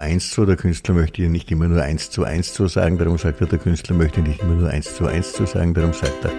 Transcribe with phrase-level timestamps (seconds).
[0.00, 0.46] eins zu.
[0.46, 3.58] Der Künstler möchte nicht immer nur eins zu eins zu sagen, darum sagt er, der
[3.58, 6.32] Künstler möchte nicht immer nur eins zu eins zu sagen, darum sagt er,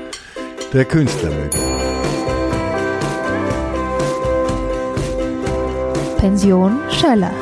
[0.73, 1.59] der Künstler möchte.
[6.17, 7.33] Pension Schöller.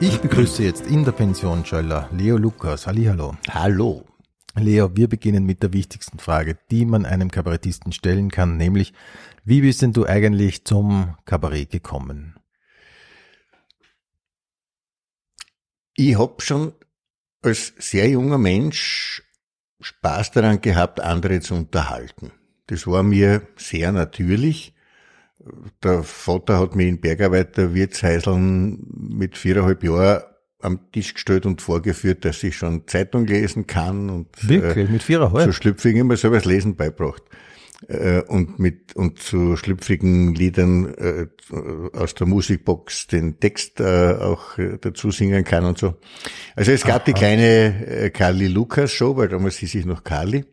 [0.00, 2.86] Ich begrüße jetzt in der Pension Schöller Leo Lukas.
[2.86, 3.36] Hallihallo.
[3.50, 4.04] Hallo.
[4.54, 8.92] Leo, wir beginnen mit der wichtigsten Frage, die man einem Kabarettisten stellen kann, nämlich,
[9.44, 12.36] wie bist denn du eigentlich zum Kabarett gekommen?
[15.94, 16.72] Ich hab schon
[17.42, 19.22] als sehr junger Mensch
[19.80, 22.30] Spaß daran gehabt, andere zu unterhalten.
[22.66, 24.74] Das war mir sehr natürlich.
[25.82, 30.22] Der Vater hat mich in Bergarbeiter Wirtsheiseln mit viereinhalb Jahren
[30.60, 34.88] am Tisch gestellt und vorgeführt, dass ich schon Zeitung lesen kann und Wirklich?
[34.88, 35.44] Mit viereinhalb?
[35.44, 37.24] zu schlüpfigen immer selber das Lesen beibracht.
[37.88, 41.26] Äh, und mit und zu schlüpfrigen Liedern äh,
[41.96, 45.94] aus der Musikbox den Text äh, auch äh, dazu singen kann und so.
[46.54, 50.44] Also es gab die kleine äh, Carly Lucas Show, weil damals hieß ich noch Carly.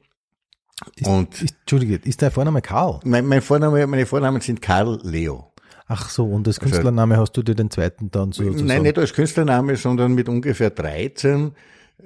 [0.96, 3.00] Ist, Und ist, Entschuldige, ist dein Vorname Karl?
[3.04, 5.54] mein, mein Vorname, meine Vornamen sind Karl Leo.
[5.92, 8.44] Ach so, und als Künstlername hast du dir den zweiten dann so?
[8.44, 11.52] Nein, nicht als Künstlername, sondern mit ungefähr 13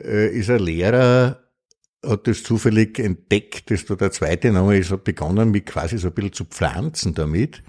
[0.01, 1.42] äh, ist ein Lehrer,
[2.05, 6.07] hat das zufällig entdeckt, dass da der zweite Name ist, hat begonnen, mich quasi so
[6.09, 7.63] ein bisschen zu pflanzen damit.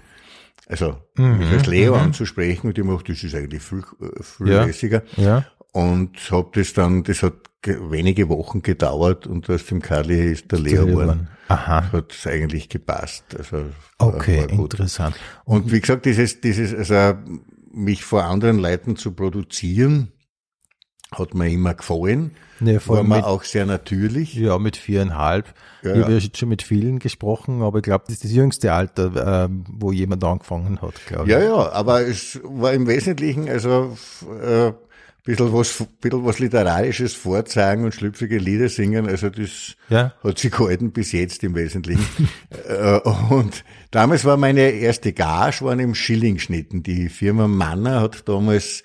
[0.67, 4.65] Also, mich als Leo anzusprechen und ich dachte, das ist eigentlich viel, äh, viel Ja.
[4.65, 5.03] lässiger.
[5.15, 5.45] Ja.
[5.71, 10.51] Und hab das dann, das hat ge- wenige Wochen gedauert und aus dem Karli ist
[10.51, 11.27] der Leo geworden.
[11.49, 11.91] Aha.
[11.91, 13.23] Hat eigentlich gepasst.
[13.37, 13.65] Also,
[13.99, 15.15] Okay, interessant.
[15.43, 17.19] Und wie gesagt, dieses, dieses, also
[17.71, 20.11] mich vor anderen Leuten zu produzieren,
[21.11, 22.31] hat mir immer gefallen.
[22.61, 24.33] Ja, vor war allem mir mit, auch sehr natürlich.
[24.33, 25.53] ja, mit viereinhalb.
[25.83, 26.17] Ja, ich habe ja.
[26.19, 29.91] ja schon mit vielen gesprochen, aber ich glaube, das ist das jüngste Alter, ähm, wo
[29.91, 31.31] jemand angefangen hat, glaube ich.
[31.31, 33.95] Ja, ja, aber es war im Wesentlichen also
[34.41, 34.71] äh,
[35.25, 39.07] bisschen was, bisschen was literarisches vorzagen und schlüpfige Lieder singen.
[39.07, 40.13] Also das Ja.
[40.23, 42.05] hat sich gehalten bis jetzt im Wesentlichen.
[42.67, 42.99] Äh,
[43.29, 46.81] und damals war meine erste Gage waren im Schillingschnitten.
[46.81, 48.83] Die Firma Manner hat damals äh,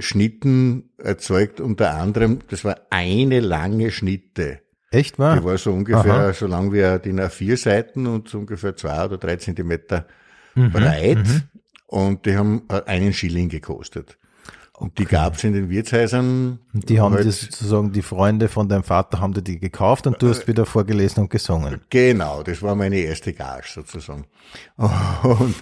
[0.00, 4.60] Schnitten erzeugt, unter anderem, das war eine lange Schnitte.
[4.90, 5.36] Echt wahr?
[5.38, 6.32] Die war so ungefähr Aha.
[6.32, 10.06] so lang wie ein DIN A4 Seiten und so ungefähr zwei oder drei Zentimeter
[10.54, 11.18] Mhm, breit.
[11.86, 14.18] Und die haben äh, einen Schilling gekostet.
[14.78, 16.60] Und die gab's in den Wirtshäusern.
[16.72, 20.06] Und die haben halt- das sozusagen, die Freunde von deinem Vater haben dir die gekauft
[20.06, 21.80] und du hast wieder vorgelesen und gesungen.
[21.90, 24.26] Genau, das war meine erste Gage sozusagen.
[25.22, 25.54] Und,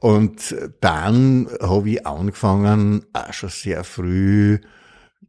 [0.00, 4.58] und dann habe ich angefangen, auch schon sehr früh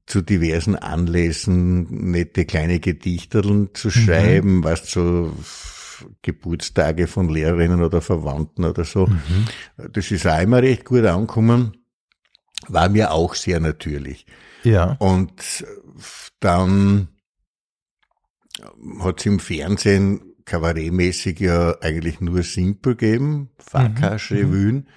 [0.05, 5.31] zu diversen Anlässen nette kleine Gedichterln zu schreiben, was zu
[6.21, 9.09] Geburtstage von Lehrerinnen oder Verwandten oder so.
[9.91, 11.73] Das ist auch immer recht gut angekommen.
[12.67, 14.25] War mir auch sehr natürlich.
[14.63, 14.95] Ja.
[14.99, 15.65] Und
[16.39, 17.07] dann
[19.01, 24.87] hat es im Fernsehen kabarettmäßig ja eigentlich nur Simple gegeben, Fahrkasch-Revuen.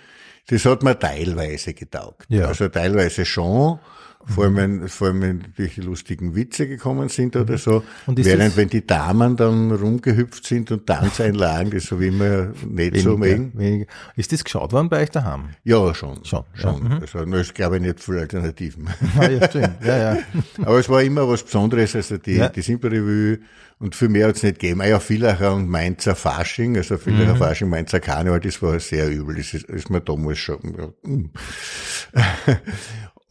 [0.48, 2.26] Das hat mir teilweise getaugt.
[2.28, 2.46] Ja.
[2.46, 3.78] Also teilweise schon,
[4.26, 7.82] vor allem, wenn, vor allem wenn durch die lustigen Witze gekommen sind oder so.
[8.06, 12.98] Und Während wenn die Damen dann rumgehüpft sind und Tanzeinlagen, das habe ich immer nicht
[12.98, 13.52] so mögen.
[13.54, 13.86] Weniger, weniger.
[14.16, 15.50] Ist das geschaut worden bei euch daheim?
[15.64, 16.24] Ja, schon.
[16.24, 16.82] Schon, schon.
[16.82, 17.00] ja, mhm.
[17.00, 18.88] Also, na, es glaube ich nicht viele Alternativen.
[19.18, 19.84] Ah, ja, stimmt.
[19.84, 20.18] Ja, ja.
[20.64, 22.48] Aber es war immer was Besonderes, also die, Ja.
[22.48, 23.38] die Simple
[23.78, 24.80] und viel mehr hat's nicht gegeben.
[24.80, 29.34] Ah ja, Villacher und Mainzer Fasching, also Villacher Fasching, Mainzer Karneval, das war sehr übel.
[29.36, 30.60] Das ist, ist mir damals schon.
[30.78, 32.54] Ja.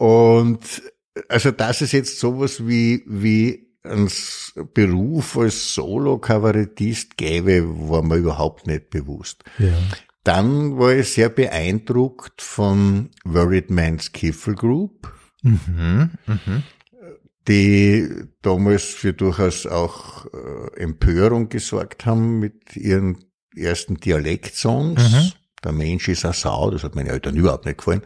[0.02, 0.82] Und
[1.30, 4.10] also, dass es jetzt sowas wie, wie ein
[4.74, 9.44] Beruf als Solo-Kabarettist gäbe, war mir überhaupt nicht bewusst.
[9.60, 9.78] ja.
[10.24, 15.12] Dann war ich sehr beeindruckt von Worried Man's Kiffle Group
[15.44, 16.12] Mhm.
[16.28, 16.64] Mhm.
[17.48, 18.08] die
[18.42, 23.18] damals für durchaus auch äh, Empörung gesorgt haben mit ihren
[23.56, 25.34] ersten Dialektsongs.
[25.64, 28.04] Der Mensch ist eine Sau, das hat meinen Eltern überhaupt nicht gefallen.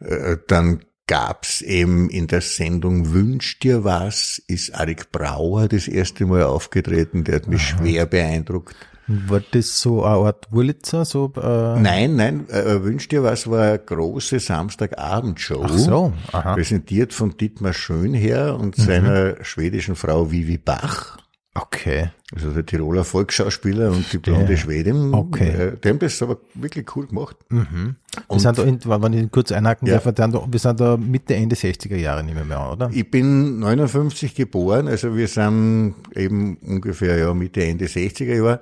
[0.00, 6.24] Äh, dann gab's eben in der Sendung Wünsch dir was, ist Arik Brauer das erste
[6.24, 8.76] Mal aufgetreten, der hat mich schwer beeindruckt.
[9.08, 11.04] War das so eine Art Wurlitzer?
[11.04, 15.62] So, äh, Nein, nein, äh, Wünsch dir was war eine große Samstagabendshow.
[15.64, 16.54] Ach so, aha.
[16.54, 18.82] Präsentiert von Dietmar Schönherr und Mhm.
[18.82, 21.18] seiner schwedischen Frau Vivi Bach.
[21.54, 22.10] Okay.
[22.32, 24.90] Also der Tiroler Volksschauspieler und die blonde Schwede.
[24.90, 25.12] Schwedin.
[25.14, 25.48] Okay.
[25.48, 27.36] Äh, Die haben das aber wirklich cool gemacht.
[27.48, 29.94] Wir sind da, in, wenn ich kurz einhaken Ja.
[29.98, 32.72] darf, wir sind da- wir sind da Mitte, Ende 60er Jahre, nehmen wir mal an,
[32.74, 32.90] oder?
[32.92, 38.60] Ich bin 59 geboren, also wir sind eben ungefähr ja Mitte, Ende 60er Jahre.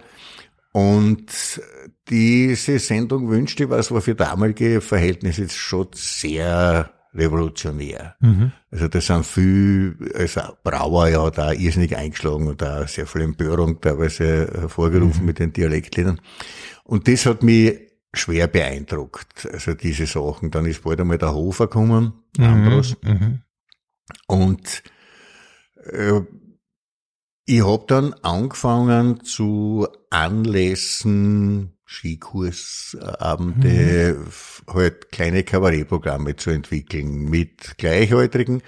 [0.72, 1.60] Und
[2.08, 8.16] diese Sendung wünschte was war für damalige Verhältnisse jetzt schon sehr revolutionär.
[8.20, 8.52] Mhm.
[8.70, 13.80] Also da sind viel, also Brauer ja da irrsinnig eingeschlagen und da sehr viel Empörung
[13.80, 15.26] teilweise hervorgerufen mhm.
[15.26, 16.20] mit den Dialektliedern.
[16.84, 17.78] Und das hat mich
[18.12, 19.48] schwer beeindruckt.
[19.52, 20.50] Also diese Sachen.
[20.50, 22.44] Dann ist bald einmal der Hofer gekommen, mhm.
[22.44, 22.96] Ambros.
[23.02, 23.42] Mhm.
[24.26, 24.82] Und
[25.84, 26.20] äh,
[27.44, 34.26] ich habe dann angefangen zu Anlässen, Skikursabende, mhm.
[34.74, 38.60] halt kleine Kabarettprogramme zu entwickeln mit Gleichaltrigen,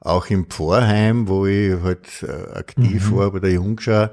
[0.00, 3.16] auch im Pfarrheim, wo ich halt äh, aktiv mhm.
[3.16, 4.10] war bei der Jungschau,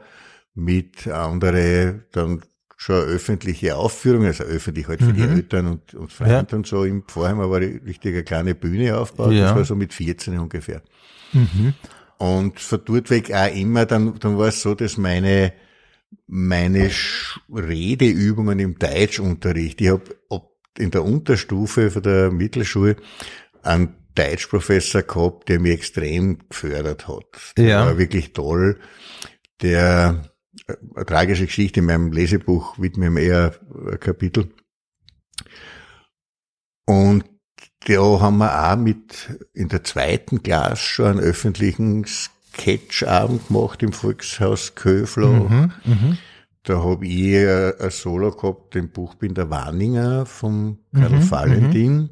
[0.56, 2.42] mit andere dann
[2.78, 5.16] schon öffentliche Aufführungen, also öffentlich halt für mhm.
[5.16, 6.58] die Eltern und, und Freunde ja.
[6.58, 6.86] und so.
[6.86, 9.48] Im Pfarrheim war ich richtig eine kleine Bühne aufgebaut, ja.
[9.48, 10.82] das war so mit 14 ungefähr.
[11.34, 11.74] Mhm.
[12.18, 15.52] Und von dort weg auch immer, dann, dann war es so, dass meine,
[16.28, 16.90] meine
[17.50, 20.04] Redeübungen im Deutschunterricht, ich habe
[20.78, 22.96] in der Unterstufe von der Mittelschule
[23.62, 27.54] einen Deutschprofessor gehabt, der mich extrem gefördert hat.
[27.58, 27.86] Der ja.
[27.86, 28.80] war wirklich toll.
[29.62, 30.24] Der,
[30.68, 33.56] äh, eine tragische Geschichte in meinem Lesebuch widme ich eher
[33.92, 34.54] ein Kapitel.
[36.86, 37.26] Und
[37.86, 42.06] da haben wir auch mit in der zweiten Klasse schon einen öffentlichen
[42.54, 45.28] Sketchabend gemacht im Volkshaus Köfler.
[45.28, 46.18] Mhm, mh.
[46.64, 51.94] Da habe ich ein Solo gehabt, den Buchbinder Warninger vom Karl mhm, Valentin.
[51.94, 52.10] Mhm.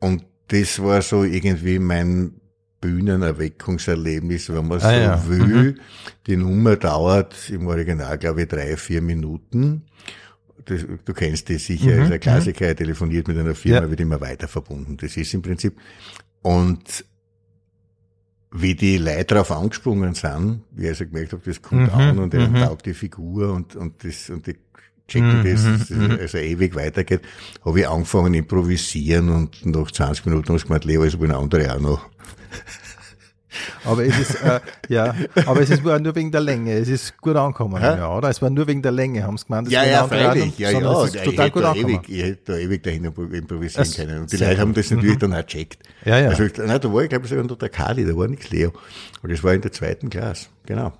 [0.00, 2.34] Und das war so irgendwie mein
[2.80, 5.28] Bühnenerweckungserlebnis, wenn man ah, so ja.
[5.28, 5.72] will.
[5.72, 5.80] Mhm.
[6.28, 9.82] Die Nummer dauert im Original, glaube ich, drei, vier Minuten
[10.68, 12.02] das, du kennst das sicher, mhm.
[12.04, 13.90] ist ein Klassiker, er telefoniert mit einer Firma, ja.
[13.90, 14.96] wird immer weiter verbunden.
[14.96, 15.78] Das ist im Prinzip.
[16.42, 17.04] Und
[18.50, 22.00] wie die Leute darauf angesprungen sind, wie ich also gemerkt habe, das kommt mhm.
[22.00, 22.54] an und er mhm.
[22.54, 24.56] taugt die Figur und, und das, und die
[25.06, 25.44] checken mhm.
[25.44, 26.18] das, das mhm.
[26.20, 27.22] also ewig weitergeht,
[27.64, 31.74] habe ich angefangen improvisieren und nach 20 Minuten habe ich gemeint, Leo, es wollen andere
[31.74, 32.06] auch noch.
[33.84, 35.14] Aber es ist, äh, ja,
[35.46, 36.74] aber es ist nur wegen der Länge.
[36.74, 38.28] Es ist gut angekommen, ja, oder?
[38.28, 39.70] Es war nur wegen der Länge, haben sie gemeint.
[39.70, 41.02] Ja, ja, freilich, ja, ja.
[41.04, 41.94] Es ist total gut angekommen.
[41.94, 44.20] Ewig, ich hätte da ewig dahin improvisieren das können.
[44.22, 45.20] Und die Leute haben das natürlich mhm.
[45.20, 45.82] dann auch gecheckt.
[46.04, 46.28] Ja, ja.
[46.28, 48.72] Also, nein, da war ich, glaube ich, sogar unter der Kali, da war nichts Leo.
[49.22, 50.92] Und das war in der zweiten Klasse, genau.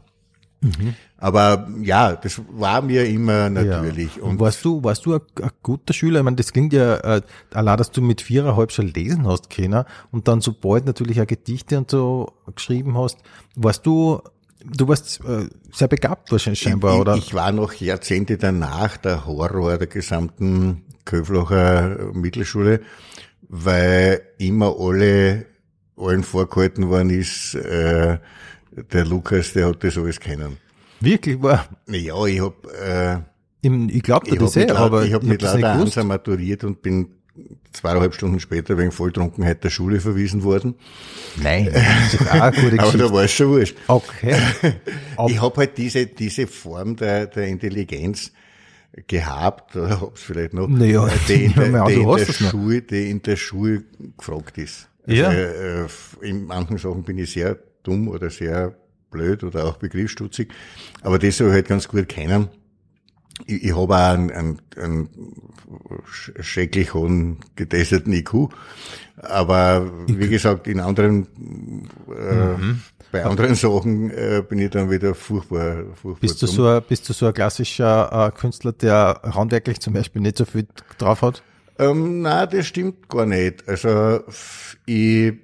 [0.61, 0.95] Mhm.
[1.17, 4.17] Aber ja, das war mir immer natürlich.
[4.17, 4.23] Ja.
[4.23, 6.21] Und warst du, warst du ein, ein, guter Schüler?
[6.21, 7.23] Ich meine, das klingt ja äh,
[7.53, 11.27] allein, dass du mit viereinhalb schon lesen hast können und dann so bald natürlich auch
[11.27, 13.19] Gedichte und so geschrieben hast.
[13.55, 14.21] Warst du,
[14.65, 17.17] du warst äh, sehr begabt wahrscheinlich scheinbar, ich, oder?
[17.17, 22.81] Ich war noch Jahrzehnte danach der Horror der gesamten Köflacher Mittelschule,
[23.49, 25.47] weil immer alle
[25.97, 28.19] allen vorgehalten worden ist, äh,
[28.93, 30.57] der Lukas, der hat das alles kennen.
[31.01, 31.69] Wirklich war?
[31.87, 33.19] Ja, ich hab, äh,
[33.63, 37.15] Im, ich glaube das eh, aber ich habe mit lauter Ansa maturiert und bin
[37.73, 40.75] zweieinhalb Stunden später wegen Volltrunkenheit der Schule verwiesen worden.
[41.37, 43.77] Nein, das ist auch eine gute Aber da war es schon wurscht.
[43.87, 44.37] Okay.
[45.29, 48.33] ich habe halt diese, diese Form der, der Intelligenz
[49.07, 53.23] gehabt, oder hab's vielleicht noch, naja, die, in der, die, in der Schule, die in
[53.23, 53.85] der Schule
[54.17, 54.89] gefragt ist.
[55.07, 55.33] Also, ja.
[55.33, 55.87] Äh,
[56.23, 58.75] in manchen Sachen bin ich sehr dumm oder sehr
[59.11, 60.49] blöd oder auch begriffsstutzig.
[61.03, 62.49] Aber das soll ich halt ganz gut kennen.
[63.47, 65.09] Ich, ich habe auch einen, einen, einen
[66.11, 68.51] schrecklich hohen getesteten IQ.
[69.17, 71.27] Aber wie gesagt, in anderen,
[72.09, 72.83] äh, mhm.
[73.11, 77.09] bei anderen Sachen äh, bin ich dann wieder furchtbar, furchtbar bist du so ein, Bist
[77.09, 80.67] du so ein klassischer äh, Künstler, der handwerklich zum Beispiel nicht so viel
[80.99, 81.43] drauf hat?
[81.79, 83.69] Ähm, nein, das stimmt gar nicht.
[83.69, 84.21] Also
[84.87, 85.35] ich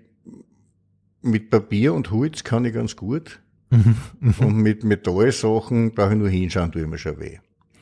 [1.24, 3.40] mit Papier und Holz kann ich ganz gut.
[3.70, 3.96] Mhm,
[4.38, 7.38] und mit Metallsachen brauche ich nur hinschauen, tue ich mir schon weh.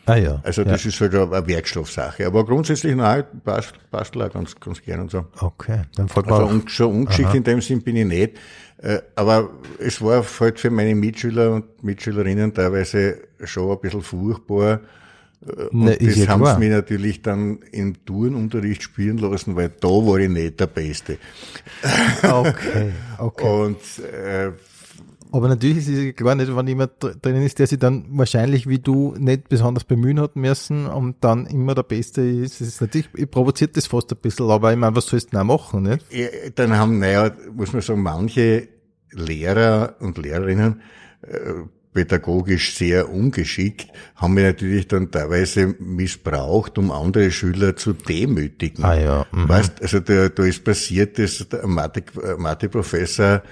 [0.06, 0.40] Ah ja.
[0.42, 0.88] Also das ja.
[0.88, 2.26] ist halt eine Werkstoffsache.
[2.26, 5.26] Aber grundsätzlich, nein, passt, passt auch ganz, ganz gern und so.
[5.38, 7.36] Okay, dann folgt also un, schon ungeschickt Aha.
[7.36, 8.38] in dem Sinn bin ich nicht.
[8.78, 14.80] Äh, aber es war halt für meine Mitschüler und Mitschülerinnen teilweise schon ein bisschen furchtbar.
[15.46, 19.88] Äh, und ne, das haben sie mir natürlich dann im Turnunterricht spüren lassen, weil da
[19.88, 21.18] war ich nicht der Beste.
[22.22, 23.46] Okay, okay.
[23.46, 24.52] Und äh,
[25.32, 28.78] aber natürlich ist es klar nicht, wenn jemand drinnen ist, der sich dann wahrscheinlich wie
[28.78, 32.60] du nicht besonders bemühen hat müssen und dann immer der Beste ist.
[32.60, 35.40] Es ist natürlich, provoziert das fast ein bisschen, aber ich meine, was sollst du denn
[35.50, 36.04] auch machen, nicht?
[36.12, 38.68] Ja, dann haben, naja, muss man sagen, manche
[39.10, 40.82] Lehrer und Lehrerinnen,
[41.22, 41.52] äh,
[41.92, 48.84] pädagogisch sehr ungeschickt, haben wir natürlich dann teilweise missbraucht, um andere Schüler zu demütigen.
[48.84, 49.26] Ah ja.
[49.32, 49.48] Mhm.
[49.48, 52.02] Weißt, also da, da ist passiert, dass der Mathe,
[52.38, 53.42] Mathe-Professor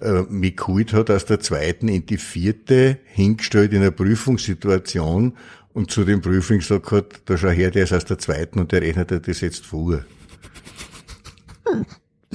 [0.00, 5.34] äh, mich geholt hat aus der zweiten in die vierte, hingestellt in einer Prüfungssituation
[5.74, 8.70] Und zu dem Prüfling sagt hat, da schau her, der ist aus der zweiten und
[8.70, 10.04] der rechnet das jetzt vor.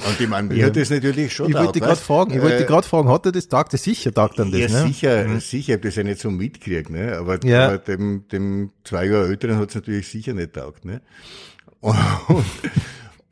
[0.08, 0.66] Und ich meine, mir Ja.
[0.66, 3.32] hat das natürlich schon Ich wollte gerade fragen, ich wollte Äh, gerade fragen, hat er
[3.32, 3.72] das tagt?
[3.72, 4.86] Das sicher tagt dann das, ja, ne?
[4.88, 7.16] sicher, sicher, ich das ja nicht so mitgekriegt, ne?
[7.16, 7.66] Aber, Ja.
[7.68, 11.00] aber dem, dem zwei Jahre älteren hat's natürlich sicher nicht taugt, ne?
[11.80, 12.44] Und,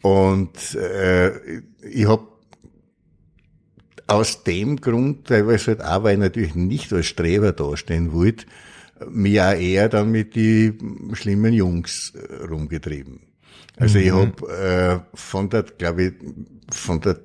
[0.02, 2.26] und äh, ich hab
[4.06, 8.46] aus dem Grund, teilweise halt auch, weil ich natürlich nicht als Streber dastehen wollte,
[9.10, 10.78] mich auch eher dann mit die
[11.12, 12.14] schlimmen Jungs
[12.48, 13.20] rumgetrieben.
[13.78, 16.12] Also ich hab äh, von der, glaube ich,
[16.70, 17.18] von der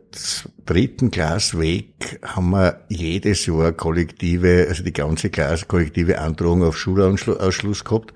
[0.65, 6.77] dritten Klasse weg haben wir jedes Jahr kollektive, also die ganze Klasse kollektive Androhung auf
[6.77, 8.13] Schulausschluss gehabt,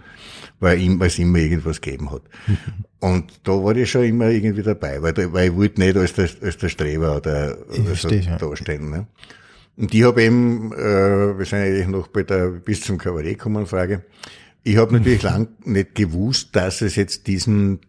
[0.60, 2.22] weil ihm, weil es immer irgendwas gegeben hat.
[3.00, 6.13] Und da war ich schon immer irgendwie dabei, weil, da, weil ich wollte nicht als
[6.13, 8.38] der, als der Streber oder, oder so ja.
[8.38, 8.89] dastehen.
[8.89, 9.08] Ne?
[9.75, 13.67] Und ich habe eben, äh, wir sind eigentlich noch bei der bis zum Kabarett kommen
[13.67, 14.03] Frage.
[14.67, 17.79] Ich habe natürlich lang nicht gewusst, dass es jetzt diesen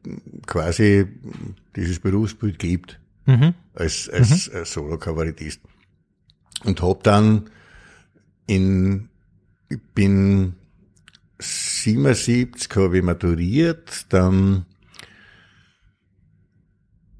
[0.47, 1.09] quasi
[1.75, 3.53] dieses Berufsbild gibt Mhm.
[3.75, 5.61] als, als, als Solo-Kabarettist.
[6.65, 7.51] Und hab dann
[8.47, 9.09] in,
[9.69, 10.55] ich bin
[11.41, 14.65] 77 habe ich maturiert, dann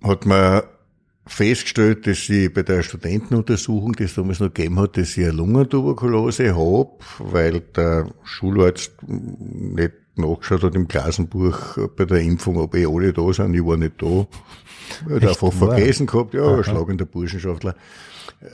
[0.03, 0.63] hat man
[1.29, 5.33] festgestellt, dass ich bei der Studentenuntersuchung, die es damals noch gegeben hat, dass ich eine
[5.33, 12.87] Lungentuberkulose hab, weil der Schularzt nicht nachgeschaut hat im Klassenbuch bei der Impfung, ob eh
[12.87, 13.55] alle da sind.
[13.55, 14.27] Ich war nicht da.
[15.05, 15.77] Hat Echt einfach wahr?
[15.77, 17.77] vergessen gehabt, ja, ein schlagender Burschenschaftler.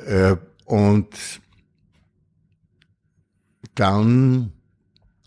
[0.07, 1.09] Äh, und
[3.75, 4.53] dann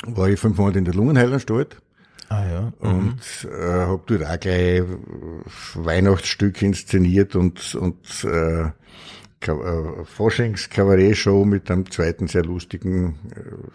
[0.05, 1.77] war ich fünf Monate in der Lungenheilanstalt
[2.29, 2.73] Ah ja.
[2.79, 4.83] und äh, habe dort auch gleich äh,
[5.75, 8.71] Weihnachtsstück inszeniert und, und äh,
[9.39, 10.05] Ka- äh,
[11.45, 13.69] mit einem zweiten sehr lustigen äh,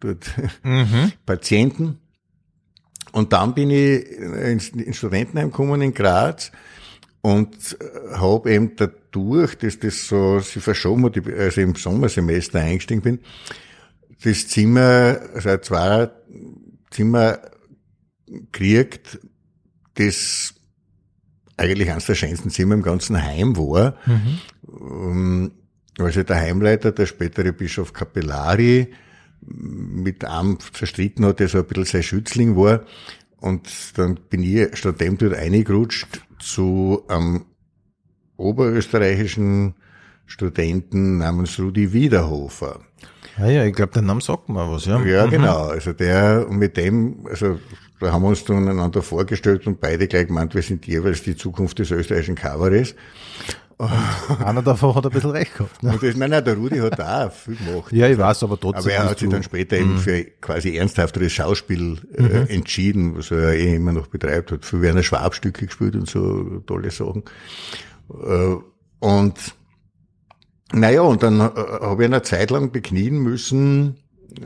[0.00, 0.30] dort
[1.26, 1.98] Patienten.
[3.12, 6.50] Und dann bin ich ins, ins Studentenheim gekommen in Graz
[7.20, 7.76] und
[8.14, 13.18] habe eben dadurch, dass das so sich verschoben hat, also im Sommersemester eingestiegen bin,
[14.24, 16.10] das Zimmer, also zwei
[16.90, 17.38] Zimmer
[18.52, 19.20] kriegt,
[19.94, 20.54] das
[21.56, 23.96] eigentlich eines der schönsten Zimmer im ganzen Heim war.
[24.68, 25.52] Ähm,
[25.98, 28.88] Also der Heimleiter, der spätere Bischof Capellari,
[29.42, 32.84] mit einem zerstritten hat, der so ein bisschen sein Schützling war.
[33.38, 37.44] Und dann bin ich statt dem dort reingerutscht zu einem
[38.36, 39.74] oberösterreichischen
[40.26, 42.80] Studenten namens Rudi Wiederhofer.
[43.36, 45.02] Ah ja, ich glaube, der Name sagt mir was, ja.
[45.04, 45.66] Ja, genau.
[45.66, 47.58] Also der, und mit dem, also
[48.02, 51.36] da haben wir uns dann einander vorgestellt und beide gleich gemeint, wir sind jeweils die
[51.36, 52.94] Zukunft des österreichischen Kabarets.
[54.44, 55.82] Einer davon hat ein bisschen recht gehabt.
[55.82, 55.92] Ne?
[55.92, 57.90] Und das, nein, nein, der Rudi hat da auch viel gemacht.
[57.92, 58.92] Ja, ich weiß, aber trotzdem.
[58.92, 62.46] Aber er hat sich dann später eben für quasi ernsthafteres Schauspiel äh, Mhm.
[62.48, 66.60] entschieden, was er eh immer noch betreibt, hat für Werner Schwab Stücke gespielt und so
[66.66, 67.24] tolle Sachen.
[68.10, 68.56] Äh,
[69.00, 69.34] und
[70.72, 71.42] naja, und dann äh,
[71.80, 73.96] habe ich eine Zeit lang beknien müssen,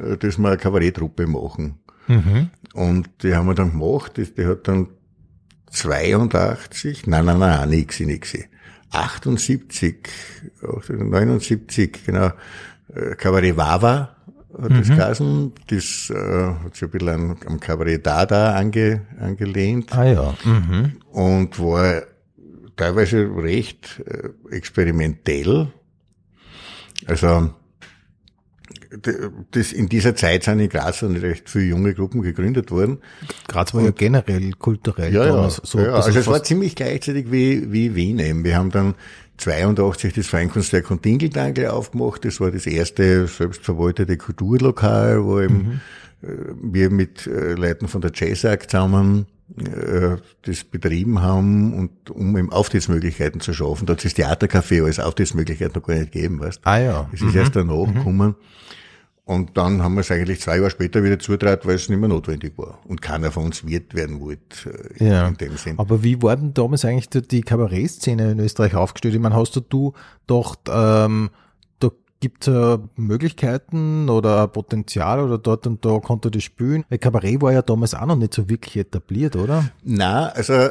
[0.03, 1.79] äh, dass wir eine Kabaretttruppe machen.
[2.09, 2.51] Mhm.
[2.75, 4.89] Und die haben wir dann gemacht, die, die hat dann
[5.71, 8.37] 82, nein, nein, nein, nix, nix.
[8.91, 9.97] 78,
[10.89, 12.31] 79, genau,
[12.95, 14.17] äh, Kabarett Wawa
[14.63, 20.05] hat das geheißen, das äh, hat sich ein bisschen am Kabarett Dada ange, angelehnt Ah
[20.05, 20.35] ja.
[20.45, 20.93] Mhm.
[21.13, 22.03] und war
[22.77, 25.69] teilweise recht äh, experimentell.
[27.07, 27.51] Also
[29.51, 32.99] das, in dieser Zeit sind in Graz dann recht viele junge Gruppen gegründet worden.
[33.49, 35.79] Graz war ja generell kulturell Ja, ja, damals so.
[35.79, 38.45] ja, also es war ziemlich gleichzeitig wie, wie Wien eben.
[38.45, 38.95] Wir haben dann
[39.39, 42.25] 82 das Feinkunstwerk und Dingeldangle aufgemacht.
[42.25, 45.81] Das war das erste selbstverwaltete Kulturlokal, wo eben
[46.23, 46.29] äh,
[46.63, 49.27] wir mit äh, Leuten von der Jazzak zusammen
[49.59, 53.87] äh, das betrieben haben und um eben Auftrittsmöglichkeiten zu schaffen.
[53.87, 57.11] Da hat es das Theatercafé als Auftrittsmöglichkeit noch gar nicht gegeben, weißt Ah ja.
[57.13, 58.35] Es ist erst danach gekommen.
[59.29, 62.09] Und dann haben wir es eigentlich zwei Jahre später wieder zutrat, weil es nicht mehr
[62.09, 62.79] notwendig war.
[62.87, 65.27] Und keiner von uns Wirt werden wollte, äh, Ja.
[65.27, 65.81] in dem Sinn.
[65.81, 69.15] Aber wie war denn damals eigentlich die, Kabarettszene in Österreich aufgestellt?
[69.15, 69.95] Ich meine, hast du, du
[70.29, 71.31] doch, ähm,
[71.81, 71.91] da
[72.21, 76.85] gibt es Möglichkeiten oder Potenzial oder dort und da konnte das spielen?
[76.89, 79.69] Weil Kabarett war ja damals auch noch nicht so wirklich etabliert, oder?
[79.83, 80.69] Na, also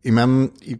[0.00, 0.78] ich meine, ich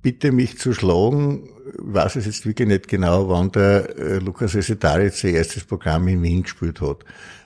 [0.00, 1.48] bitte mich zu schlagen,
[1.94, 6.22] weiß es jetzt wirklich nicht genau, wann der äh, Lukas Esetaritz sein erstes Programm in
[6.22, 6.98] Wien gespielt hat.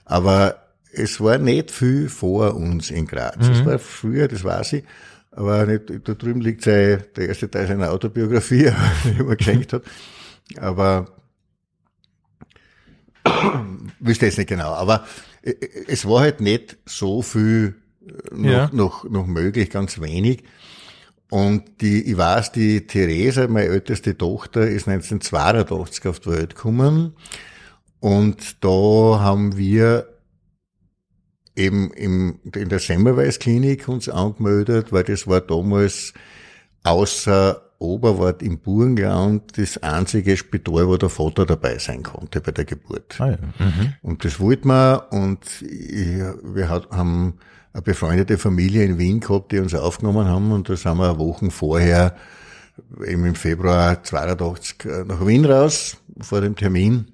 [0.05, 3.49] Aber es war nicht viel vor uns in Graz.
[3.49, 4.85] Es war früher, das weiß ich,
[5.33, 8.71] aber nicht, da drüben liegt sein, der erste Teil seiner Autobiografie,
[9.05, 9.83] die er mir geschenkt hat.
[10.59, 11.07] Aber
[14.01, 15.07] wüsste jetzt nicht genau, aber
[15.43, 15.55] äh,
[15.89, 17.75] es war halt nicht so viel
[18.07, 18.71] äh, noch, Ja.
[18.73, 20.45] noch, noch möglich, ganz wenig.
[21.31, 27.15] Und die, ich weiß, die Theresa, meine älteste Tochter, ist 1982 auf die Welt gekommen.
[28.01, 28.69] Und da
[29.21, 30.07] haben wir
[31.57, 36.13] eben im, in der Semmelweis-Klinik uns angemeldet, weil das war damals
[36.83, 42.65] außer Oberwart im Burgenland das einzige Spital, wo der Vater dabei sein konnte bei der
[42.65, 43.21] Geburt.
[43.21, 43.39] Ah, ja.
[43.59, 43.95] mhm.
[44.03, 47.39] Und das wollten wir und ich, wir hat, haben
[47.75, 51.51] eine befreundete Familie in Wien gehabt, die uns aufgenommen haben und da sind wir Wochen
[51.51, 52.17] vorher,
[53.05, 54.77] eben im Februar 82,
[55.07, 57.09] nach Wien raus, vor dem Termin.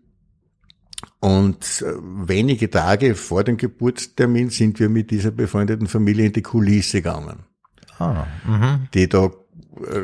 [1.19, 1.93] Und äh,
[2.27, 7.41] wenige Tage vor dem Geburtstermin sind wir mit dieser befreundeten Familie in die Kulisse gegangen,
[7.99, 8.89] Ah, mhm.
[8.95, 9.31] die da äh,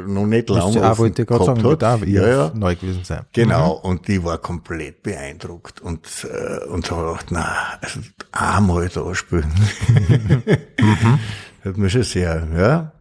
[0.07, 2.07] noch nicht lange ah, offen wollte sagen, gehabt auch hat.
[2.07, 2.53] ihr Ja, ja.
[2.55, 3.23] neu gewesen sein.
[3.33, 8.01] Genau, und die war komplett beeindruckt und, äh, und hat gedacht, na, also
[8.33, 9.53] einmal da spielen.
[11.65, 12.93] Hat mir schon sehr, ja.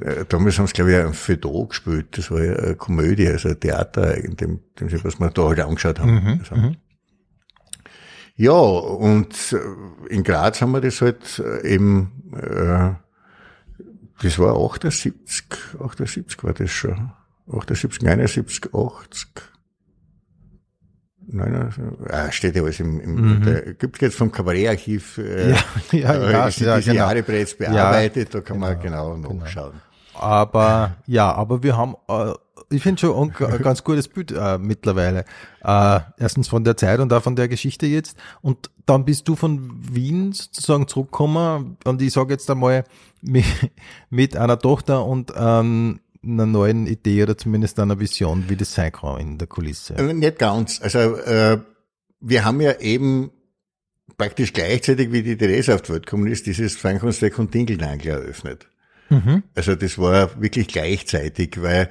[0.00, 2.18] Äh, Damals haben sie, glaube ich, ein Feuilleton gespielt.
[2.18, 5.42] Das war ja eine Komödie, also ein Theater, in dem, dem sie, was wir da
[5.42, 6.40] halt angeschaut haben.
[6.40, 6.74] Also.
[8.36, 12.94] Ja, und äh, in Graz haben wir das halt äh, eben, äh,
[14.22, 15.44] das war 78,
[15.80, 17.12] 78 war das schon.
[17.50, 19.28] 78, 79, 80.
[21.26, 21.72] Nein,
[22.10, 25.56] ah, steht ja alles im, im da gibt jetzt vom Kabarettarchiv, äh, Mhm.
[25.92, 26.94] Ja, ja, äh, ja, ja, diese genau.
[26.94, 29.80] Jahre bereits bearbeitet, da kann man genau, nachschauen.
[30.14, 32.32] Aber ja, aber wir haben, äh,
[32.70, 35.24] ich finde schon ein, ganz gutes Bild äh, mittlerweile.
[35.62, 38.16] Äh, erstens von der Zeit und auch von der Geschichte jetzt.
[38.42, 42.84] Und dann bist du von Wien sozusagen zurückgekommen und ich sage jetzt einmal
[43.20, 43.44] mit,
[44.10, 48.92] mit einer Tochter und ähm, einer neuen Idee oder zumindest einer Vision, wie das sein
[48.92, 49.94] kann in der Kulisse.
[49.94, 50.80] Äh, Nicht ganz.
[50.80, 51.58] Also äh,
[52.20, 53.30] wir haben ja eben
[54.16, 58.66] praktisch gleichzeitig, wie die Therese auf die Welt gekommen ist, dieses Feinkunstwerk und Dinkelnagel eröffnet.
[59.54, 61.88] Also das war wirklich gleichzeitig, weil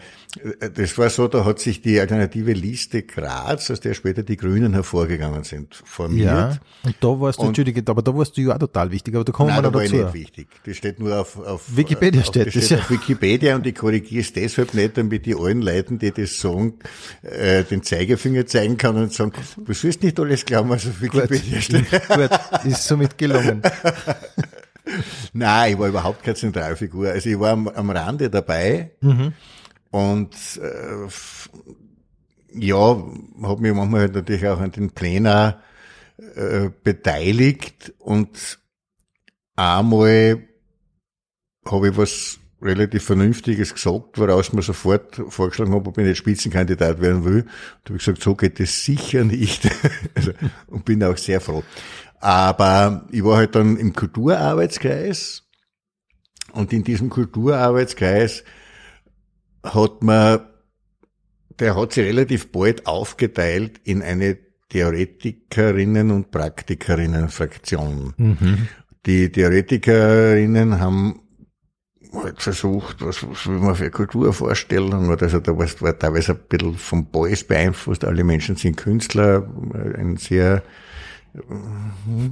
[0.60, 4.38] äh, das war so, da hat sich die alternative Liste Graz, aus der später die
[4.38, 6.26] Grünen hervorgegangen sind, formiert.
[6.26, 9.16] Ja, und da warst du, Und- Entschuldige, aber da warst du ja auch total wichtig,
[9.16, 10.04] aber da kommen Nein, wir da noch war ich dazu.
[10.04, 10.48] nicht wichtig.
[10.66, 12.84] Das steht nur auf, auf Wikipedia auf, steht das das, steht ja.
[12.84, 16.74] auf Wikipedia und ich korrigiere es deshalb nicht, damit die allen Leuten, die das sagen,
[17.22, 19.32] äh, den Zeigefinger zeigen kann und sagen,
[19.66, 21.86] du sollst nicht alles glauben, was auf Wikipedia steht.
[22.08, 22.30] Gut,
[22.66, 23.62] ist somit gelungen.
[25.34, 27.10] Nein, ich war überhaupt keine Zentralfigur.
[27.10, 28.92] Also ich war am, am Rande dabei
[29.92, 31.08] und äh,
[32.56, 33.04] ja,
[33.42, 35.56] habe mich manchmal halt natürlich auch an den Plänen
[36.36, 38.60] äh, beteiligt und
[39.56, 40.48] einmal
[41.66, 47.02] habe ich was relativ Vernünftiges gesagt, woraus man sofort vorgeschlagen hat, ob ich nicht Spitzenkandidat
[47.02, 47.44] werden will.
[47.84, 49.70] Da habe ich gesagt, so geht es sicher nicht.
[50.16, 50.32] also,
[50.68, 51.64] und bin auch sehr froh.
[52.24, 55.44] Aber ich war halt dann im Kulturarbeitskreis
[56.54, 58.46] und in diesem Kulturarbeitskreis
[59.62, 60.40] hat man,
[61.60, 64.38] der hat sich relativ bald aufgeteilt in eine
[64.70, 68.14] Theoretikerinnen und Praktikerinnen-Fraktion.
[69.06, 71.20] Die Theoretikerinnen haben
[72.14, 76.48] halt versucht, was, was will man für Kulturvorstellung oder also da war, war teilweise ein
[76.48, 78.06] bisschen vom Beuys beeinflusst.
[78.06, 79.46] Alle Menschen sind Künstler,
[79.98, 80.64] ein sehr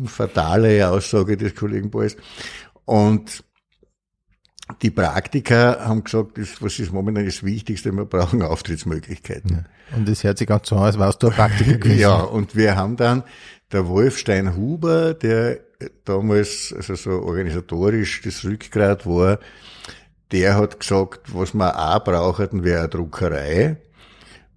[0.05, 2.15] fatale Aussage des Kollegen Beuys.
[2.85, 3.43] Und
[4.81, 9.65] die Praktiker haben gesagt, das, was ist momentan das Wichtigste, wir brauchen Auftrittsmöglichkeiten.
[9.95, 11.99] Und das hört sich ganz so an, als warst du ein Praktiker gewesen.
[11.99, 13.23] Ja, und wir haben dann
[13.71, 15.59] der Wolfstein Huber, der
[16.05, 19.39] damals also so organisatorisch das Rückgrat war,
[20.31, 23.77] der hat gesagt, was wir auch brauchen, wäre eine Druckerei.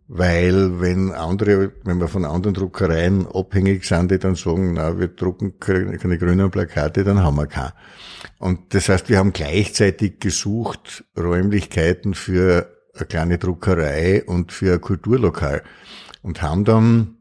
[0.06, 5.08] Weil wenn andere, wenn wir von anderen Druckereien abhängig sind, die dann sagen, na, wir
[5.08, 7.72] drucken keine grünen Plakate, dann haben wir keine.
[8.38, 14.80] Und das heißt, wir haben gleichzeitig gesucht Räumlichkeiten für eine kleine Druckerei und für ein
[14.80, 15.62] Kulturlokal
[16.22, 17.16] und haben dann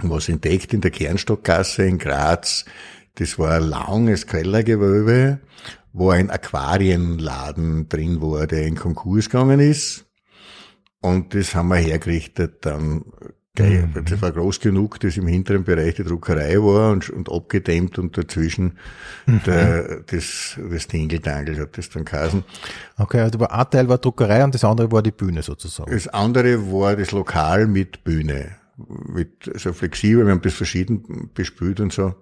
[0.00, 2.64] was entdeckt in der Kernstockgasse in Graz.
[3.14, 5.38] Das war ein langes Kellergewölbe,
[5.92, 10.03] wo ein Aquarienladen drin war, der in Konkurs gegangen ist.
[11.04, 13.04] Und das haben wir hergerichtet dann.
[13.54, 13.84] gleich.
[14.06, 18.16] Das war groß genug, dass im hinteren Bereich die Druckerei war und, und abgedämmt und
[18.16, 18.78] dazwischen
[19.26, 22.42] der, das, das Tingeltangel hat das dann geheißen.
[22.96, 25.92] Okay, also ein Teil war Druckerei und das andere war die Bühne sozusagen.
[25.92, 28.56] Das andere war das Lokal mit Bühne.
[29.06, 32.14] Mit, so flexibel, wir haben das verschieden bespült und so.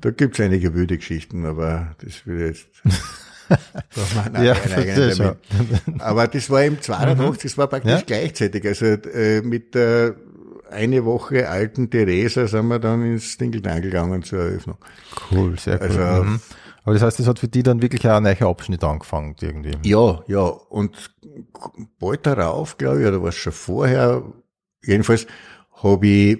[0.00, 2.66] Da gibt's einige wilde Geschichten, aber das will jetzt.
[4.14, 4.54] Man einen Ja.
[4.54, 5.36] Termin.
[6.00, 8.00] Aber das war im 82, das war praktisch Ja.
[8.06, 8.66] gleichzeitig.
[8.66, 10.14] Also äh, mit der
[10.70, 14.76] eine Woche alten Theresa sind wir dann ins Dingeldangel gegangen zur Eröffnung.
[15.30, 15.86] Cool, sehr cool.
[15.88, 16.40] Also- mhm.
[16.84, 19.72] Aber das heißt, das hat für die dann wirklich ein neuer Abschnitt angefangen irgendwie.
[19.86, 20.40] Ja, ja.
[20.40, 21.10] Und
[21.98, 24.22] bald darauf, glaube ich, oder was schon vorher,
[24.82, 25.26] jedenfalls
[25.82, 26.38] habe ich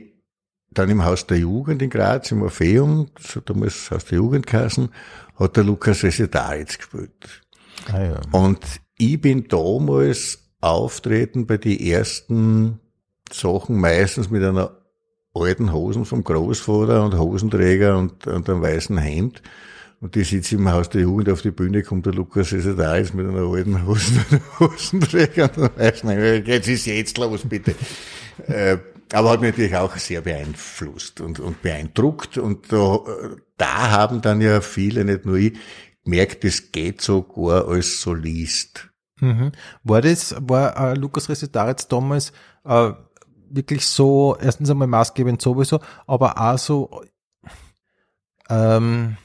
[0.79, 4.88] dann im Haus der Jugend in Graz, im Orpheum, hat damals Haus der Jugend geheißen,
[5.37, 7.43] hat der Lukas Resetaritz gespielt.
[7.93, 8.21] Ah, ja.
[8.33, 8.61] Und
[8.97, 12.81] ich bin damals auftreten bei den ersten
[13.33, 14.77] Sachen meistens mit einer
[15.35, 19.43] alten Hosen vom Großvater und Hosenträger und, und einem weißen Hemd.
[20.01, 22.97] Und die sitzt im Haus der Jugend auf die Bühne, kommt der Lukas ist da
[22.97, 24.25] jetzt mit einer alten Hosen,
[24.61, 26.49] Hosenträger und einem weißen Hemd.
[26.49, 27.75] Jetzt ist jetzt los, bitte.
[29.12, 32.38] aber hat mich natürlich auch sehr beeinflusst und, und beeindruckt.
[32.38, 33.01] Und da,
[33.57, 35.59] da haben dann ja viele, nicht nur ich,
[36.05, 38.88] gemerkt, das geht sogar als Solist.
[39.21, 39.53] Mhm.
[39.83, 42.33] War das, war äh, Lukas Resetaritz damals
[42.64, 42.92] äh,
[43.51, 47.03] wirklich so, erstens einmal maßgebend sowieso, aber auch so,
[48.49, 49.16] ähm,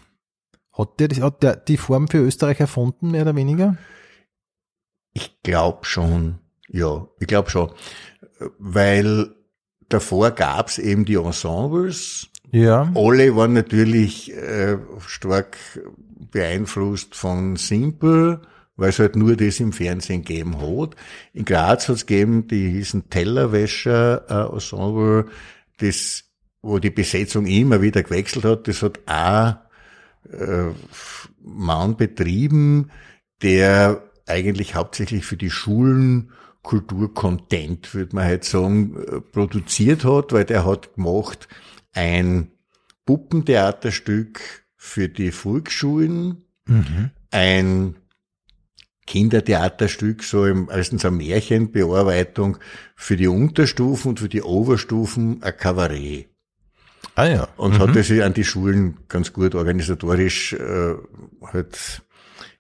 [0.74, 3.78] hat der, hat der die Form für Österreich erfunden, mehr oder weniger?
[5.14, 7.72] Ich glaube schon, ja, ich glaube schon.
[8.58, 9.36] Weil
[9.94, 12.28] davor gab's eben die Ensembles.
[12.52, 12.92] Ja.
[12.96, 14.78] Alle waren natürlich äh,
[15.08, 15.58] stark
[16.32, 18.42] beeinflusst von Simple,
[18.76, 20.96] weil es halt nur das im Fernsehen gegeben hat.
[21.34, 25.26] In Graz hat's gegeben, die hießen Tellerwäscher äh, Ensemble,
[25.78, 26.24] das,
[26.62, 28.68] wo die Besetzung immer wieder gewechselt hat.
[28.68, 29.56] Das hat auch
[30.32, 30.72] äh,
[31.42, 32.90] Mann betrieben,
[33.42, 36.32] der eigentlich hauptsächlich für die Schulen
[36.64, 41.48] Kulturcontent, würde man halt sagen, äh, produziert hat, weil der hat gemacht
[41.94, 42.52] ein
[43.06, 47.12] Puppentheaterstück für die Volksschulen, Mhm.
[47.32, 47.96] ein
[49.06, 52.58] Kindertheaterstück, so im, erstens eine Märchenbearbeitung
[52.96, 56.30] für die Unterstufen und für die Oberstufen ein Kabarett
[57.16, 57.48] Ah ja.
[57.58, 57.80] und mhm.
[57.80, 60.96] hat das an die Schulen ganz gut organisatorisch äh,
[61.44, 62.02] halt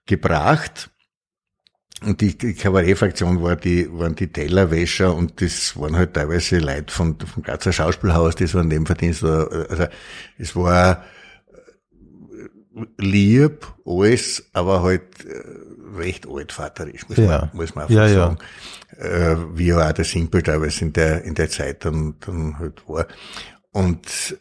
[0.05, 0.89] gebracht.
[2.05, 6.93] Und die, die Kabarettfraktion war die, waren die Tellerwäscher und das waren halt teilweise Leute
[6.93, 9.23] von, vom Grazer Schauspielhaus, das waren Nebenverdienst.
[9.23, 9.85] oder- Also
[10.37, 11.03] es war
[12.75, 17.25] äh, lieb, alles, aber halt äh, recht altvaterisch, muss, Ja.
[17.25, 18.13] man, muss man einfach Ja, ja.
[18.13, 18.37] sagen.
[18.97, 23.07] Äh, wie auch der Simple teilweise in der, in der Zeit dann, dann halt war.
[23.71, 24.37] Und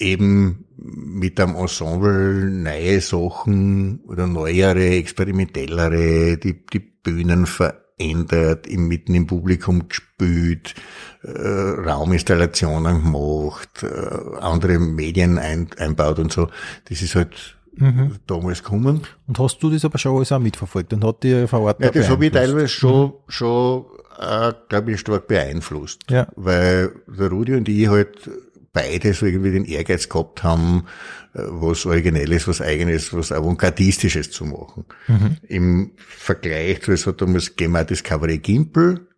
[0.00, 9.14] eben mit einem Ensemble neue Sachen oder neuere, experimentellere, die, die Bühnen verändert, im, mitten
[9.14, 10.74] im Publikum gespielt,
[11.22, 16.48] äh, Rauminstallationen gemacht, äh, andere Medien ein, einbaut und so.
[16.88, 18.16] Das ist halt Mhm.
[18.26, 19.02] damals gekommen.
[19.26, 21.90] Und hast du das aber schon alles auch mitverfolgt und hat dir vor Ort Ja,
[21.90, 23.84] das habe ich teilweise schon, schon
[24.18, 26.02] äh, glaube ich, stark beeinflusst.
[26.10, 26.26] Ja.
[26.36, 28.28] Weil der Rudi und ich halt
[28.72, 30.86] beide so irgendwie den Ehrgeiz gehabt haben,
[31.34, 34.84] äh, was Originelles, was Eigenes, was Avantgardistisches zu machen.
[35.08, 35.36] Mhm.
[35.42, 39.08] Im Vergleich zu, es hat damals das Cabaret Gimpel,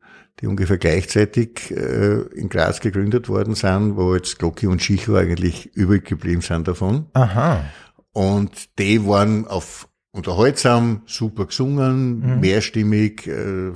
[0.40, 5.66] die ungefähr gleichzeitig äh, in Graz gegründet worden sind, wo jetzt Glocki und Schicho eigentlich
[5.74, 7.06] übrig geblieben sind davon.
[7.12, 7.64] Aha.
[8.12, 12.40] Und die waren auf unterhaltsam, super gesungen, Mhm.
[12.40, 13.72] mehrstimmig äh,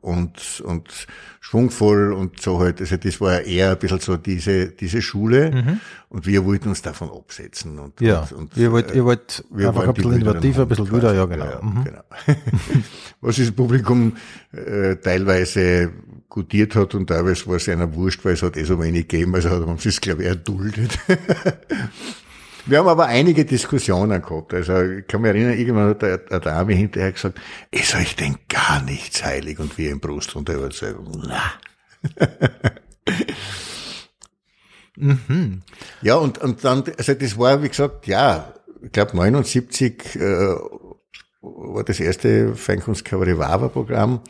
[0.00, 1.06] und, und
[1.40, 2.80] schwungvoll und so halt.
[2.80, 5.76] Also das war eher ein bisschen so diese, diese Schule
[6.08, 7.80] und wir wollten uns davon absetzen.
[7.80, 8.06] Und, Mhm.
[8.06, 8.20] Ja.
[8.20, 11.14] und, und, ihr wollt, äh, ihr wollt wir einfach ein bisschen innovativer, ein bisschen wieder,
[11.14, 11.44] ja genau.
[11.46, 11.84] Ja, Mhm.
[11.84, 12.02] genau.
[13.20, 14.16] Was das Publikum
[14.52, 15.90] äh, teilweise
[16.28, 19.34] gutiert hat und teilweise war es einer wurscht, weil es hat eh so wenig gegeben,
[19.34, 20.96] also haben sie es, glaube ich, erduldet.
[22.66, 24.54] Wir haben aber einige Diskussionen gehabt.
[24.54, 28.36] Also ich kann mich erinnern, irgendwann hat eine eine Dame hinterher gesagt, ist euch denn
[28.48, 29.58] gar nichts heilig?
[29.58, 31.52] Und wir im Brust und der Überzeugung, na.
[36.02, 40.54] Ja, und, und dann, also das war, wie gesagt, ja, ich glaube 79 äh,
[41.40, 44.20] war das erste Feinkunstkabarett Wawa Programm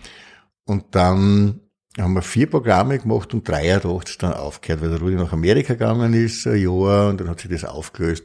[0.64, 1.62] und dann
[1.98, 5.14] haben wir vier Programme gemacht und drei Jahre hat es dann aufgehört, weil der Rudi
[5.14, 8.24] nach Amerika gegangen ist, ein Jahr, und dann hat sich das aufgelöst.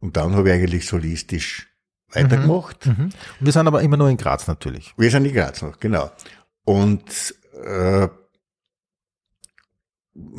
[0.00, 1.68] Und dann habe ich eigentlich solistisch
[2.10, 2.86] weitergemacht.
[2.86, 3.04] Mhm.
[3.04, 4.92] Und wir sind aber immer nur in Graz natürlich.
[4.96, 6.10] Wir sind in Graz noch, genau.
[6.64, 8.08] Und äh,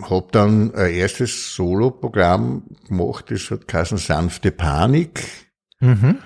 [0.01, 5.23] habe dann ein erstes Solo-Programm gemacht, das hat geheißen Sanfte Panik.
[5.79, 6.17] Mhm.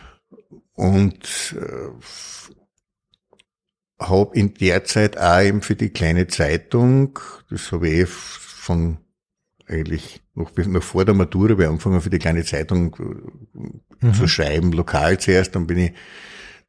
[0.74, 2.41] Und äh,
[4.10, 8.98] habe in der Zeit auch eben für die kleine Zeitung, das habe ich eh von
[9.68, 12.96] eigentlich noch, noch vor der Matura bei angefangen für die kleine Zeitung
[14.02, 15.92] äh, zu schreiben, lokal zuerst, dann bin ich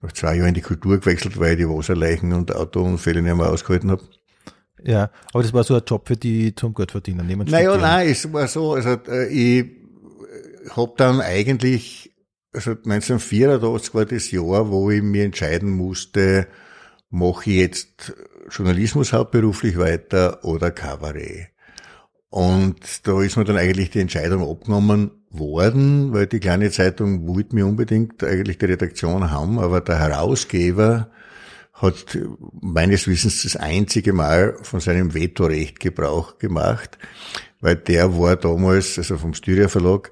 [0.00, 3.48] nach zwei Jahren in die Kultur gewechselt, weil ich die Wasserleichen und Autounfälle nicht mehr
[3.48, 4.02] ausgehalten habe.
[4.84, 7.26] Ja, aber das war so ein Job für die zum Geld verdienen.
[7.26, 9.66] Nehmen Naja, nein, es war so, also äh, ich
[10.70, 12.12] habe dann eigentlich,
[12.52, 16.48] also 1984 war das Jahr, wo ich mir entscheiden musste,
[17.12, 18.14] mache ich jetzt
[18.50, 21.48] Journalismus hauptberuflich weiter oder Kabarett.
[22.30, 27.54] Und da ist mir dann eigentlich die Entscheidung abgenommen worden, weil die kleine Zeitung wollte
[27.54, 31.10] mir unbedingt eigentlich die Redaktion haben, aber der Herausgeber
[31.74, 32.18] hat
[32.60, 36.96] meines Wissens das einzige Mal von seinem Vetorecht Gebrauch gemacht,
[37.60, 40.10] weil der war damals, also vom Styria Verlag,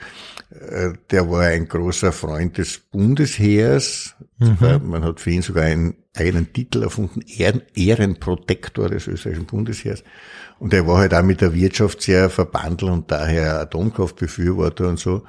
[0.51, 4.17] der war ein großer Freund des Bundesheers.
[4.39, 10.03] Weil Man hat für ihn sogar einen eigenen Titel erfunden, Ehren Ehrenprotektor des österreichischen Bundesheers.
[10.59, 15.23] Und er war halt auch mit der Wirtschaft sehr verbandelt und daher Atomkraftbefürworter und so.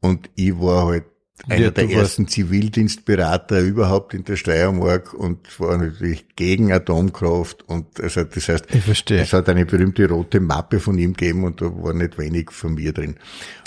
[0.00, 1.04] Und ich war halt
[1.46, 8.00] einer Ja, der ersten Zivildienstberater überhaupt in der Steiermark und war natürlich gegen Atomkraft und
[8.00, 8.66] also das heißt,
[9.10, 12.74] es hat eine berühmte rote Mappe von ihm gegeben und da war nicht wenig von
[12.74, 13.16] mir drin.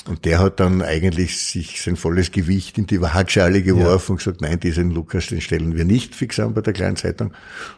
[0.07, 4.41] Und der hat dann eigentlich sich sein volles Gewicht in die Waagschale geworfen und gesagt,
[4.41, 7.33] nein, diesen Lukas, den stellen wir nicht fix an bei der kleinen Zeitung.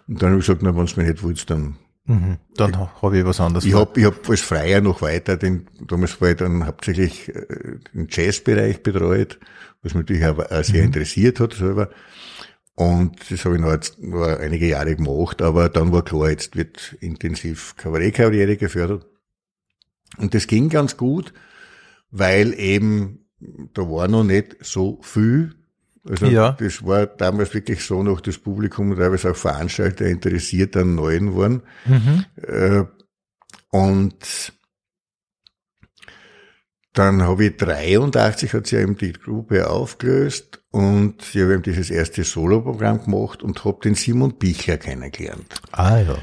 [0.07, 2.37] Und dann habe ich gesagt, na, wenn es mir nicht willst, dann Mhm.
[2.55, 3.65] Dann habe ich was anderes.
[3.65, 7.79] ich habe ich hab als Freier noch weiter, den, damals war ich dann hauptsächlich äh,
[7.93, 9.39] den Jazzbereich betreut,
[9.81, 11.89] was mich natürlich auch, sehr interessiert hat selber.
[12.75, 16.55] Und das habe ich noch, jetzt, noch einige Jahre gemacht, aber dann war klar, jetzt
[16.55, 19.05] wird intensiv Kabarettkarriere gefördert.
[20.17, 21.33] Und das ging ganz gut,
[22.09, 23.23] weil eben
[23.73, 25.55] da war noch nicht so viel.
[26.07, 26.51] Also Ja.
[26.53, 31.63] das war damals wirklich so noch das Publikum teilweise auch Veranstalter interessiert an Neuen waren.
[31.85, 32.25] Mhm.
[32.45, 32.83] Äh,
[33.69, 34.53] und
[36.93, 41.89] dann habe ich 83 hat sich eben die Gruppe aufgelöst und ich habe eben dieses
[41.89, 46.17] erste Soloprogramm gemacht und habe den Simon Bichler kennengelernt, Ah ja.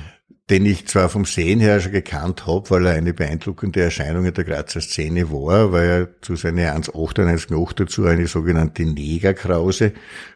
[0.51, 4.35] Den ich zwar vom Sehen her schon gekannt habe, weil er eine beeindruckende Erscheinung in
[4.35, 9.93] der Grazer Szene war, weil er zu seiner 1,98 noch dazu eine sogenannte Negerkrause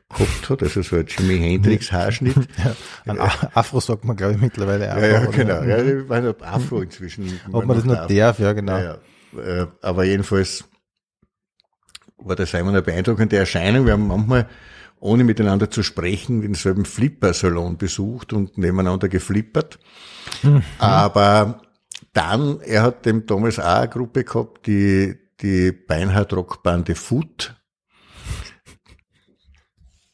[0.09, 2.37] gehabt hat, also so ein Jimi Hendrix Haarschnitt.
[2.65, 2.77] ja.
[3.07, 5.01] Ein Afro sagt man, glaube ich, mittlerweile auch.
[5.01, 5.31] Ja, ja, oder?
[5.33, 5.63] genau.
[5.63, 7.41] Ja, ich meine, Afro inzwischen.
[7.53, 8.09] Ob man das noch darf.
[8.09, 8.79] darf, ja, genau.
[8.79, 8.99] Ja.
[9.37, 10.65] Äh, Aber jedenfalls
[12.19, 13.87] war der Simon eine beeindruckende Erscheinung.
[13.87, 14.49] Wir haben manchmal,
[15.01, 19.79] ohne miteinander zu sprechen, denselben Flipper-Salon besucht und nebeneinander geflippert.
[20.79, 21.61] Aber
[22.13, 27.55] dann, er hat dem damals auch eine Gruppe gehabt, die, die Beinhard-Rockbande Foot.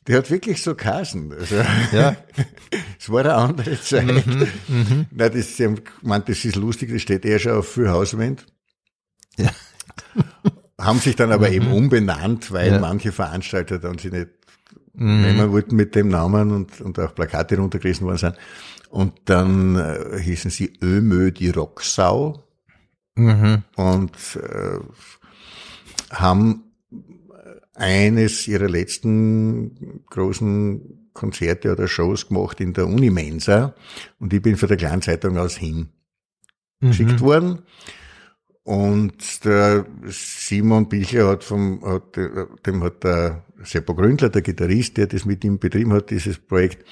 [0.08, 1.32] Die hat wirklich so Kasen.
[1.32, 1.56] Also,
[1.92, 2.16] Ja.
[2.98, 4.26] es war eine andere Zeit.
[4.26, 7.90] Mhm, Nein, das, sie haben gemeint, das ist lustig, das steht eher schon auf viel
[7.90, 8.46] Hauswand.
[9.36, 9.50] Ja.
[10.80, 12.78] Haben sich dann aber eben umbenannt, weil Ja.
[12.80, 14.39] manche Veranstalter dann sie nicht
[15.04, 18.36] nehmen wollten mit dem Namen und, und auch Plakate runtergerissen worden sind.
[18.90, 22.44] Und dann äh, hießen sie Ömö die Rocksau
[23.16, 23.64] Mhm.
[23.76, 24.78] und äh,
[26.10, 26.64] haben
[27.74, 33.74] eines ihrer letzten großen Konzerte oder Shows gemacht in der Unimensa
[34.20, 35.88] und ich bin von der Kleinzeitung aus hin
[36.80, 37.58] geschickt worden.
[38.62, 44.96] Und der Simon Bichler hat vom, hat, äh, dem hat der Seppo Gründler, der Gitarrist,
[44.96, 46.85] der das mit ihm betrieben hat, dieses Projekt,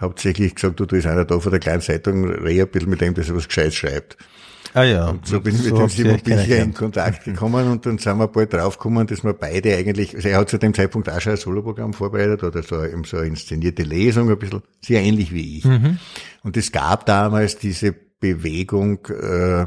[0.00, 3.00] hauptsächlich gesagt, du, da ist einer da von der kleinen Zeitung, reh ein bisschen mit
[3.00, 4.16] dem, dass er was Gescheites schreibt.
[4.74, 5.08] Ah ja.
[5.08, 6.74] Und so bin ich mit dem Simon euch Bichler in.
[6.74, 10.50] Kontakt gekommen und dann sind wir bald draufgekommen, dass wir beide eigentlich, also er hat
[10.50, 14.30] zu dem Zeitpunkt auch schon ein Soloprogramm vorbereitet oder so, eben so eine inszenierte Lesung,
[14.30, 15.64] ein bisschen sehr ähnlich wie ich.
[15.64, 15.98] Mhm.
[16.42, 19.66] Und es gab damals diese Bewegung äh,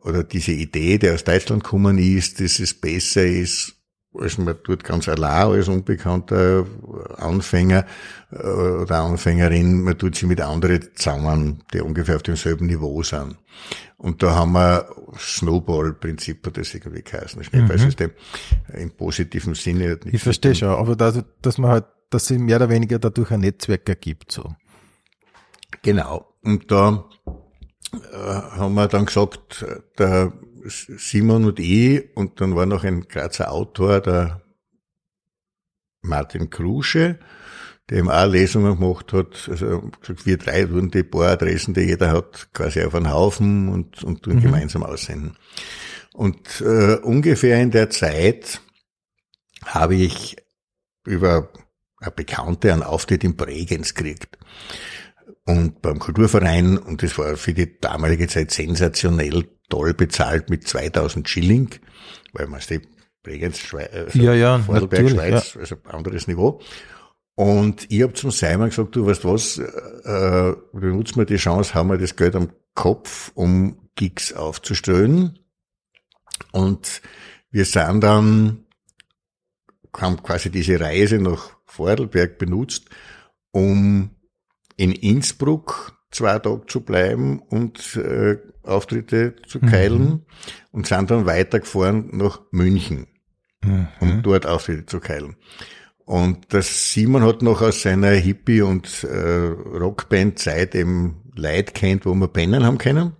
[0.00, 3.81] oder diese Idee, der aus Deutschland gekommen ist, dass es besser ist,
[4.18, 6.66] als man tut ganz allein als unbekannter
[7.16, 7.86] Anfänger
[8.30, 13.36] äh, oder Anfängerin, man tut sie mit anderen zusammen, die ungefähr auf demselben Niveau sind.
[13.96, 18.10] Und da haben wir Snowball-Prinzip hat das irgendwie geheißen, Schneeballsystem,
[18.74, 19.98] im positiven Sinne.
[20.04, 20.10] Mhm.
[20.12, 23.40] Ich verstehe schon, aber dass, dass man halt, dass sie mehr oder weniger dadurch ein
[23.40, 24.54] Netzwerk ergibt, so.
[25.82, 26.34] Genau.
[26.42, 27.04] Und da
[27.92, 29.64] äh, haben wir dann gesagt,
[29.98, 30.32] der
[30.64, 34.42] Simon und ich, und dann war noch ein Grazer Autor, der
[36.02, 37.18] Martin Krusche,
[37.88, 39.48] der eben auch Lesungen gemacht hat.
[39.48, 43.68] Also gesagt, wir drei tun die paar Adressen, die jeder hat, quasi auf einen Haufen
[43.68, 45.36] und, und tun gemeinsam aussenden.
[46.12, 48.60] Und äh, ungefähr in der Zeit
[49.64, 50.36] habe ich
[51.04, 51.52] über
[51.98, 54.38] eine Bekannte einen Auftritt in Bregenz gekriegt
[55.44, 61.26] und beim Kulturverein und das war für die damalige Zeit sensationell toll bezahlt mit 2000
[61.26, 61.70] Schilling,
[62.34, 62.82] weil man die
[63.22, 66.60] Bregenz, Schweiz, also Ja, ja, Vorarlberg, Schweiz, also anderes Niveau.
[67.34, 71.88] Und ich habe zum Simon gesagt, du weißt was, äh, benutzen wir die Chance, haben
[71.88, 75.38] wir das Geld am Kopf, um Gigs aufzustellen.
[76.50, 77.00] Und
[77.50, 78.66] wir sind dann,
[79.96, 82.90] haben quasi diese Reise nach Vordelberg benutzt,
[83.52, 84.10] um
[84.76, 90.22] in Innsbruck zwei Tage zu bleiben und äh, Auftritte zu keilen mhm.
[90.70, 93.08] und sind dann weitergefahren nach München,
[93.64, 93.88] mhm.
[94.00, 95.36] um dort Auftritte zu keilen.
[96.04, 102.14] Und das Simon hat noch aus seiner Hippie- und äh, Rockband-Zeit eben Leid kennt, wo
[102.14, 103.16] wir pennen haben können.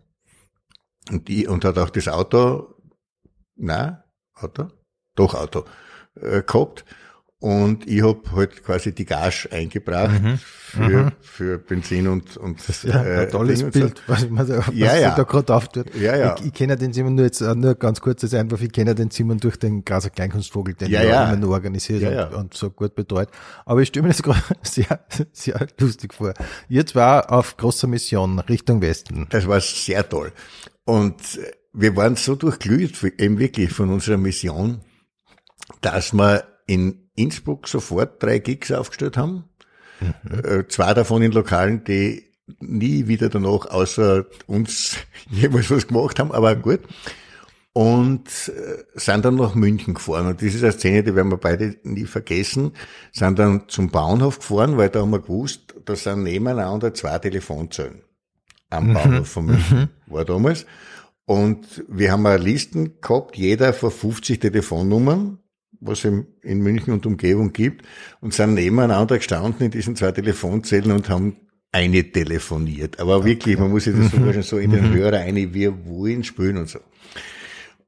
[1.11, 2.75] Und, die, und hat auch das Auto,
[3.57, 4.69] na Auto?
[5.15, 5.65] Doch Auto,
[6.21, 6.85] äh, gehabt.
[7.43, 10.39] Und ich hab halt quasi die Gage eingebracht mhm.
[10.39, 11.13] für, mhm.
[11.21, 14.03] für Benzin und, und das ist ja, äh, ein tolles Bild, so.
[14.07, 15.17] was, man, was ja, ja.
[15.17, 15.93] da gerade auftut.
[15.97, 16.37] Ja, ja.
[16.39, 18.95] Ich, ich kenne den Simon nur jetzt, äh, nur ganz kurz das einfach, ich kenne
[18.95, 21.25] den Simon durch den Graser Kleinkunstvogel, den ja, er ja.
[21.25, 23.29] immer nur organisiert ja, und, und, so gut betreut.
[23.67, 25.01] Aber ich stelle mir das gerade sehr,
[25.33, 26.35] sehr lustig vor.
[26.69, 29.27] Ihr zwar auf großer Mission Richtung Westen.
[29.31, 30.31] Das war sehr toll.
[30.85, 31.17] Und
[31.73, 34.81] wir waren so durchglüht, eben wirklich von unserer Mission,
[35.81, 39.45] dass wir in Innsbruck sofort drei Gigs aufgestellt haben.
[40.01, 40.65] Mhm.
[40.69, 44.97] Zwei davon in Lokalen, die nie wieder danach außer uns
[45.31, 46.81] jemals was gemacht haben, aber gut.
[47.75, 50.27] Und sind dann nach München gefahren.
[50.27, 52.73] Und das ist eine Szene, die werden wir beide nie vergessen.
[53.13, 58.03] Sind dann zum Bauernhof gefahren, weil da haben wir gewusst, da sind nebeneinander zwei Telefonzellen.
[58.69, 58.95] Am mhm.
[58.95, 59.89] Bauernhof von München, mhm.
[60.13, 60.67] war damals.
[61.25, 65.39] Und wir haben eine Listen gehabt, jeder vor 50 Telefonnummern
[65.83, 67.87] was es in München und Umgebung gibt,
[68.21, 71.37] und sind nebeneinander gestanden in diesen zwei Telefonzellen und haben
[71.73, 73.01] eine telefoniert.
[73.01, 74.95] Aber wirklich, man muss sich das sogar schon so in den mhm.
[74.95, 76.79] Hörer eine, wir wollen spielen und so.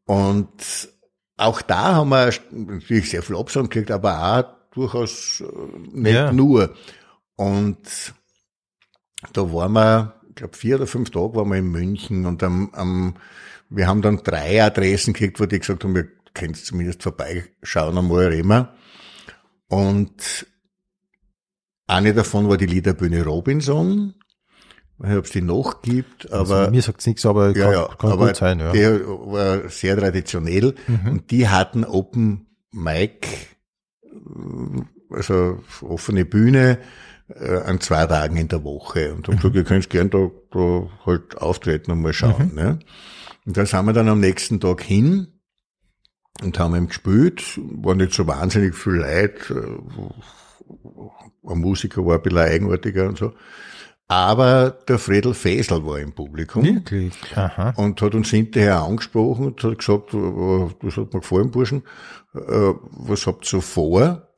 [0.07, 0.88] Und
[1.37, 6.33] auch da haben wir natürlich sehr viel Absatz gekriegt, aber auch durchaus äh, nicht ja.
[6.33, 6.74] nur.
[7.37, 8.14] Und
[9.33, 12.70] da waren wir, ich glaube vier oder fünf Tage waren wir in München und am,
[12.72, 13.14] am,
[13.68, 18.26] wir haben dann drei Adressen gekriegt, wo die gesagt haben, wir könnt zumindest vorbeischauen einmal
[18.26, 18.68] reden
[19.68, 20.46] Und
[21.86, 24.14] eine davon war die Liederbühne Robinson.
[24.96, 26.60] Ich weiß nicht, ob es die noch gibt, also aber.
[26.60, 28.72] Also mir sagt's nichts, aber ja, kann, ja, kann aber gut sein, ja.
[28.72, 31.08] Die war sehr traditionell Mhm.
[31.10, 33.26] und die hatten Open Mic,
[35.10, 36.78] also offene Bühne,
[37.28, 39.14] äh, an zwei Tagen in der Woche.
[39.14, 42.50] Und haben gesagt, ihr könnt gern da, da halt auftreten und mal schauen.
[42.50, 42.54] Mhm.
[42.54, 42.78] Ne?
[43.46, 45.33] Und da sind wir dann am nächsten Tag hin
[46.42, 49.52] und haben ihm gespielt, war nicht so wahnsinnig viel Leid,
[51.46, 53.32] ein Musiker war ein bisschen eigenartiger und so.
[54.06, 56.62] Aber der Fredel Fesel war im Publikum.
[56.62, 57.14] Wirklich?
[57.34, 57.72] Aha.
[57.76, 61.82] Und hat uns hinterher angesprochen und hat gesagt, das hat mir gefallen, Burschen,
[62.34, 64.28] äh, was habt ihr so vor?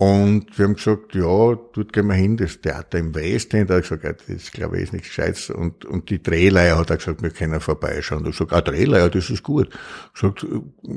[0.00, 3.68] Und wir haben gesagt, ja, dort gehen wir hin, das Theater im Westend.
[3.68, 5.50] Er hat gesagt, ja, das glaube ich ist nichts Gescheites.
[5.50, 8.20] Und, und die Drehleier hat er gesagt, wir können vorbeischauen.
[8.20, 9.76] Und ich gesagt, ah, Drehleier, das ist gut.
[10.14, 10.46] Ich gesagt,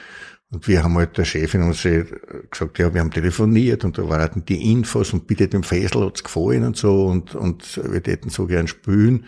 [0.52, 2.04] Und wir haben halt der Chefin und sie
[2.50, 6.22] gesagt, ja, wir haben telefoniert und da waren die Infos und bitte dem Fessel hat's
[6.22, 9.24] gefallen und so und, und wir täten so gern spülen.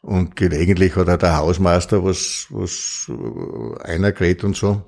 [0.00, 3.12] Und gelegentlich hat auch der Hausmeister was, was
[3.84, 4.82] einer geredet und so.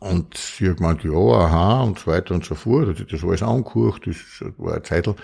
[0.00, 3.04] Und sie hat gemeint, ja, aha, und so weiter und so fort.
[3.12, 4.16] Das war alles angekocht, das
[4.56, 5.14] war eine Zeitl.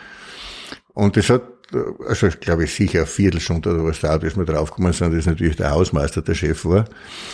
[0.93, 1.43] Und das hat,
[2.07, 5.27] also ich glaube ich sicher eine Viertelstunde oder was dauert, bis wir draufgekommen sind, dass
[5.27, 6.87] natürlich der Hausmeister der Chef war.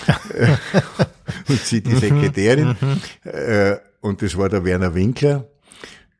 [1.49, 2.77] und sie die Sekretärin.
[3.25, 5.49] Äh, und das war der Werner Winkler.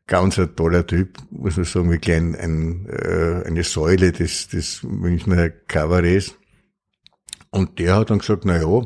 [0.07, 4.83] Ganz ein toller Typ, muss man sagen, wirklich ein, ein, äh, eine Säule des, des
[4.83, 6.35] Münchner Kabarets.
[7.49, 8.81] Und der hat dann gesagt, na ja,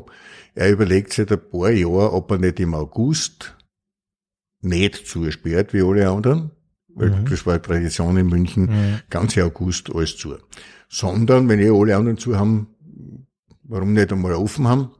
[0.55, 3.55] er überlegt seit ein paar Jahren, ob er nicht im August
[4.61, 6.51] nicht zusperrt wie alle anderen,
[6.95, 10.35] weil das war Tradition in München, ganze August alles zu.
[10.89, 12.67] Sondern, wenn eh alle anderen zu haben,
[13.63, 14.91] warum nicht einmal offen haben?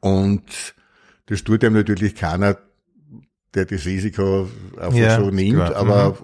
[0.00, 0.74] Und
[1.26, 2.56] das tut einem natürlich keiner,
[3.54, 5.76] der das Risiko einfach Ja, so nimmt, klar.
[5.76, 6.18] aber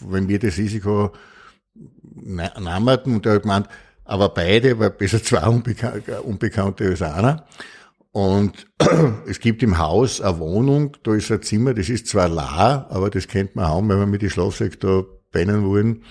[0.00, 1.12] wenn wir das Risiko
[2.14, 3.68] nehmen, und er hat gemeint,
[4.04, 7.44] aber beide, weil besser zwei Unbekan Unbekannte als einer.
[8.16, 8.66] Und
[9.26, 13.10] es gibt im Haus eine Wohnung, da ist ein Zimmer, das ist zwar la, aber
[13.10, 15.02] das kennt man haben, wenn wir mit den Schlafsäck da
[15.32, 16.02] pennen wollen.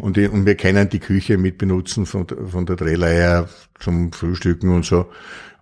[0.00, 3.46] Und, die, und wir können die Küche mit benutzen von, der- von der Drehleier
[3.78, 5.10] zum Frühstücken und so.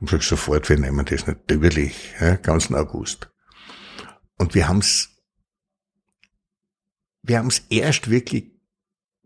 [0.01, 3.29] Und sag sofort, wir nehmen das natürlich, ja, ganzen August.
[4.39, 5.09] Und wir haben's,
[7.25, 8.53] wir haben's erst wirklich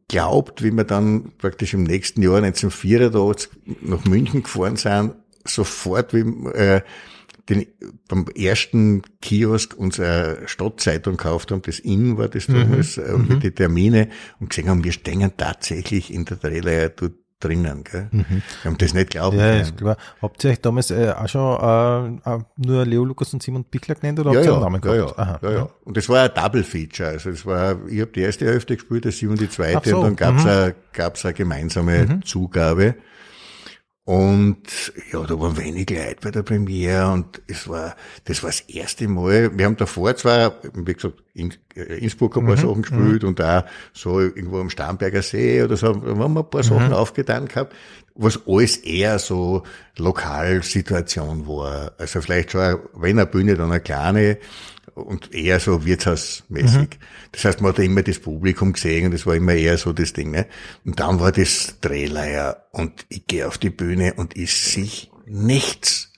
[0.09, 3.51] glaubt, wie wir dann praktisch im nächsten Jahr 1984
[3.83, 6.21] nach München gefahren sind, sofort wie
[6.51, 6.83] äh,
[7.49, 7.67] den,
[8.09, 13.55] beim ersten Kiosk unsere Stadtzeitung gekauft haben, das Inn war das damals, äh, mit den
[13.55, 14.09] Termine
[14.41, 17.83] und gesehen haben, wir stehen tatsächlich in der Trailer dort drinnen.
[17.85, 18.09] Gell?
[18.13, 18.25] Wir
[18.65, 19.61] haben das nicht glauben Ja, können.
[19.63, 19.97] ist klar.
[20.21, 24.21] Habt ihr euch damals äh, auch schon äh, nur Leo Lukas und Simon Pichler genannt
[24.21, 25.19] oder Ja, habt ihr ja, einen Namen ja, gehabt?
[25.19, 25.39] ja, Aha.
[25.43, 25.69] ja, ja.
[25.85, 27.09] Und das war ein Double Feature.
[27.11, 30.05] Also das war, ich habe die erste Hälfte gespielt, der Simon die zweite so, und
[30.05, 30.51] dann gab's mhm.
[30.51, 32.95] eine, gab's eine gemeinsame Zugabe.
[34.05, 37.95] Und ja, da waren wenig Leute bei der Premiere und es war,
[38.25, 39.57] das war das erste Mal.
[39.57, 43.65] Wir haben davor zwar, wie gesagt, in, äh, Innsbruck ein paar Sachen gespielt und da
[43.93, 47.77] so irgendwo am Starnberger See oder so, da haben wir ein paar Sachen aufgetan gehabt,
[48.17, 49.63] was alles eher so
[49.97, 51.93] Lokalsituation war.
[51.97, 54.39] Also vielleicht schon, wenn eine Bühne, dann eine kleine
[54.95, 56.99] und eher so wirtshausmäßig.
[57.33, 60.13] Das heißt, man hat immer das Publikum gesehen und das war immer eher so das
[60.13, 60.31] Ding.
[60.31, 60.47] Ne?
[60.85, 66.13] Und dann war das Drehleier und ich gehe auf die Bühne und ich sehe nichts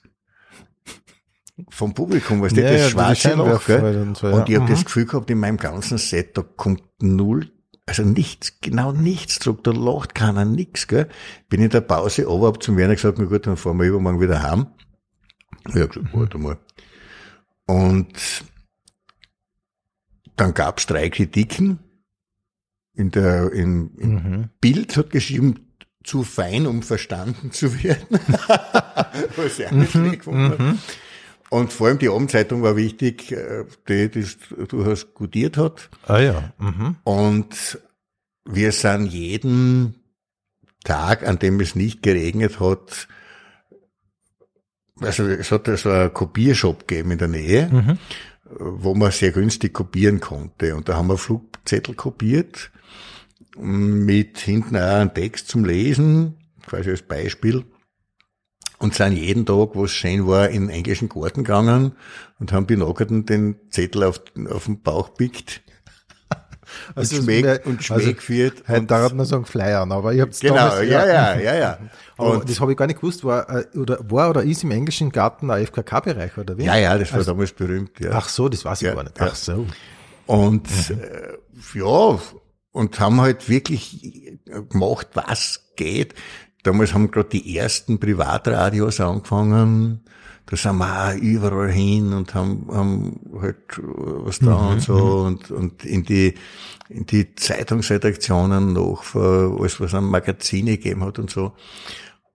[1.69, 3.69] vom Publikum, weißt du, Ja, das ja, schwarze Loch.
[3.69, 4.55] Und so, und ja.
[4.55, 4.85] ich habe das Mhm.
[4.85, 7.51] Gefühl gehabt, in meinem ganzen Set, da kommt null,
[7.85, 10.87] also nichts, genau nichts zurück, da lacht keiner, nix.
[10.87, 11.07] Gell?
[11.49, 14.19] Bin in der Pause aber hab zum Werner gesagt, na gut, dann fahren wir übermorgen
[14.19, 14.67] wieder heim.
[15.65, 16.57] Hab gesagt, warte mal.
[17.67, 18.13] Und
[20.35, 21.79] dann gab's drei Kritiken.
[22.93, 24.49] In der, im, im Mhm.
[24.61, 25.59] Bild hat geschrieben,
[26.03, 28.07] zu fein, um verstanden zu werden.
[29.35, 29.79] Was ich auch Mhm.
[29.79, 30.77] nicht schlecht gefunden habe.
[31.49, 35.89] Und vor allem die Abendzeitung war wichtig, äh, die das durchaus gutiert hat.
[36.07, 36.53] Ah ja.
[36.57, 36.95] Mhm.
[37.03, 37.79] Und
[38.45, 39.95] wir sind jeden
[40.83, 43.07] Tag, an dem es nicht geregnet hat,
[45.01, 47.97] also es hat so einen Kopiershop gegeben in der Nähe, Mhm.
[48.49, 50.75] Wo man sehr günstig kopieren konnte.
[50.75, 52.71] Und da haben wir Flugzettel kopiert,
[53.57, 56.35] mit hinten auch einen Text zum Lesen,
[56.65, 57.63] quasi als Beispiel.
[58.77, 61.93] Und sind jeden Tag, wo es schön war, in den englischen Garten gegangen
[62.39, 62.75] und haben die
[63.25, 65.64] den Zettel auf, auf den Bauch pickt
[66.93, 68.69] Also es schmeckt wär- und also schmeckt wird.
[68.69, 71.77] Und darf man sagen Flyern, aber ich hab's Genau, damals, ja, ja, ja, ja.
[72.17, 74.71] Aber Und, das habe ich gar nicht gewusst, war, äh, oder, war oder ist im
[74.71, 76.63] englischen Garten ein FKK-Bereich, oder wie?
[76.63, 78.11] ja, ja, das war damals berühmt, ja.
[78.13, 79.19] Ach so, das weiß ich Ja, gar nicht.
[79.19, 79.65] Ach so.
[80.25, 81.33] Und äh,
[81.77, 82.19] ja,
[82.71, 86.13] und haben halt wirklich gemacht, was geht.
[86.65, 90.03] Damals haben gerade die ersten Privatradios angefangen.
[90.47, 95.51] Da sind wir auch überall hin und haben, haben halt was da und so und,
[95.51, 96.33] und in die,
[96.89, 101.53] in die Zeitungsredaktionen noch, für alles, was es an Magazine gegeben hat und so.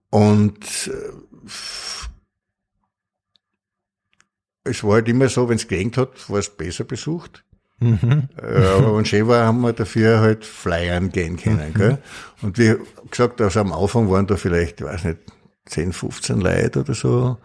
[0.09, 1.49] Und äh,
[4.63, 7.43] es war halt immer so, wenn es geregnet hat, war es besser besucht.
[7.81, 8.29] Mhm.
[8.41, 11.73] Äh, aber wenn schön war, haben wir dafür halt flyern gehen können.
[11.73, 11.97] Gell?
[12.41, 12.75] Und wie
[13.09, 15.17] gesagt, also am Anfang waren da vielleicht, ich weiß nicht,
[15.65, 17.37] 10, 15 Leute oder so.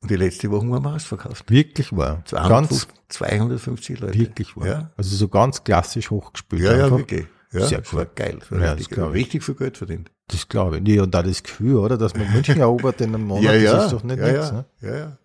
[0.00, 1.50] Und die letzte Woche waren wir ausverkauft.
[1.50, 2.22] Wirklich wahr.
[2.26, 4.18] 250, Ganz 250 Leute.
[4.18, 4.66] wirklich wahr.
[4.66, 6.62] Ja, Also so ganz klassisch hochgespielt.
[6.62, 6.98] ja, ja einfach.
[6.98, 7.26] wirklich.
[7.50, 8.10] Ja, Sehr das war cool.
[8.14, 8.36] geil.
[8.40, 10.10] Das war Ja, richtig, das richtig viel Geld verdient.
[10.28, 10.82] Das glaube ich.
[10.82, 13.72] Nee, und da das Gefühl, oder, dass man München erobert in einem Monat, ja, ja,
[13.72, 14.46] das ist doch nicht ja, nichts.
[14.50, 14.64] ja, Ne?
[14.82, 15.18] ja, ja.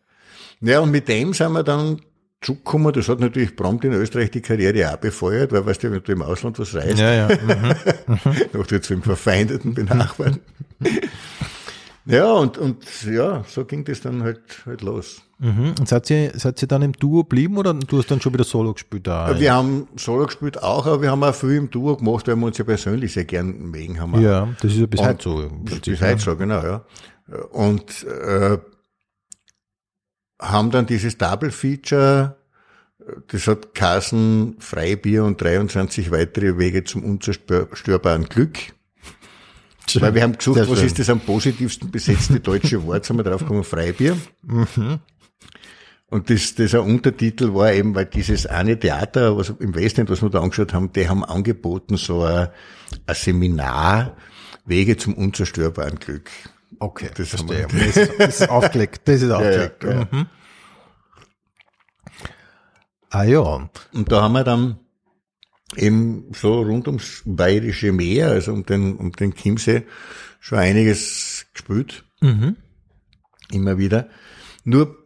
[0.62, 2.00] Ja, und mit dem sind wir dann
[2.44, 2.94] zurückgekommen.
[2.94, 6.12] Das hat natürlich prompt in Österreich die Karriere auch befeuert, weil, weißt du, wenn du
[6.12, 7.28] im Ausland was reist, Ja, ja.
[8.08, 8.32] Mhm.
[8.54, 10.40] noch jetzt im verfeindeten Benachbarn.
[12.06, 15.22] ja, und, und ja, so ging das dann halt, halt los.
[15.40, 15.76] Mhm.
[15.80, 18.44] Und seid ihr, seid ihr dann im Duo geblieben oder du hast dann schon wieder
[18.44, 19.08] Solo gespielt?
[19.08, 19.40] Da?
[19.40, 22.46] Wir haben Solo gespielt auch, aber wir haben auch viel im Duo gemacht, weil wir
[22.46, 24.22] uns ja persönlich sehr gern mögen haben.
[24.22, 25.50] ja, das ist ja bis heute so.
[25.64, 26.86] Bis, heute so, genau, ja.
[27.52, 28.58] Und äh,
[30.44, 32.38] haben dann dieses Double Feature,
[33.28, 38.58] das hat Kassen, Freibier und 23 weitere Wege zum unzerstörbaren Glück.
[39.96, 40.88] Weil wir haben gesucht, Sehr was schön.
[40.88, 44.18] ist das am positivsten besetzte deutsche Wort, sind wir drauf gekommen, Freibier.
[44.42, 45.00] Mhm.
[46.08, 50.30] Und das, dieser Untertitel war eben, weil dieses eine Theater, was im Westend, was wir
[50.30, 52.50] da angeschaut haben, die haben angeboten so ein,
[53.08, 54.16] ein Seminar,
[54.66, 56.30] Wege zum unzerstörbaren Glück.
[56.80, 57.68] Okay, Das haben verstehe.
[57.72, 59.02] wir- Das, ist- das ist aufgelegt.
[59.06, 59.84] Das ist aufgelegt.
[59.84, 60.08] ja, ja.
[60.12, 60.26] Mhm.
[63.10, 63.70] Ah ja.
[63.94, 64.80] Und da haben wir dann
[65.76, 69.84] eben so rund ums Bayerische Meer, also um den, um den Chiemsee,
[70.40, 72.04] schon einiges gespielt.
[72.22, 72.58] Mhm.
[73.52, 74.10] Immer wieder.
[74.64, 74.98] Nur,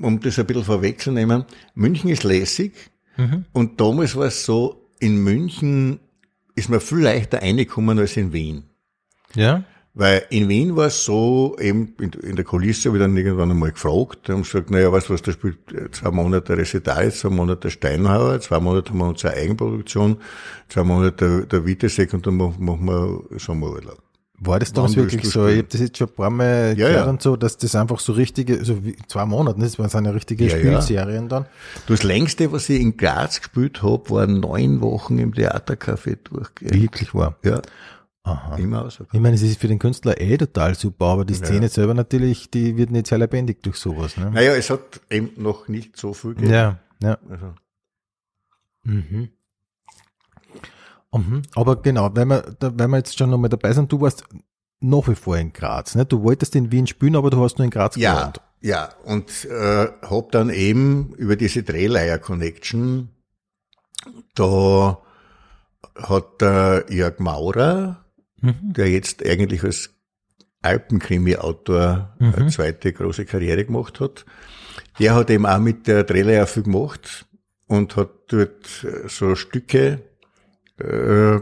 [0.00, 1.44] um das ein bisschen vorwegzunehmen,
[1.74, 2.72] München ist lässig.
[3.52, 5.98] Und damals war es so, in München
[6.54, 8.62] ist man viel leichter reingekommen als in Wien.
[9.34, 9.64] Ja?
[9.98, 13.72] Weil in Wien war es so, eben in, der Kulisse habe ich dann irgendwann einmal
[13.72, 17.10] gefragt, da haben sie gesagt, naja, weißt du was, da spielt äh, zwei Monate Resital,
[17.10, 20.18] zwei Monate Steinhauer, zwei Monate haben wir unsere Eigenproduktion,
[20.68, 23.98] zwei Monate der, der Witesek und dann machen, wir Sommerurlaub.
[24.40, 25.46] War das damals wirklich so?
[25.46, 25.58] Ich spielen?
[25.58, 27.10] habe das jetzt schon ein paar Mal Ja, gehört ja.
[27.10, 30.46] und so, dass das einfach so richtige, so wie zwei Monate, das waren seine richtige
[30.46, 30.80] Ja, ja.
[30.80, 31.46] Spielserien dann.
[31.88, 36.80] Das längste, was ich in Graz gespielt habe, war neun Wochen im Theatercafé durchgehend.
[36.80, 37.34] Wirklich war.
[37.42, 37.62] Ja,
[38.28, 38.56] Aha.
[38.56, 39.00] immer aus.
[39.12, 42.50] Ich meine, es ist für den Künstler eh total super, aber die Szene selber natürlich,
[42.50, 44.16] die wird nicht sehr lebendig durch sowas.
[44.16, 44.30] Ne?
[44.30, 46.52] Naja, es hat eben noch nicht so viel gegeben.
[46.52, 47.18] Ja, ja.
[47.28, 47.54] Also,
[48.84, 49.28] Mhm.
[51.12, 51.42] Mhm.
[51.54, 54.24] Aber genau, wenn wir, wenn wir jetzt schon nochmal dabei sind, du warst
[54.80, 55.94] nach wie vor in Graz.
[55.94, 56.04] Ne?
[56.06, 58.40] Du wolltest in Wien spielen, aber du hast nur in Graz Ja, gewohnt.
[58.60, 63.08] ja, und äh, hab dann eben über diese Drehleier Connection,
[64.34, 64.98] da
[65.96, 68.04] hat der Jörg Maurer,
[68.40, 68.72] Mhm.
[68.72, 69.90] der jetzt eigentlich als
[70.62, 72.48] Alpenkrimi-Autor eine Mhm.
[72.50, 74.24] zweite große Karriere gemacht hat,
[74.98, 77.26] der hat eben auch mit der Drehleier viel gemacht
[77.66, 80.02] und hat dort äh, so Stücke
[80.78, 81.38] äh,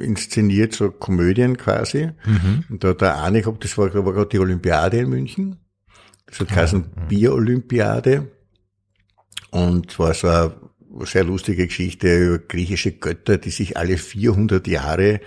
[0.00, 2.10] inszeniert, so Komödien quasi.
[2.24, 2.64] Mhm.
[2.68, 5.56] Und da hat der eine gehabt, das war, war gerade die Olympiade in München.
[6.26, 8.30] Das hat geheißen Bier-Olympiade.
[9.50, 10.52] Und war so eine
[11.04, 15.20] sehr lustige Geschichte über griechische Götter, die sich alle 400 Jahre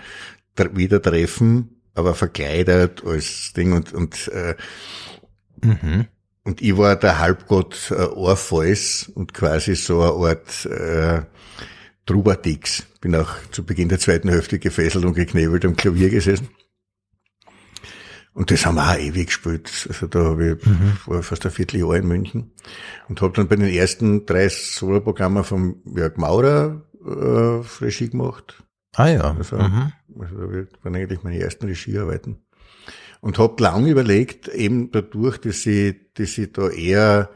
[0.74, 4.54] wieder treffen, aber verkleidet als Ding und, und, äh,
[5.62, 6.06] Mhm.
[6.44, 11.22] und ich war der Halbgott äh, Orpheus und quasi so eine Art äh,
[12.06, 12.86] Trubatix.
[13.02, 16.48] Bin auch zu Beginn der zweiten Hälfte gefesselt und geknebelt am Klavier gesessen.
[18.32, 19.70] Und das haben wir auch ewig gespielt.
[19.88, 22.52] Also da habe ich war fast ein Vierteljahr in München
[23.08, 28.62] und habe dann bei den ersten drei Soloprogrammen vom Jörg Maurer äh, Regie gemacht.
[28.94, 29.34] Ah ja.
[29.36, 29.92] Also, Mhm.
[30.18, 32.38] Also da waren eigentlich meine ersten Regiearbeiten.
[33.20, 37.30] Und habe lang überlegt, eben dadurch, dass ich, dass ich da eher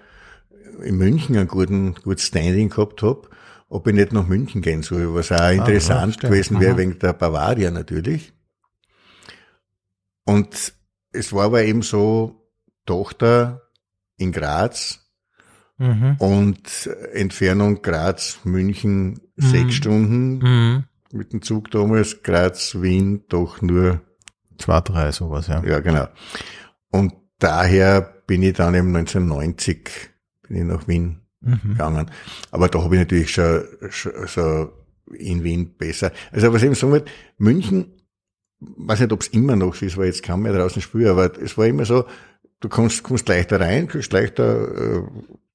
[0.82, 3.28] in München einen guten, gutes Standing gehabt hab,
[3.68, 6.32] ob ich nicht nach München gehen soll, was auch interessant stimmt.
[6.32, 6.78] gewesen wäre Aha.
[6.78, 8.32] wegen der Bavaria natürlich.
[10.24, 10.72] Und
[11.12, 12.40] es war aber eben so,
[12.86, 13.62] Tochter
[14.16, 15.00] in Graz
[15.76, 16.16] Mhm.
[16.18, 20.84] und Entfernung Graz, München sechs Stunden Mhm.
[21.14, 24.00] Mit dem Zug damals, Graz, Wien, doch nur,
[24.58, 25.64] Zwei, drei, sowas, ja.
[25.64, 26.06] ja genau.
[26.90, 30.10] Und daher bin ich dann eben 1990
[30.46, 31.60] bin ich nach Wien Mhm.
[31.72, 32.10] gegangen.
[32.50, 34.72] Aber da habe ich natürlich schon, schon so
[35.12, 36.12] in Wien besser.
[36.32, 37.92] Also was ich eben sagen wollte, München,
[38.60, 41.08] weiß nicht, ob es immer noch so ist, weil jetzt kann man ja draußen spielen,
[41.08, 42.04] aber es war immer so,
[42.60, 45.02] du kommst, kommst leichter rein, kriegst leichter äh,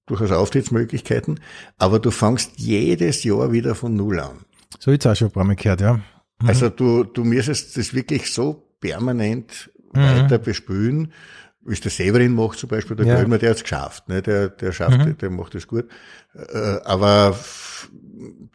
[0.05, 1.39] durchaus Auftrittsmöglichkeiten,
[1.77, 4.45] aber du fangst jedes Jahr wieder von Null an.
[4.77, 5.99] So jetzt auch schon ein paar Mal gehört, ja.
[6.45, 10.01] Also du, du müsstest das wirklich so permanent Mhm.
[10.03, 11.11] weiter bespülen,
[11.61, 13.15] wie es der Severin macht zum Beispiel, der Ja.
[13.19, 14.21] Grömer, der hat's geschafft, ne?
[14.21, 15.17] der, der schafft, Mhm.
[15.17, 15.85] der macht das gut.
[16.35, 17.35] Äh, aber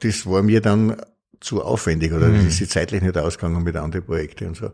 [0.01, 0.97] das war mir dann
[1.41, 2.37] zu aufwendig oder Mhm.
[2.37, 4.71] das ist sich zeitlich nicht ausgegangen mit anderen Projekten und so.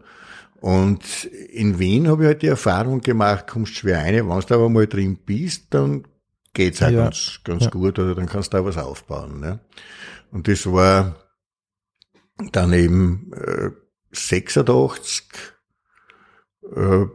[0.61, 4.69] Und in Wien habe ich halt die Erfahrung gemacht, kommst schwer rein, wenn du aber
[4.69, 6.05] mal drin bist, dann
[6.53, 7.05] geht's auch Ja.
[7.05, 7.71] ganz, ganz Ja.
[7.71, 9.41] gut oder dann kannst du da was aufbauen.
[9.41, 9.61] Ne?
[10.31, 11.17] Und das war
[12.53, 13.71] dann eben äh,
[14.13, 15.25] 86
[16.75, 17.07] äh,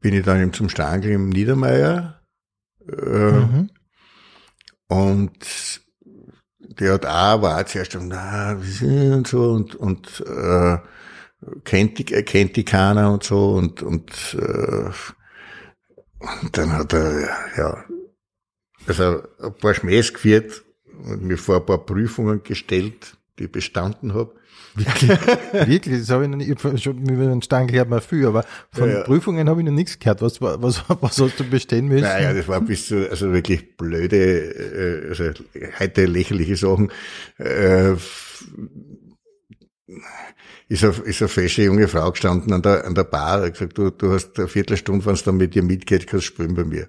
[0.00, 2.20] bin ich dann eben zum Stangl im Niedermeier
[2.88, 3.70] äh, Mhm.
[4.88, 5.80] und
[6.60, 10.78] der hat auch, war zuerst na, wie sind und so und, und äh,
[11.64, 14.90] kennt die, er kennt die keiner und so und, und, äh,
[16.42, 17.84] und dann hat er, ja,
[18.86, 20.62] also ein paar Schmähs geführt
[21.04, 24.34] und mir vor ein paar Prüfungen gestellt, die ich bestanden habe.
[25.66, 28.24] Wirklich, das habe ich noch nicht, ich hab schon über den Stangl hört man viel,
[28.26, 29.02] aber von Ja, ja.
[29.02, 30.22] Prüfungen habe ich noch nichts gehört.
[30.22, 32.02] Was, war- was, was hast du bestehen müssen?
[32.04, 35.30] Naja, das war bis zu, also wirklich blöde, äh, also
[35.80, 36.92] heute lächerliche Sachen.
[37.38, 37.94] Äh,
[40.68, 43.76] ist eine, ist eine fesche junge Frau gestanden an der, an der Bar, hat gesagt,
[43.76, 46.62] du, du hast eine Viertelstunde, wenn es dann mit dir mitgeht, kannst du spielen bei
[46.64, 46.88] mir.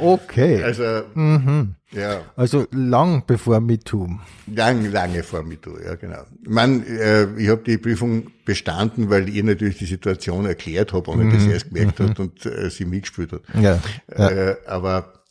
[0.00, 0.62] Okay.
[0.62, 1.74] Also, mhm.
[1.92, 4.08] ja, Also lang bevor MeToo.
[4.46, 6.24] lang, lange vor MeToo, ja, genau.
[6.42, 11.10] Ich meine, äh, ich habe die Prüfung bestanden, weil ihr natürlich die Situation erklärt habe,
[11.10, 13.42] ohne dass sie es gemerkt hat und äh, sie mitgespielt hat.
[13.60, 13.80] Ja.
[14.16, 14.28] ja.
[14.30, 15.22] Äh, aber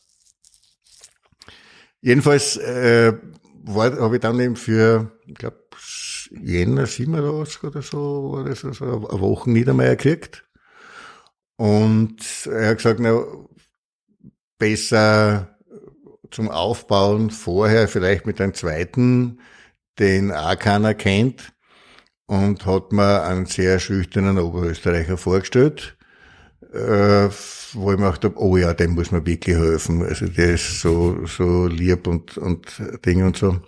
[2.00, 3.12] jedenfalls äh,
[3.68, 5.56] habe ich dann eben für, ich glaube,
[6.30, 10.44] Jänner 87 oder so, war das also eine Woche Niedermeier gekriegt.
[11.56, 13.22] Und er hat gesagt, na,
[14.58, 15.56] besser
[16.30, 19.40] zum Aufbauen vorher vielleicht mit einem zweiten,
[19.98, 21.52] den auch keiner kennt.
[22.28, 25.96] Und hat mir einen sehr schüchternen Oberösterreicher vorgestellt,
[26.72, 27.28] äh,
[27.72, 30.02] wo ich mir gedacht habe, oh ja, dem muss man wirklich helfen.
[30.02, 32.66] Also der ist so, so lieb und, und
[33.04, 33.60] Ding und so.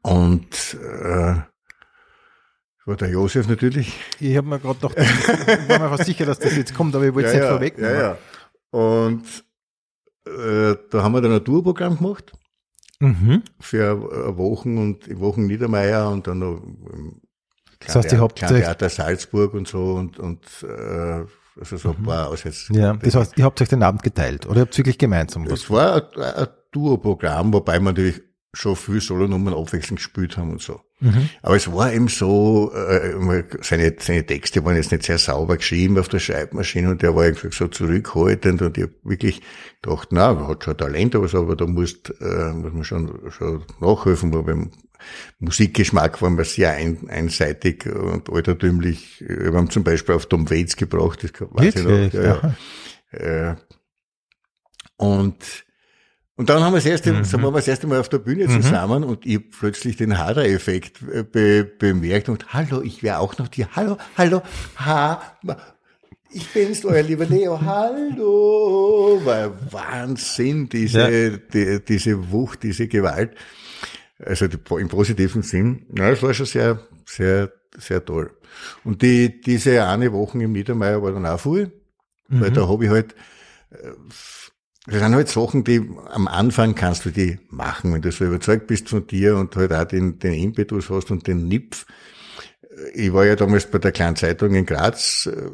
[0.00, 1.42] Und äh,
[2.84, 3.94] war der Josef natürlich.
[4.18, 7.04] Ich habe mir gerade gedacht, ich war mir fast sicher, dass das jetzt kommt, aber
[7.04, 7.94] ich wollte es ja, nicht ja, vorwegnehmen.
[7.94, 8.18] Ja, ja.
[8.70, 9.44] Und
[10.26, 12.32] äh, da haben wir dann ein Tourprogramm gemacht
[13.00, 13.42] Mhm.
[13.58, 17.20] für Wochen und Wochen Niedermeier und dann noch im
[17.84, 21.24] Das heißt, ihr habt Klein euch- Theater Salzburg und so und, und äh,
[21.60, 22.72] also so ein paar Aussätze.
[22.72, 22.78] Mhm.
[22.78, 25.62] Ja, das heißt, ihr habt euch den Abend geteilt oder ihr habt wirklich gemeinsam was?
[25.64, 28.22] Es war ein, ein Duo-Programm, wobei wir natürlich
[28.54, 30.80] schon viel Solonummern abwechselnd gespielt haben und so.
[31.00, 31.30] Mhm.
[31.40, 35.98] Aber es war eben so, äh, seine, seine Texte waren jetzt nicht sehr sauber geschrieben
[35.98, 39.40] auf der Schreibmaschine und der war irgendwie so zurückhaltend und ich hab wirklich
[39.80, 43.30] gedacht, na, er hat schon Talent, aber, so, aber da musst, äh, muss man schon,
[43.30, 44.70] schon nachhelfen, weil beim
[45.40, 49.24] Musikgeschmack waren wir sehr ein, einseitig und altertümlich.
[49.26, 52.12] Wir haben zum Beispiel auf Tom Waits gebracht, das weiß ich noch.
[52.12, 52.54] Ja,
[53.12, 53.50] ja.
[53.50, 53.56] Äh,
[54.96, 55.64] und,
[56.42, 57.32] und dann haben wir das erste, Mhm.
[57.34, 61.22] waren wir das erste Mal auf der Bühne zusammen und ich plötzlich den Hader-Effekt äh,
[61.22, 64.42] be, bemerkt und hallo, ich wäre auch noch die, hallo, hallo,
[64.74, 65.22] ha,
[66.32, 73.36] ich bin's, euer lieber Leo, hallo, war Wahnsinn, diese, die, diese Wucht, diese Gewalt,
[74.18, 78.32] also die, im positiven Sinn, ja, es war schon sehr, sehr, sehr toll.
[78.82, 81.70] Und die, diese eine Woche im Niedermeier war dann auch viel,
[82.26, 83.14] weil da habe ich halt,
[84.86, 88.66] das sind halt Sachen, die am Anfang kannst du die machen, wenn du so überzeugt
[88.66, 91.86] bist von dir und halt auch den, den Impetus hast und den Nipf.
[92.94, 95.50] Ich war ja damals bei der kleinen Zeitung in Graz äh,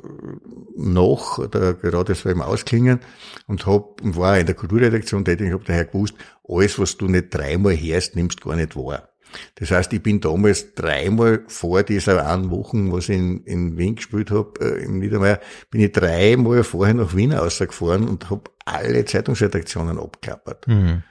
[0.76, 3.00] noch, oder gerade so im Ausklingen
[3.46, 6.14] und hab, und war in der Kulturredaktion tätig, ich habe daher gewusst,
[6.48, 9.08] alles, was du nicht dreimal hörst, nimmst gar nicht wahr.
[9.56, 13.96] Das heißt, ich bin damals dreimal vor dieser einen Woche, was ich in, in Wien
[13.96, 18.44] gespielt habe, äh, im Niedermeier, bin ich dreimal vorher nach Wien rausgefahren und habe
[18.74, 20.66] alle Zeitungsredaktionen abklappert.
[20.68, 21.02] Mhm.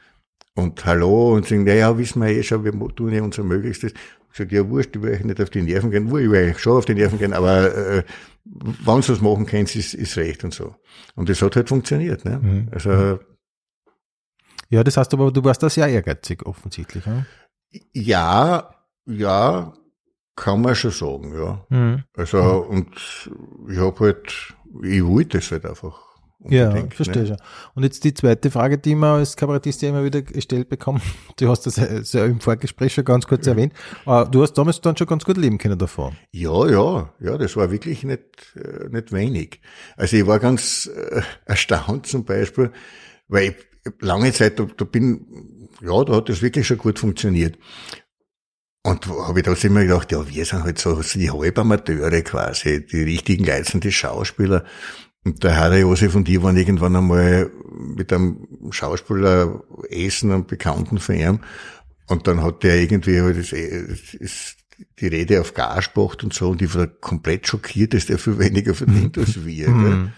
[0.55, 3.93] Und hallo, und sagen, naja, wissen wir eh schon, wir tun ja unser Möglichstes.
[4.31, 6.09] Ich sag, ja, wurscht, ich will euch nicht auf die Nerven gehen.
[6.09, 8.03] Wurscht, ich will euch schon auf die Nerven gehen, aber äh,
[8.45, 10.75] wenn sie was machen können, ist, ist recht und so.
[11.15, 12.25] Und das hat halt funktioniert.
[12.25, 12.39] Ne?
[12.39, 12.69] Mhm.
[12.71, 13.19] Also
[14.69, 17.05] Ja, das heißt aber, du warst da sehr ehrgeizig offensichtlich.
[17.05, 17.25] Ja?
[17.93, 19.73] ja, ja,
[20.35, 21.65] kann man schon sagen, ja.
[21.69, 22.03] Mhm.
[22.15, 22.89] Also und
[23.69, 26.06] ich habe halt, ich wollte es halt einfach.
[26.39, 27.27] Ja, unbedingt, verstehe ne?
[27.29, 27.37] schon.
[27.73, 31.01] Und jetzt die zweite Frage, die man als Kabarettist ja immer wieder gestellt bekommt.
[31.39, 33.73] Du hast das ja im Vorgespräch schon ganz kurz erwähnt.
[34.05, 36.15] Aber du hast damals dann schon ganz gut leben können davon.
[36.31, 39.61] Ja, ja, ja, das war wirklich nicht, äh, nicht wenig.
[39.95, 42.71] Also ich war ganz äh, erstaunt zum Beispiel,
[43.27, 43.55] weil ich
[43.99, 47.57] lange Zeit, da, da bin, ja, da hat das wirklich schon gut funktioniert.
[48.83, 52.85] Und da habe ich trotzdem immer gedacht, ja, wir sind halt so die Halbamateure quasi,
[52.85, 54.63] die richtigen Leute sind die Schauspieler.
[55.25, 57.51] Und der Herr Josef und ich waren irgendwann einmal
[57.95, 61.39] mit einem Schauspieler essen, einem Bekannten von ihm.
[62.07, 64.57] Und dann hat der irgendwie halt das, das ist
[64.99, 66.49] die Rede auf Gas gebracht und so.
[66.49, 69.65] Und ich war komplett schockiert, dass der viel weniger verdient als wir.
[69.65, 69.73] Gell?
[69.75, 70.11] Mhm.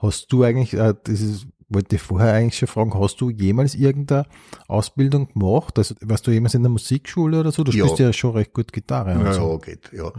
[0.00, 3.74] Hast du eigentlich, äh, das ist, wollte ich vorher eigentlich schon fragen, hast du jemals
[3.74, 4.26] irgendeine
[4.68, 5.78] Ausbildung gemacht?
[5.78, 7.64] Also warst du jemals in der Musikschule oder so?
[7.64, 7.84] Du Ja.
[7.86, 9.14] spielst ja schon recht gut Gitarre.
[9.18, 9.52] und Ja, so.
[9.52, 10.12] ja, geht, ja.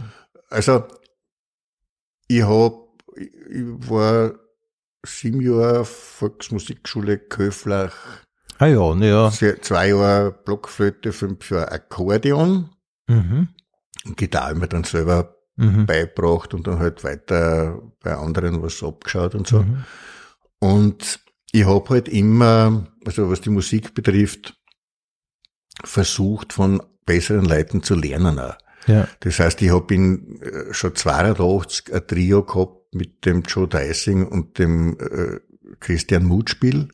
[0.50, 0.86] Also,
[2.28, 2.74] ich hab,
[3.16, 4.34] ich war
[5.06, 7.94] sieben Jahre Volksmusikschule Köflach,
[8.60, 9.32] Ah ja, ne, ja.
[9.32, 12.70] zwei Jahre Blockflöte, fünf Jahre Akkordeon.
[13.08, 13.50] Mhm.
[14.06, 15.86] Und Gitarre mir dann selber Mhm.
[15.86, 19.62] beibracht und dann halt weiter bei anderen was abgeschaut und so.
[19.62, 19.84] Mhm.
[20.60, 21.20] Und
[21.52, 24.56] ich hab halt immer, also was die Musik betrifft,
[25.84, 28.56] versucht von besseren Leuten zu lernen auch.
[28.88, 29.08] Ja.
[29.22, 34.28] Das heißt, ich hab in äh, schon 82 ein Trio gehabt mit dem Joe Dicing
[34.28, 35.40] und dem äh,
[35.80, 36.90] Christian Mutspiel.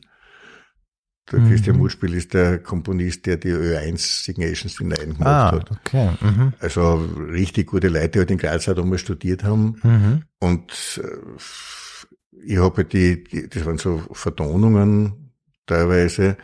[1.30, 1.48] Der Mhm.
[1.50, 5.70] Christian Mutspiel ist der Komponist, der die Ö1 Signations in Nein gemacht Ah, hat.
[5.70, 6.10] okay.
[6.20, 6.52] Mhm.
[6.58, 6.94] Also
[7.30, 9.76] richtig gute Leute, die halt in Graz auch damals studiert haben.
[9.82, 10.22] Mhm.
[10.40, 15.32] Und äh, ich habe die, die, das waren so Vertonungen
[15.66, 16.36] teilweise,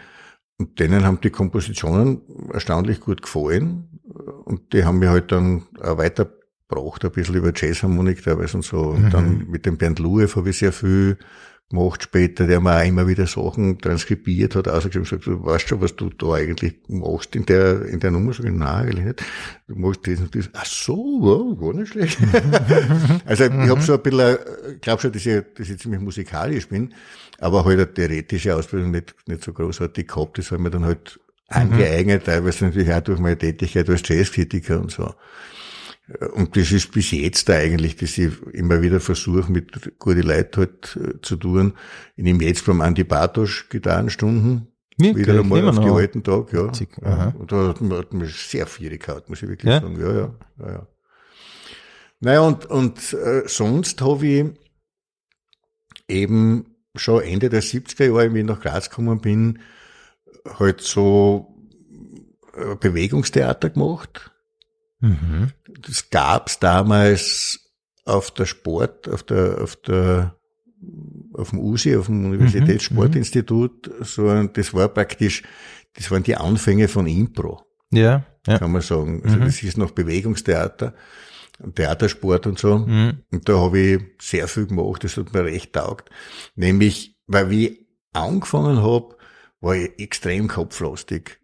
[0.59, 2.21] und denen haben die Kompositionen
[2.53, 3.96] erstaunlich gut gefallen.
[4.45, 8.79] Und die haben mir halt dann auch weitergebracht, ein bisschen über Jazzharmonik teilweise und so.
[8.81, 9.11] Und Mhm.
[9.11, 11.19] dann mit dem Bernd Luev habe ich sehr viel
[11.69, 15.69] gemacht später, der mir auch immer wieder Sachen transkribiert hat, ausgeschrieben und gesagt, du weißt
[15.69, 18.33] schon, was du da eigentlich machst in der, in der Nummer.
[18.33, 19.25] Sag ich, nein, eigentlich nicht.
[19.67, 20.49] Du machst das und das.
[20.53, 22.19] Ach so, ja, gar nicht schlecht.
[23.25, 24.37] also ich habe so ein bisschen,
[24.75, 26.95] ich glaube schon, dass ich, dass ich ziemlich musikalisch bin,
[27.41, 30.39] aber halt eine theoretische Ausbildung nicht, nicht so großartig gehabt.
[30.39, 34.81] Das habe ich mir dann halt angeeignet, teilweise natürlich auch durch meine Tätigkeit als Jazzkritiker
[34.81, 35.15] und so.
[36.35, 40.97] Und das ist bis jetzt eigentlich, dass ich immer wieder versuche, mit guten Leuten halt
[40.97, 41.73] äh, zu tun.
[42.15, 44.69] Ich nehme jetzt beim Andi Bartosch Gitarrenstunden.
[44.99, 45.27] Wirklich?
[45.27, 45.97] Wieder einmal auf die noch?
[45.97, 46.71] alten Tag, ja.
[47.03, 47.07] Ja.
[47.09, 47.35] aha.
[47.39, 49.81] Und da hat man, hat man sehr viel gehabt, muss ich wirklich Ja?
[49.81, 50.01] sagen.
[50.01, 50.89] Ja, ja, ja, ja.
[52.21, 54.45] Naja, und, und äh, sonst habe ich
[56.09, 59.59] eben schon Ende der 70er Jahre, wie ich nach Graz gekommen bin,
[60.59, 61.55] halt so
[62.55, 64.31] äh, Bewegungstheater gemacht.
[65.01, 65.53] Mhm.
[65.83, 67.61] Das gab's damals
[68.05, 70.37] auf der Sport, auf der, auf der,
[71.35, 75.43] auf dem USI, auf dem Universitätssportinstitut, so, ein- das war praktisch,
[75.95, 78.59] das waren die Anfänge von Impro, Ja, ja.
[78.59, 79.23] kann man sagen.
[79.25, 79.45] Also Mhm.
[79.45, 80.95] das ist noch Bewegungstheater,
[81.75, 82.79] Theatersport und so.
[82.79, 83.23] Mhm.
[83.33, 86.11] Und da habe ich sehr viel gemacht, das hat mir recht taugt.
[86.55, 89.16] Nämlich, weil wie ich angefangen habe,
[89.61, 91.39] war ich extrem kopflastig.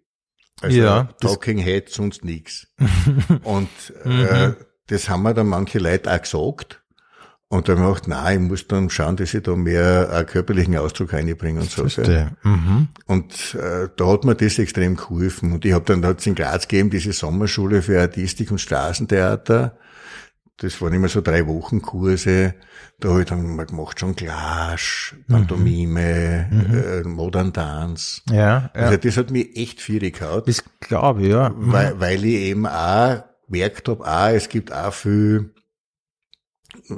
[0.60, 2.68] Also Ja, Talking Head, sonst nix.
[3.42, 3.68] Und
[4.04, 4.20] Mhm.
[4.24, 4.52] äh,
[4.88, 6.78] das haben mir dann manche Leute auch gesagt.
[7.48, 11.12] Und dann gedacht, nein, ich muss dann schauen, dass ich da mehr einen körperlichen Ausdruck
[11.12, 11.82] reinbringe und so.
[12.44, 12.88] Mhm.
[13.06, 15.52] Und äh, da hat mir das extrem geholfen.
[15.52, 19.76] Und ich habe dann, da hat's in Graz gegeben, diese Sommerschule für Artistik und Straßentheater.
[20.62, 22.54] Das waren immer so drei Wochen Kurse.
[23.00, 28.22] Da habe ich dann mal gemacht, schon Clash, Pantomime, äh, Modern Dance.
[28.30, 28.70] Ja, ja.
[28.72, 31.48] Also das hat mich echt viel gehaut, das glaube ich, ja.
[31.48, 31.72] Mhm.
[31.72, 35.52] weil, weil ich eben auch gemerkt habe, auch, es gibt auch viel,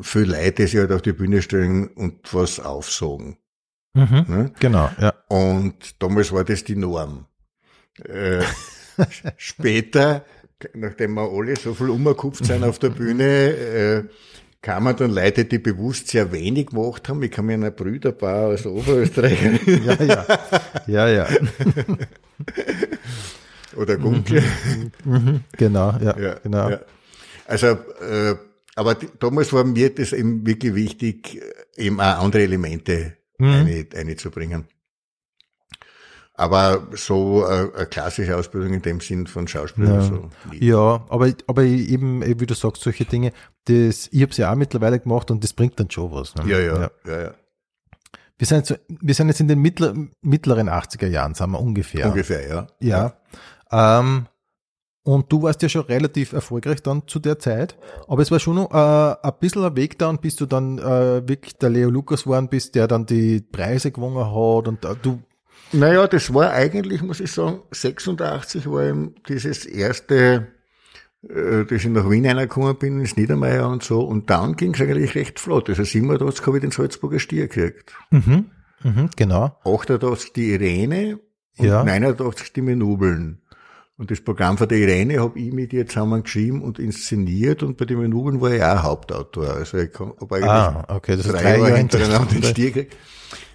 [0.02, 3.38] viel Leute, die sich halt auf die Bühne stellen und was aufsagen.
[3.94, 4.26] Mhm.
[4.28, 4.52] Ne?
[4.60, 5.14] Genau, ja.
[5.28, 7.26] Und damals war das die Norm.
[8.04, 8.42] Äh,
[9.38, 10.24] später,
[10.74, 14.02] nachdem wir alle so viel umgekupft sind auf der Bühne, äh,
[14.62, 17.22] kamen dann Leute, die bewusst sehr wenig gemacht haben.
[17.22, 19.38] Ich kann mich an ein Brüderpaar aus Oberösterreich
[19.84, 20.26] Ja, ja.
[20.86, 21.28] Ja, ja.
[23.76, 24.42] oder Gunkel.
[25.04, 25.40] Mhm.
[25.56, 26.18] Genau, ja.
[26.18, 26.70] Ja, genau.
[26.70, 26.80] ja.
[27.46, 28.36] Also, äh,
[28.76, 31.40] aber damals war mir das eben wirklich wichtig,
[31.76, 33.48] eben auch andere Elemente Mhm.
[33.48, 34.64] eine, einzubringen.
[36.36, 40.00] Aber so äh, eine klassische Ausbildung in dem Sinn von Schauspieler Ja.
[40.00, 40.30] so.
[40.52, 43.32] Ja, aber, aber eben, eh, wie du sagst, solche Dinge,
[43.66, 46.34] das, ich habe es ja auch mittlerweile gemacht und das bringt dann schon was.
[46.34, 46.42] Ne?
[46.50, 47.34] Ja, ja, ja, ja.
[48.36, 52.08] Wir, sind jetzt, wir sind jetzt in den mittler, mittleren 80er Jahren, sagen wir ungefähr.
[52.08, 52.66] Ungefähr, ja.
[52.80, 53.14] Ja.
[54.00, 54.26] Ähm,
[55.04, 57.76] und du warst ja schon relativ erfolgreich dann zu der Zeit,
[58.08, 61.28] aber es war schon noch äh, ein bisschen ein Weg dann, bis du dann äh,
[61.28, 65.20] wirklich der Leo Lukas geworden bist, der dann die Preise gewonnen hat und äh, du,
[65.74, 70.46] Naja, das war eigentlich, muss ich sagen, 86 war eben dieses erste,
[71.28, 74.00] äh, dass ich nach Wien reingekommen bin, ins Niedermeyer und so.
[74.02, 75.68] Und dann ging es eigentlich recht flott.
[75.68, 77.92] Also 87 habe ich den Salzburger Stier gekriegt.
[78.10, 78.46] mhm,
[78.82, 81.18] mhm, genau, 88 die Irene
[81.58, 81.82] und Ja.
[81.84, 83.40] 89 die Menubeln.
[83.96, 87.76] Und das Programm von der Irene habe ich mit ihr zusammen geschrieben und inszeniert und
[87.76, 89.54] bei den Menubeln war ich auch Hauptautor.
[89.54, 92.42] Also ich habe eigentlich Ah, okay, das drei, drei Jahre hintereinander den.
[92.42, 92.96] Stier gekriegt.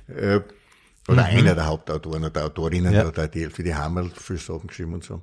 [0.08, 0.40] Äh,
[1.12, 2.97] oder einer der Hauptautoren oder Autorinnen, Mhm.
[2.97, 3.12] Ja.
[3.16, 3.24] ja.
[3.24, 5.22] hat die für die Hammerl viel Sachen geschrieben und so.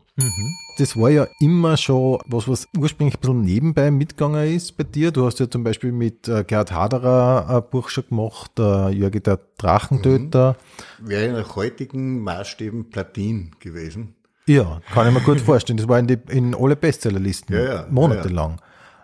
[0.78, 5.10] Das war ja immer schon was, was ursprünglich ein bisschen nebenbei mitgegangen ist bei dir.
[5.10, 9.20] Du hast ja zum Beispiel mit äh, Gerhard Haderer ein Buch schon gemacht, äh, Jörgi
[9.20, 10.56] der Drachentöter.
[10.98, 14.14] Wäre nach heutigen Maßstäben Platin gewesen.
[14.46, 15.76] Ja, kann ich mir gut vorstellen.
[15.76, 18.60] Das war in, die, in alle Bestsellerlisten, Ja, ja, monatelang.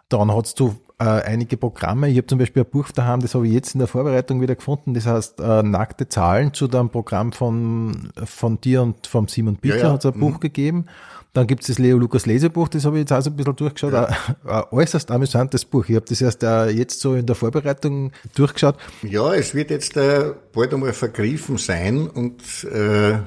[0.09, 2.09] Dann hast du äh, einige Programme.
[2.09, 4.55] Ich habe zum Beispiel ein Buch daheim, das habe ich jetzt in der Vorbereitung wieder
[4.55, 4.95] gefunden.
[4.95, 9.79] Das heißt äh, Nackte Zahlen zu dem Programm von, von dir und vom Simon Bichler
[9.79, 9.93] Ja, ja.
[9.93, 10.87] hat es ein Buch gegeben.
[11.33, 13.57] Dann gibt es das Leo Lukas Lesebuch, das habe ich jetzt auch so ein bisschen
[13.57, 13.95] durchgeschaut.
[13.95, 14.15] Ein,
[14.45, 15.87] ein äußerst amüsantes Buch.
[15.89, 18.77] Ich habe das erst äh, jetzt so in der Vorbereitung durchgeschaut.
[19.03, 23.19] Ja, es wird jetzt äh, bald einmal vergriffen sein und äh,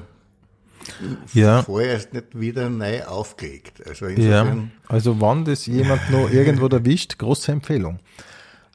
[1.32, 1.62] Ja.
[1.62, 3.86] vorerst nicht wieder neu aufgelegt.
[3.86, 4.56] Also Ja,
[4.88, 7.98] also wann das jemand noch irgendwo erwischt, große Empfehlung.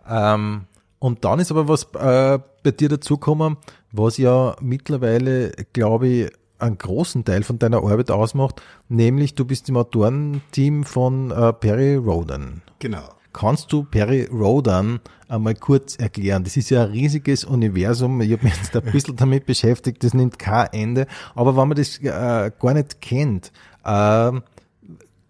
[0.08, 0.66] Ähm,
[1.00, 3.58] und dann ist aber was äh, bei dir dazugekommen,
[3.92, 9.68] was ja mittlerweile, glaube ich, einen großen Teil von deiner Arbeit ausmacht, nämlich du bist
[9.70, 12.62] im Autorenteam von äh, Perry Roden.
[12.80, 13.10] genau.
[13.34, 15.00] Kannst du Perry Rodan
[15.32, 16.44] einmal kurz erklären?
[16.44, 18.22] Das ist ja ein riesiges Universum.
[18.22, 21.08] Ich habe mich jetzt ein bisschen damit beschäftigt, das nimmt kein Ende.
[21.36, 23.52] Aber wenn man das äh, gar nicht kennt,
[23.84, 24.32] äh,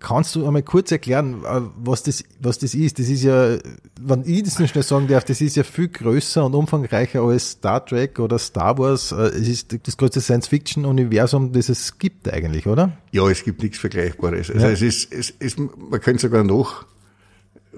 [0.01, 2.97] Kannst du einmal kurz erklären, äh, was das, was das ist?
[2.97, 3.57] Das ist ja,
[4.01, 7.51] wenn ich das nur schnell sagen darf, das ist ja viel größer und umfangreicher als
[7.51, 9.11] Star Trek oder Star Wars.
[9.11, 12.97] Äh, es ist das größte Science-Fiction-Universum, das es gibt eigentlich, oder?
[13.11, 14.49] Ja, es gibt nichts Vergleichbares.
[14.49, 14.71] Also ja.
[14.71, 16.87] es ist, es ist, man könnte sogar noch,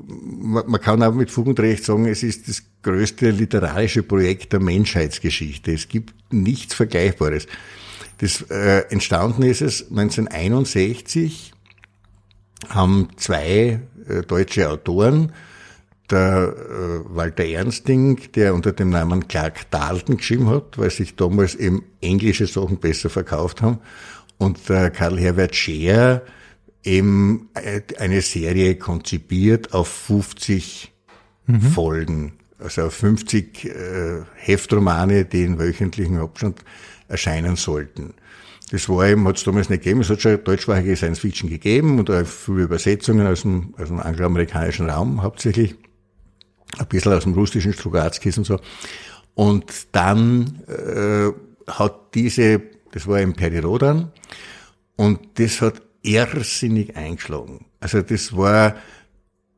[0.02, 4.60] man, kann auch mit Fug und Recht sagen, es ist das größte literarische Projekt der
[4.60, 5.72] Menschheitsgeschichte.
[5.72, 7.48] Es gibt nichts Vergleichbares.
[8.20, 11.54] Das äh, entstanden ist es 1961
[12.70, 15.34] haben zwei äh, deutsche Autoren,
[16.10, 21.56] der äh, Walter Ernsting, der unter dem Namen Clark Dalton geschrieben hat, weil sich damals
[21.56, 23.80] eben englische Sachen besser verkauft haben,
[24.38, 26.24] und der Karl Herbert Scheer
[26.84, 30.92] eben äh, eine Serie konzipiert auf 50
[31.48, 31.62] mhm.
[31.62, 36.64] Folgen, also auf 50 äh, Heftromane, die in wöchentlichen Abstand
[37.08, 38.14] erscheinen sollten.
[38.72, 40.02] Das war eben, hat es damals nicht gegeben.
[40.02, 44.00] Es hat schon deutschsprachige Science Fiction gegeben und auch viele Übersetzungen aus dem, aus dem
[44.00, 45.76] angloamerikanischen Raum hauptsächlich.
[46.80, 48.60] Ein bisschen aus dem russischen Strugatskis und so.
[49.36, 51.32] Und dann äh,
[51.72, 52.62] hat diese,
[52.92, 54.12] das war im Perirodan,
[54.96, 57.66] und das hat irrsinnig eingeschlagen.
[57.80, 58.76] Also das war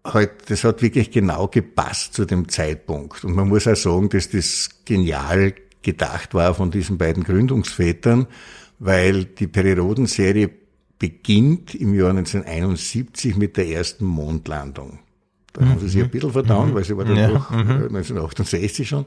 [0.03, 3.23] halt, das hat wirklich genau gepasst zu dem Zeitpunkt.
[3.23, 8.27] Und man muss auch sagen, dass das genial gedacht war von diesen beiden Gründungsvätern
[8.79, 10.49] weil die Periodenserie
[10.99, 14.99] beginnt im Jahr 1971 mit der ersten Mondlandung.
[15.53, 15.69] Da mhm.
[15.69, 16.75] haben sie sich ein bisschen verdauen, mhm.
[16.75, 17.27] weil sie war dann ja.
[17.29, 17.95] doch mhm.
[17.95, 19.05] 1968 äh, schon.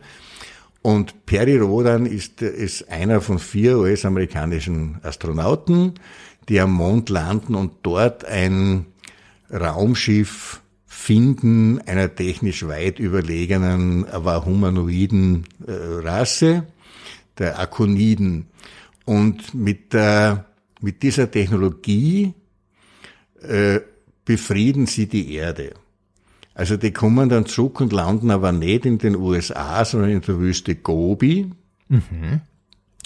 [0.80, 5.94] Und Perry Rodan ist, ist einer von vier US-amerikanischen Astronauten,
[6.48, 8.86] die am Mond landen und dort ein
[9.50, 16.66] Raumschiff finden einer technisch weit überlegenen, aber humanoiden äh, Rasse,
[17.38, 18.46] der Akoniden.
[19.04, 20.46] Und mit, der,
[20.80, 22.34] mit dieser Technologie
[23.42, 23.80] äh,
[24.24, 25.72] befrieden sie die Erde.
[26.54, 30.38] Also die kommen dann zurück und landen aber nicht in den USA, sondern in der
[30.38, 31.52] Wüste Gobi.
[31.88, 32.40] Mhm.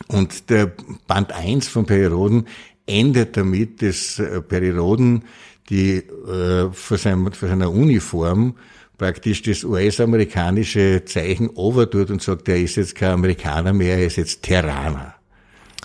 [0.09, 0.73] Und der
[1.07, 2.47] Band 1 von Perioden
[2.93, 5.25] endet damit, dass äh, Perioden
[5.69, 8.57] die äh, für seiner Uniform
[8.99, 14.17] praktisch das US-amerikanische Zeichen overtut und sagt, er ist jetzt kein Amerikaner mehr, er ist
[14.17, 15.15] jetzt Terraner.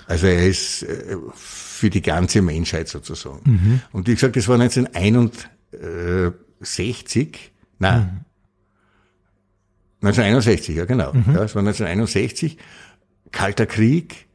[0.07, 3.39] Also er ist äh, für die ganze Menschheit sozusagen.
[3.43, 3.81] Mhm.
[3.91, 8.21] Und wie gesagt, das war 1961, nein, mhm.
[10.07, 11.11] 1961, ja genau.
[11.13, 11.23] Mhm.
[11.27, 12.57] Ja, das war 1961,
[13.31, 14.26] Kalter Krieg,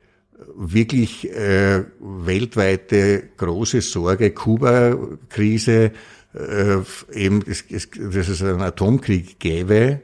[0.57, 5.93] wirklich äh, weltweite große Sorge, Kuba-Krise,
[6.35, 6.77] äh,
[7.13, 10.01] eben, dass es einen Atomkrieg gäbe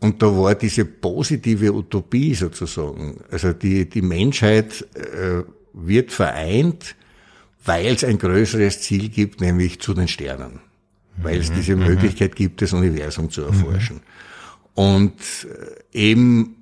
[0.00, 3.20] und da war diese positive Utopie sozusagen.
[3.30, 6.94] Also die, die Menschheit äh, wird vereint,
[7.64, 10.60] weil es ein größeres Ziel gibt, nämlich zu den Sternen.
[11.16, 11.54] Weil es mhm.
[11.56, 11.86] diese mhm.
[11.86, 13.96] Möglichkeit gibt, das Universum zu erforschen.
[13.96, 14.02] Mhm.
[14.74, 15.20] Und
[15.92, 16.57] äh, eben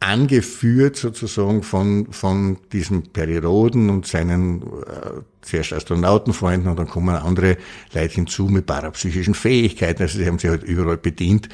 [0.00, 7.56] angeführt sozusagen von, von diesem Periroden und seinen äh, zuerst Astronautenfreunden und dann kommen andere
[7.94, 10.02] Leute hinzu mit parapsychischen Fähigkeiten.
[10.02, 11.48] Also sie haben sich halt überall bedient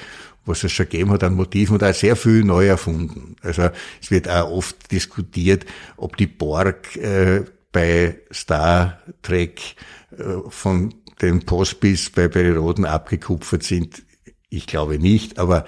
[0.44, 3.36] was es schon gegeben hat an Motiven und auch sehr viel neu erfunden.
[3.42, 3.70] Also
[4.00, 5.66] es wird auch oft diskutiert,
[5.96, 9.76] ob die Borg äh, bei Star Trek
[10.10, 14.02] äh, von den Postbis bei Periroden abgekupfert sind.
[14.48, 15.64] Ich glaube nicht, aber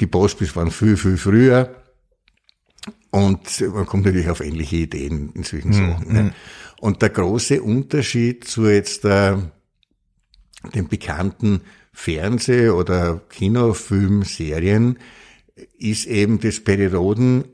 [0.00, 1.74] die Postbis waren viel, viel früher.
[3.10, 5.72] Und man kommt natürlich auf ähnliche Ideen in solchen mhm.
[5.72, 6.12] Sachen.
[6.12, 6.34] Ne?
[6.80, 9.36] Und der große Unterschied zu jetzt äh,
[10.74, 14.98] den bekannten Fernseh- oder Kinofilmserien
[15.78, 17.44] ist eben das Periroden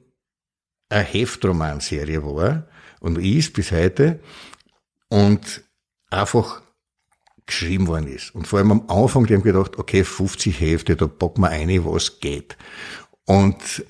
[0.88, 2.66] eine Heftromanserie war
[3.00, 4.20] und ist bis heute
[5.08, 5.62] und
[6.10, 6.62] einfach
[7.46, 8.34] geschrieben worden ist.
[8.34, 11.84] Und vor allem am Anfang, die haben gedacht, okay, 50 Hefte, da packen wir eine,
[11.84, 12.56] was geht.
[13.24, 13.84] Und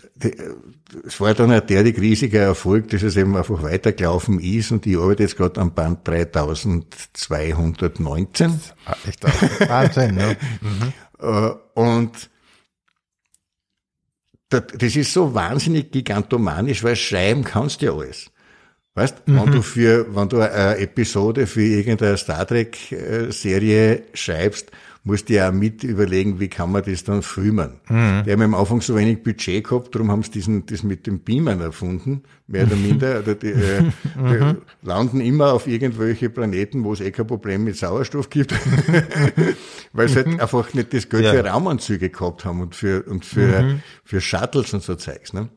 [1.06, 4.96] es war dann ein derartig riesiger Erfolg, dass es eben einfach weitergelaufen ist und ich
[4.98, 8.60] arbeite jetzt gerade am Band 3219.
[9.06, 9.22] Echt
[9.68, 10.36] Wahnsinn, ne?
[10.60, 10.92] Mhm.
[11.74, 12.30] Und
[14.48, 18.30] das ist so wahnsinnig gigantomanisch, weil schreiben kannst du ja alles.
[19.00, 19.40] Weißt, mhm.
[19.40, 22.76] wenn du für, wenn du eine Episode für irgendeine Star Trek
[23.30, 24.70] Serie schreibst,
[25.04, 27.80] musst du ja auch mit überlegen, wie kann man das dann filmen.
[27.88, 28.24] Mhm.
[28.26, 31.20] Die haben am Anfang so wenig Budget gehabt, darum haben sie diesen, das mit dem
[31.20, 33.20] Beamern erfunden, mehr oder minder.
[33.20, 33.92] Oder die, äh, mhm.
[34.82, 38.54] die landen immer auf irgendwelche Planeten, wo es eh kein Problem mit Sauerstoff gibt.
[39.94, 41.32] weil sie halt einfach nicht das Geld Ja.
[41.32, 45.48] für Raumanzüge gehabt haben und für, und für, für Shuttles und so Zeugs, ne?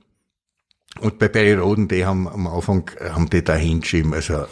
[0.99, 4.45] Und bei Barry Roden, die haben am Anfang, haben die da hingeschrieben, also,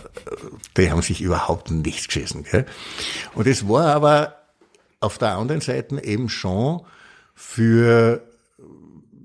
[0.76, 2.66] die haben sich überhaupt nichts geschissen, gell?
[3.36, 4.38] Und es war aber
[5.00, 6.82] auf der anderen Seite eben schon
[7.36, 8.24] für,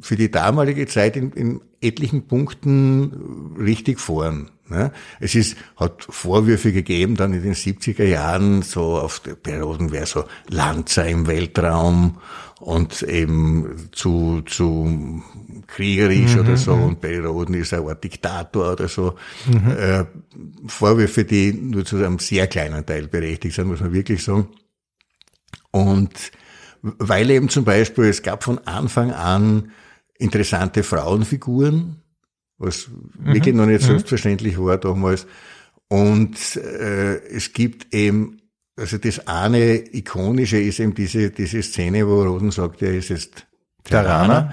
[0.00, 4.50] für die damalige Zeit in, in etlichen Punkten richtig vorn.
[4.68, 4.92] Ne?
[5.20, 10.06] Es ist, hat Vorwürfe gegeben, dann in den 70er Jahren, so auf der Perioden wäre
[10.06, 12.18] so Lanza im Weltraum
[12.60, 15.22] und eben zu, zu
[15.66, 19.14] kriegerisch oder so und bei Roden ist er ein Diktator oder so.
[19.78, 20.04] Äh,
[20.66, 24.48] Vorwürfe, die nur zu einem sehr kleinen Teil berechtigt sind, muss man wirklich sagen.
[25.70, 26.32] Und
[26.82, 29.70] weil eben zum Beispiel, es gab von Anfang an
[30.18, 32.02] interessante Frauenfiguren,
[32.58, 32.88] was
[33.18, 35.26] wirklich noch nicht selbstverständlich war damals.
[35.88, 38.38] Und äh, es gibt eben,
[38.76, 43.46] also das eine ikonische ist eben diese, diese Szene, wo Roden sagt, er ist jetzt
[43.84, 44.52] Terraner.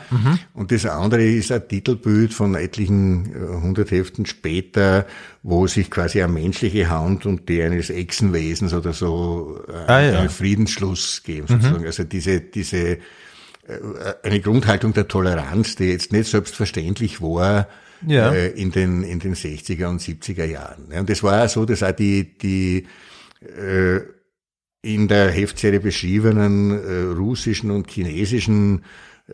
[0.53, 5.07] Und das andere ist ein Titelbild von etlichen äh, hundert Heften später,
[5.41, 10.19] wo sich quasi eine menschliche Hand und die eines Echsenwesens oder so äh, Ah, ja.
[10.19, 11.83] einen Friedensschluss geben, sozusagen.
[11.83, 12.99] Also diese, diese, äh,
[14.21, 17.67] eine Grundhaltung der Toleranz, die jetzt nicht selbstverständlich war,
[18.07, 18.33] Ja.
[18.33, 20.87] äh, in den, in den 60er und 70er Jahren.
[20.91, 22.85] Ja, Und das war auch so, dass auch die, die,
[23.41, 24.01] äh,
[24.81, 28.83] in der Heftserie beschriebenen äh, russischen und chinesischen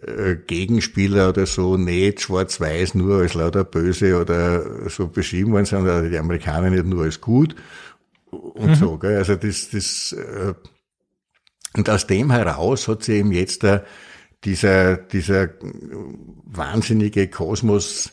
[0.06, 5.82] äh, Gegenspieler oder so nicht schwarz-weiß nur als lauter böse oder so beschrieben worden sind,
[5.82, 7.56] oder die Amerikaner nicht nur als gut
[8.30, 8.98] und so.
[9.00, 9.18] Gell?
[9.18, 10.54] Also das, das äh,
[11.76, 13.66] und aus dem heraus hat sich eben jetzt
[14.44, 15.50] dieser, dieser
[16.46, 18.12] wahnsinnige Kosmos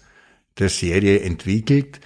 [0.59, 2.01] der Serie entwickelt.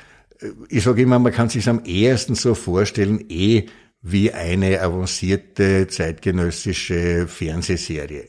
[0.68, 3.66] Ich sage immer, man kann sich am ehesten so vorstellen, eh
[4.02, 8.26] wie eine avancierte zeitgenössische Fernsehserie.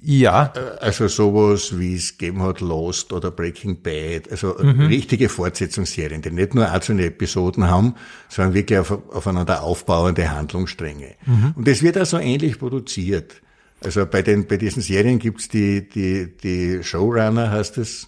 [0.00, 4.50] Ja, Also sowas, wie es gegeben hat, Lost oder Breaking Bad, also
[4.90, 7.94] richtige Fortsetzungsserien, die nicht nur einzelne Episoden haben,
[8.28, 11.14] sondern wirklich auf, aufeinander aufbauende Handlungsstränge.
[11.56, 13.40] Und das wird also ähnlich produziert.
[13.82, 18.06] Also bei den bei diesen Serien gibt's die, die, die Showrunner, heißt es,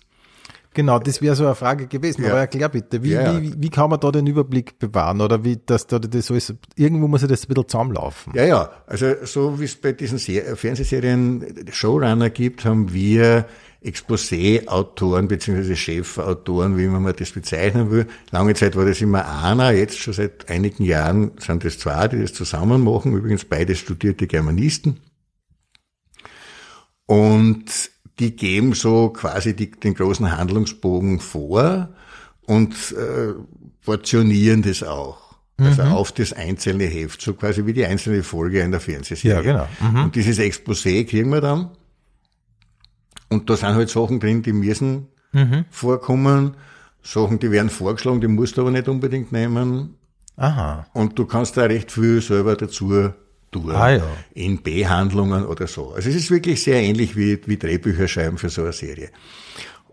[0.78, 2.22] genau, das wäre so eine Frage gewesen.
[2.22, 2.30] Ja.
[2.30, 3.42] Aber erklär bitte, wie, Ja, ja.
[3.42, 5.20] wie, wie kann man da den Überblick bewahren?
[5.20, 8.32] Oder wie, dass da das alles, irgendwo muss ja das ein bisschen zusammenlaufen.
[8.36, 8.70] Ja, ja.
[8.86, 13.46] Also so wie es bei diesen Ser Fernsehserien Showrunner gibt, haben wir
[13.84, 18.06] Exposé-Autoren beziehungsweise Chefautoren, wie man das bezeichnen will.
[18.30, 22.20] Lange Zeit war das immer einer, jetzt schon seit einigen Jahren sind es zwei, die
[22.20, 23.16] das zusammen machen.
[23.16, 25.00] Übrigens beide studierte Germanisten.
[27.06, 31.90] Und die geben so quasi die, den großen Handlungsbogen vor
[32.46, 33.34] und äh,
[33.84, 35.28] portionieren das auch.
[35.60, 39.44] Also auf das einzelne Heft, so quasi wie die einzelne Folge einer Fernsehserie.
[39.44, 40.02] Ja, genau.
[40.04, 41.70] Und dieses Exposé kriegen wir dann.
[43.28, 45.08] Und da sind halt Sachen drin, die müssen
[45.70, 46.56] vorkommen.
[47.02, 49.96] Sachen, die werden vorgeschlagen, die musst du aber nicht unbedingt nehmen.
[50.36, 50.86] Aha.
[50.92, 53.12] Und du kannst da recht viel selber dazu.
[53.76, 54.06] Ah, ja.
[54.34, 55.92] In B-Handlungen oder so.
[55.92, 59.10] Also es ist wirklich sehr ähnlich wie, wie Drehbücher schreiben für so eine Serie.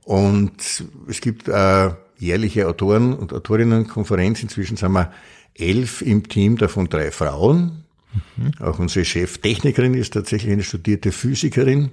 [0.04, 4.44] Und es gibt äh, jährliche Autoren- und Autorinnenkonferenz.
[4.44, 5.12] Inzwischen sind wir
[5.54, 7.84] elf im Team, davon drei Frauen.
[8.60, 11.92] Auch unsere Cheftechnikerin ist tatsächlich eine studierte Physikerin,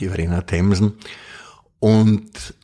[0.00, 0.94] die Verena Themsen.
[1.78, 2.54] Und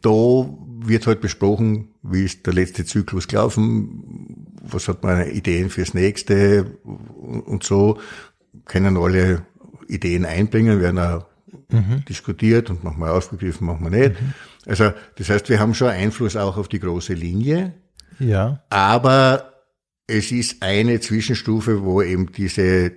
[0.00, 5.94] da wird halt besprochen, wie ist der letzte Zyklus gelaufen, was hat man Ideen fürs
[5.94, 7.98] nächste und so.
[8.64, 9.44] Können alle
[9.88, 11.26] Ideen einbringen, werden auch
[12.08, 14.12] diskutiert und manchmal aufgegriffen, manchmal nicht.
[14.66, 17.72] Also das heißt, wir haben schon Einfluss auch auf die große Linie,
[18.18, 18.62] Ja.
[18.70, 19.52] aber
[20.06, 22.92] es ist eine Zwischenstufe, wo eben diese, äh,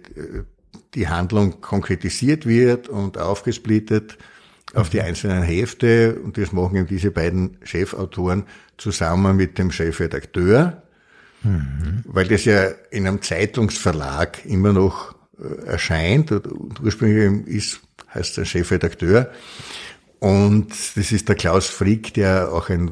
[0.93, 4.17] die Handlung konkretisiert wird und aufgesplittet
[4.73, 8.43] auf die einzelnen Hefte und das machen eben diese beiden Chefautoren
[8.77, 10.83] zusammen mit dem Chefredakteur,
[12.05, 17.81] weil das ja in einem Zeitungsverlag immer noch äh, erscheint und ursprünglich ist,
[18.13, 19.31] heißt der Chefredakteur.
[20.19, 22.91] Und das ist der Klaus Frick, der auch ein,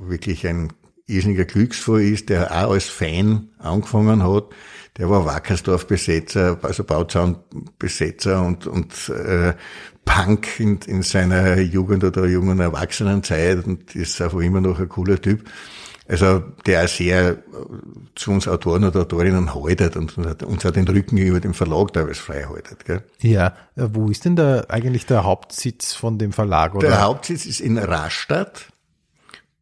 [0.00, 0.72] wirklich ein
[1.06, 4.44] irrsinniger Glücksfall ist, der auch als Fan angefangen hat.
[4.98, 9.54] Der war Wackersdorf-Besetzer, also Bauzaun-Besetzer und, und äh,
[10.04, 15.20] Punk in, in seiner Jugend oder jungen Erwachsenenzeit und ist einfach immer noch ein cooler
[15.20, 15.48] Typ.
[16.12, 17.36] Also der sehr äh,
[18.14, 22.20] zu uns Autoren oder Autorinnen haltet und uns auch den Rücken gegenüber dem Verlag teilweise
[22.20, 22.84] frei haltet.
[22.84, 23.02] Gell?
[23.22, 23.54] Ja.
[23.76, 26.74] Äh, Wo ist denn da eigentlich der Hauptsitz von dem Verlag?
[26.74, 26.88] Oder?
[26.88, 28.66] Der Hauptsitz ist in Rastatt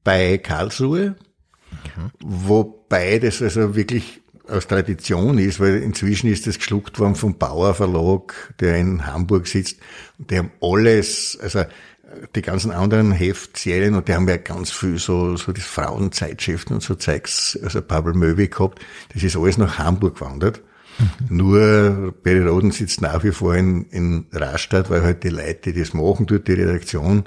[0.03, 1.15] bei Karlsruhe,
[2.19, 7.75] wobei das also wirklich aus Tradition ist, weil inzwischen ist das geschluckt worden vom Bauer
[7.75, 9.79] Verlag, der in Hamburg sitzt.
[10.19, 11.63] Und die haben alles, also
[12.35, 16.83] die ganzen anderen Heftserien und die haben ja ganz viel so, so das Frauenzeitschriften und
[16.83, 18.81] so Zeugs, also Pavel Möwe gehabt.
[19.13, 20.61] Das ist alles nach Hamburg gewandert.
[20.99, 21.37] Mhm.
[21.37, 25.81] Nur Berry Roden sitzt nach wie vor in, in Rastatt, weil halt die Leute, die
[25.81, 27.25] das machen, dort die Redaktion,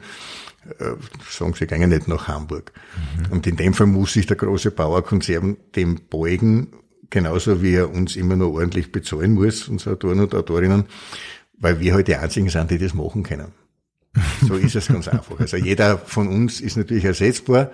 [0.80, 0.92] äh,
[1.30, 2.72] sagen sie, gehen nicht nach Hamburg.
[3.18, 3.32] Mhm.
[3.32, 6.68] Und in dem Fall muss sich der große Bauerkonzern dem beugen,
[7.10, 10.86] genauso wie er uns immer noch ordentlich bezahlen muss, unsere Autoren und Autorinnen,
[11.58, 13.63] weil wir halt die einzigen sind, die das machen können.
[14.48, 15.40] So ist es ganz einfach.
[15.40, 17.72] Also jeder von uns ist natürlich ersetzbar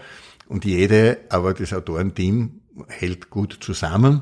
[0.48, 4.22] und jede, aber das Autorenteam hält gut zusammen,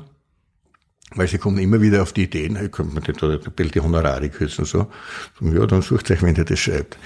[1.14, 4.28] weil sie kommen immer wieder auf die Ideen, hey, könnte man ein bisschen die Honorare
[4.28, 4.86] kürzen und so.
[5.40, 6.98] Ja, dann sucht euch, wenn der das schreibt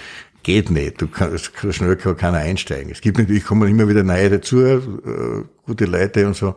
[0.42, 1.00] geht nicht.
[1.00, 2.90] Du kannst, schnell kann keiner einsteigen.
[2.90, 4.80] Es gibt natürlich, kommen immer wieder neue dazu, äh,
[5.64, 6.56] gute Leute und so.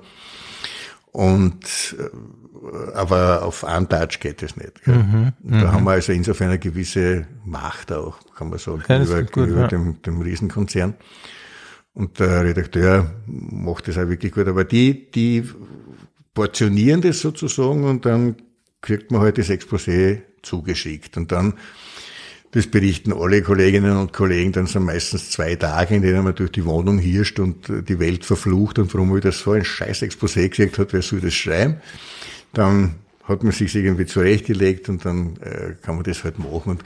[1.11, 2.09] Und, äh,
[2.93, 4.85] aber auf einen Touch geht es nicht.
[4.87, 5.71] Mhm, da mhm.
[5.71, 9.67] haben wir also insofern eine gewisse Macht auch, kann man sagen, ja, gegenüber, gut, ja.
[9.67, 10.95] dem, dem Riesenkonzern.
[11.93, 14.47] Und der Redakteur macht das auch wirklich gut.
[14.47, 15.49] Aber die, die
[16.33, 18.35] portionieren das sozusagen und dann
[18.81, 21.17] kriegt man halt das Exposé zugeschickt.
[21.17, 21.53] Und dann
[22.51, 26.51] das berichten alle Kolleginnen und Kollegen, dann sind meistens zwei Tage, in denen man durch
[26.51, 30.79] die Wohnung hirscht und die Welt verflucht und warum wieder so ein scheiß Exposé gekriegt
[30.79, 31.81] hat, wer soll das schreiben?
[32.55, 36.71] Dann hat man sich irgendwie zurechtgelegt und dann äh, kann man das halt machen.
[36.71, 36.83] Und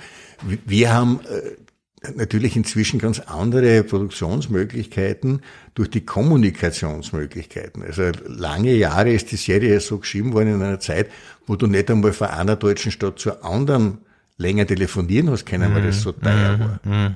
[0.65, 5.41] wir haben äh, natürlich inzwischen ganz andere Produktionsmöglichkeiten
[5.75, 7.83] durch die Kommunikationsmöglichkeiten.
[7.83, 11.09] Also lange Jahre ist die Serie so geschrieben worden in einer Zeit,
[11.45, 13.99] wo du nicht einmal von einer deutschen Stadt zur anderen
[14.37, 16.59] länger telefonieren hast können, weil das so teuer mhm.
[16.59, 16.79] war.
[16.85, 17.15] Mhm.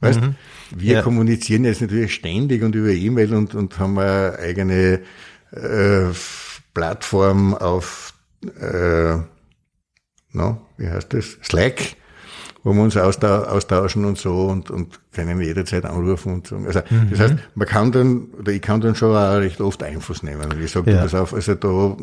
[0.00, 0.20] Weißt,
[0.76, 1.02] wir ja.
[1.02, 5.00] kommunizieren jetzt natürlich ständig und über E-Mail und, und haben eine eigene
[5.52, 6.12] äh,
[6.74, 8.14] Plattform auf,
[8.60, 9.16] äh,
[10.32, 11.38] no, wie heißt das?
[11.42, 11.96] Slack,
[12.62, 16.56] wo wir uns austauschen und so und, und können jederzeit anrufen und so.
[16.56, 17.10] Also, mhm.
[17.10, 20.52] das heißt, man kann dann, oder ich kann dann schon auch recht oft Einfluss nehmen.
[20.52, 21.02] Und ich sage ja.
[21.02, 21.96] das auf, also da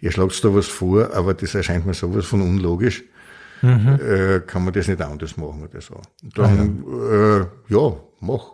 [0.00, 3.04] ihr schlagt da was vor, aber das erscheint mir sowas von unlogisch.
[3.62, 3.98] Mhm.
[4.00, 6.00] Äh, kann man das nicht anders machen oder so.
[6.34, 7.36] Dann, ah, ja.
[7.40, 8.52] Äh, ja, mach.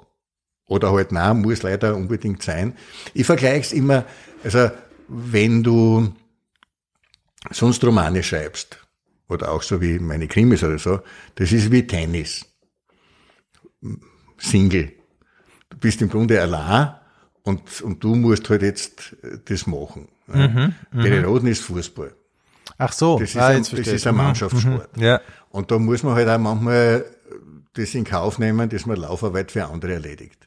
[0.67, 2.75] Oder halt, nein, muss leider unbedingt sein.
[3.15, 4.05] Ich vergleiche es immer,
[4.43, 4.71] also
[5.09, 6.13] wenn du
[7.51, 8.79] sonst Romane schreibst,
[9.29, 11.01] oder auch so wie meine Krimis oder so,
[11.35, 12.47] das ist wie Tennis.
[14.39, 14.93] Single.
[15.69, 16.95] Du bist im Grunde allein
[17.43, 20.09] und, und du musst halt jetzt das machen.
[20.27, 22.15] Mhm, Bei Roten ist Fußball.
[22.79, 24.97] Ach so, das ist, ah, ein, das ist ein mhm, Mannschaftssport.
[24.97, 25.21] Mhm, ja.
[25.51, 27.05] Und da muss man halt auch manchmal
[27.75, 30.46] das in Kauf nehmen, dass man Laufarbeit für andere erledigt.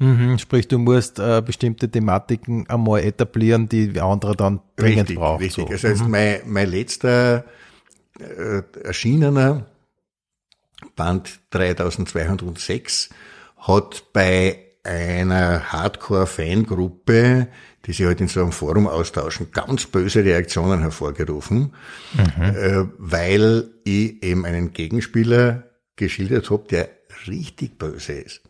[0.00, 5.40] Mhm, sprich, du musst äh, bestimmte Thematiken einmal etablieren, die andere dann dringend richtig, braucht.
[5.40, 5.70] Richtig, so.
[5.72, 5.94] also mhm.
[5.94, 7.44] ist mein, mein letzter
[8.18, 9.66] äh, erschienener
[10.96, 13.10] Band 3206
[13.58, 17.48] hat bei einer Hardcore-Fangruppe
[17.86, 21.72] die sich halt in so einem Forum austauschen, ganz böse Reaktionen hervorgerufen,
[22.12, 22.42] mhm.
[22.42, 25.64] äh, weil ich eben einen Gegenspieler
[25.96, 26.90] geschildert habe, der
[27.26, 28.42] richtig böse ist.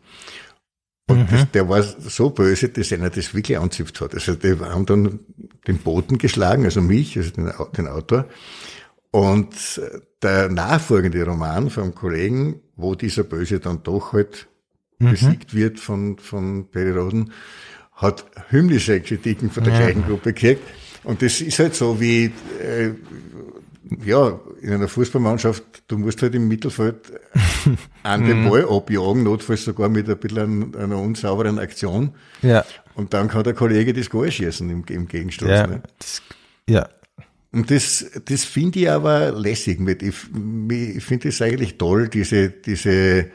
[1.11, 1.27] Und mhm.
[1.29, 4.13] das, der war so böse, dass einer das wirklich anzipft hat.
[4.13, 5.19] Also die haben dann
[5.67, 8.25] den Boten geschlagen, also mich, also den, den Autor.
[9.11, 9.81] Und
[10.21, 14.47] der nachfolgende Roman vom Kollegen, wo dieser Böse dann doch halt
[14.99, 15.11] mhm.
[15.11, 17.31] besiegt wird von, von Perry Roden,
[17.93, 19.79] hat hymnische Kritiken von der ja.
[19.81, 20.63] gleichen Gruppe gekriegt.
[21.03, 22.91] Und das ist halt so wie, äh,
[24.03, 27.11] ja, in einer Fußballmannschaft, du musst halt im Mittelfeld
[28.03, 28.49] an den mhm.
[28.49, 32.11] Ball abjagen, notfalls sogar mit ein bisschen einer unsauberen Aktion.
[32.41, 32.65] Ja.
[32.95, 35.49] Und dann kann der Kollege das Goal schießen im, im Gegenstoß.
[35.49, 35.67] Ja.
[35.67, 35.81] Ne?
[35.99, 36.21] Das,
[36.69, 36.89] ja.
[37.51, 39.79] Und das, das finde ich aber lässig.
[39.79, 40.03] Mit.
[40.03, 40.15] Ich,
[40.69, 43.31] ich finde es eigentlich toll, diese, diese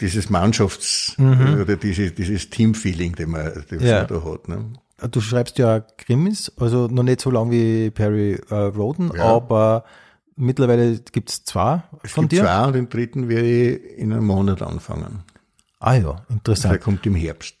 [0.00, 1.60] dieses Mannschafts- mhm.
[1.60, 3.98] oder diese, dieses Teamfeeling, den man, den ja.
[3.98, 4.48] man da hat.
[4.48, 4.64] Ne?
[5.10, 9.24] Du schreibst ja Krimis, also noch nicht so lang wie Perry äh, Roden, ja.
[9.24, 9.84] aber
[10.36, 12.44] mittlerweile gibt es zwei es von gibt dir.
[12.44, 15.22] Zwei und den dritten werde ich in einem Monat anfangen.
[15.80, 16.72] Ah ja, interessant.
[16.72, 17.56] Der kommt im Herbst.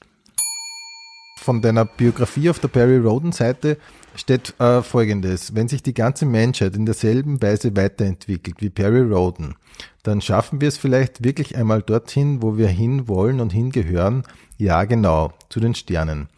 [1.38, 3.76] Von deiner Biografie auf der Perry Roden Seite
[4.16, 5.54] steht äh, folgendes.
[5.54, 9.54] Wenn sich die ganze Menschheit in derselben Weise weiterentwickelt wie Perry Roden,
[10.02, 14.24] dann schaffen wir es vielleicht wirklich einmal dorthin, wo wir hin wollen und hingehören.
[14.56, 16.28] Ja, genau, zu den Sternen.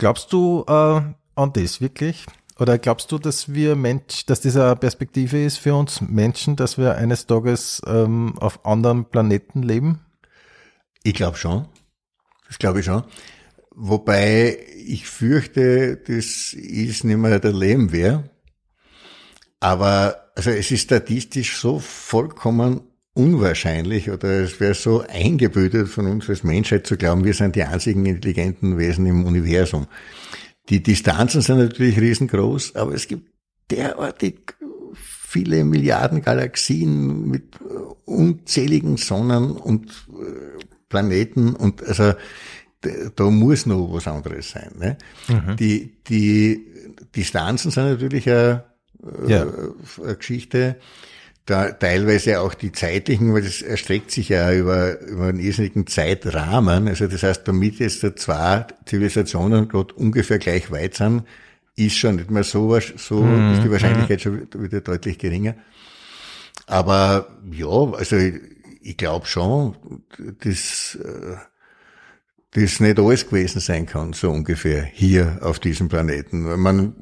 [0.00, 1.02] Glaubst du äh,
[1.34, 2.24] an das wirklich?
[2.58, 6.94] Oder glaubst du, dass wir Mensch, dass diese Perspektive ist für uns Menschen, dass wir
[6.94, 10.00] eines Tages ähm, auf anderen Planeten leben?
[11.02, 11.68] Ich glaube schon.
[12.48, 13.04] Das glaube ich schon.
[13.72, 18.24] wobei ich fürchte, das ist nicht mehr der Lehmwehr.
[19.60, 22.89] Aber also es ist statistisch so vollkommen
[23.20, 27.62] unwahrscheinlich oder es wäre so eingebildet von uns als Menschheit zu glauben, wir sind die
[27.62, 29.86] einzigen intelligenten Wesen im Universum.
[30.70, 33.30] Die Distanzen sind natürlich riesengroß, aber es gibt
[33.70, 34.54] derartig
[34.94, 37.74] viele Milliarden Galaxien mit äh,
[38.04, 42.14] unzähligen Sonnen und äh, Planeten und also
[43.14, 44.72] da muss noch was anderes sein.
[44.78, 44.96] Ne?
[45.28, 45.56] Mhm.
[45.56, 46.66] Die, die
[47.14, 48.64] Distanzen sind natürlich eine,
[49.02, 49.46] äh, ja.
[50.02, 50.76] eine Geschichte,
[51.46, 56.86] da teilweise auch die zeitlichen, weil das erstreckt sich ja über, über einen irrsinnigen Zeitrahmen.
[56.86, 61.24] Also das heißt, damit jetzt zwei Zivilisationen gerade ungefähr gleich weit sind,
[61.76, 63.54] ist schon nicht mehr so, so mhm.
[63.54, 65.54] ist die Wahrscheinlichkeit schon wieder deutlich geringer.
[66.66, 68.34] Aber ja, also ich,
[68.82, 69.76] ich glaube schon,
[70.42, 71.36] dass äh,
[72.52, 76.42] das nicht alles gewesen sein kann, so ungefähr, hier auf diesem Planeten.
[76.60, 76.94] Man,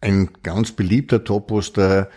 [0.00, 2.10] ein ganz beliebter Topos der,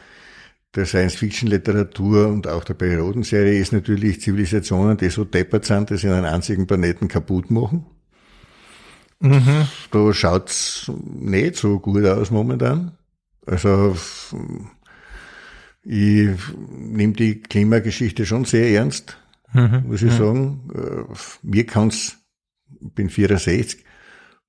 [0.75, 6.09] der Science-Fiction-Literatur und auch der Periodenserie ist natürlich Zivilisationen, die so deppert sind, dass sie
[6.09, 7.85] einen einzigen Planeten kaputt machen.
[9.19, 9.67] Mhm.
[9.91, 12.97] Da schaut's nicht so gut aus momentan.
[13.45, 13.95] Also
[15.83, 16.29] ich
[16.69, 19.17] nehme die Klimageschichte schon sehr ernst,
[19.53, 19.85] mhm.
[19.87, 20.17] muss ich mhm.
[20.17, 20.69] sagen.
[20.75, 21.13] Äh,
[21.43, 22.17] mir kann's,
[22.81, 23.83] ich bin 64,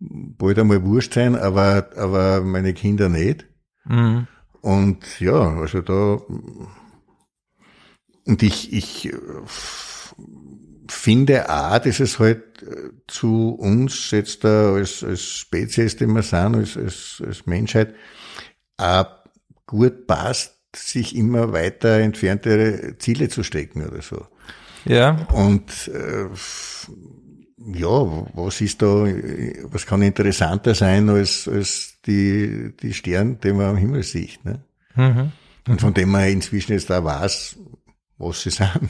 [0.00, 3.46] bald einmal wurscht sein, aber, aber meine Kinder nicht.
[3.84, 4.26] Mhm.
[4.60, 6.20] Und ja, also da,
[8.24, 9.10] und ich, ich
[10.88, 16.22] finde auch, dass es halt äh, zu uns jetzt da als, als Spezies, die wir
[16.22, 17.94] sind, als, als, als Menschheit,
[18.76, 19.06] auch
[19.66, 24.26] gut passt, sich immer weiter entferntere Ziele zu stecken oder so.
[24.84, 25.26] Ja.
[25.32, 26.26] Und äh,
[27.74, 33.66] ja, was ist da, was kann interessanter sein als, als die, die Sterne, die man
[33.66, 34.44] am Himmel sieht.
[34.44, 34.60] Ne?
[34.96, 35.32] Mhm.
[35.68, 37.56] Und von dem man inzwischen jetzt auch weiß,
[38.16, 38.88] was sie sind.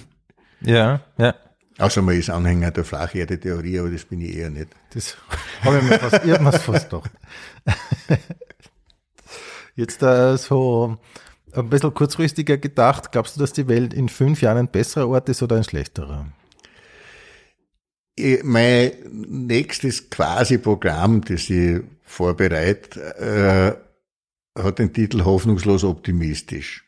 [0.60, 1.34] Ja, ja.
[1.78, 4.68] Außer man ist Anhänger der Flacherde-Theorie, aber das bin ich eher nicht.
[4.94, 5.16] Das
[5.62, 7.10] habe ich mir fast, ich hab fast gedacht.
[9.76, 10.98] Jetzt äh, so
[11.52, 15.28] ein bisschen kurzfristiger gedacht, glaubst du, dass die Welt in fünf Jahren ein besserer Ort
[15.28, 16.26] ist oder ein schlechterer?
[18.42, 18.92] Mein
[19.28, 23.78] nächstes quasi Programm, das ich vorbereite,
[24.56, 26.84] äh, hat den Titel Hoffnungslos optimistisch.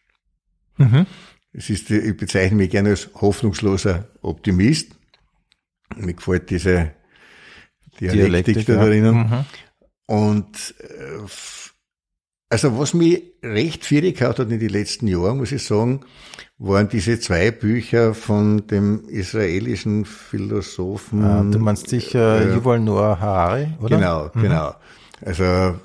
[0.77, 1.07] Mhm.
[1.53, 4.93] Es ist, ich bezeichne mich gerne als hoffnungsloser Optimist.
[5.97, 6.93] Mir gefällt diese
[8.01, 9.15] Dialektik, da drinnen.
[9.15, 9.45] Mhm.
[10.07, 11.29] Und äh,
[12.49, 16.01] also was mich recht gehabt hat in den letzten Jahren, muss ich sagen,
[16.59, 21.25] waren diese zwei Bücher von dem israelischen Philosophen.
[21.25, 23.97] Ah, du meinst sicher äh, Yuval Noah Harari, oder?
[23.97, 24.43] Genau, mhm.
[24.43, 24.75] genau.
[25.25, 25.79] Also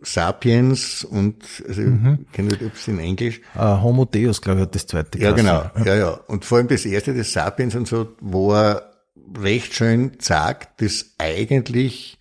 [0.00, 2.26] Sapiens und, also mhm.
[2.26, 3.40] ich kenne nicht, ob es in Englisch.
[3.56, 5.70] Uh, Homo Deus, glaube ich, hat das zweite Ja, genau.
[5.84, 6.10] Ja, ja.
[6.26, 8.90] Und vor allem das erste, das Sapiens und so, wo er
[9.38, 12.18] recht schön sagt, dass eigentlich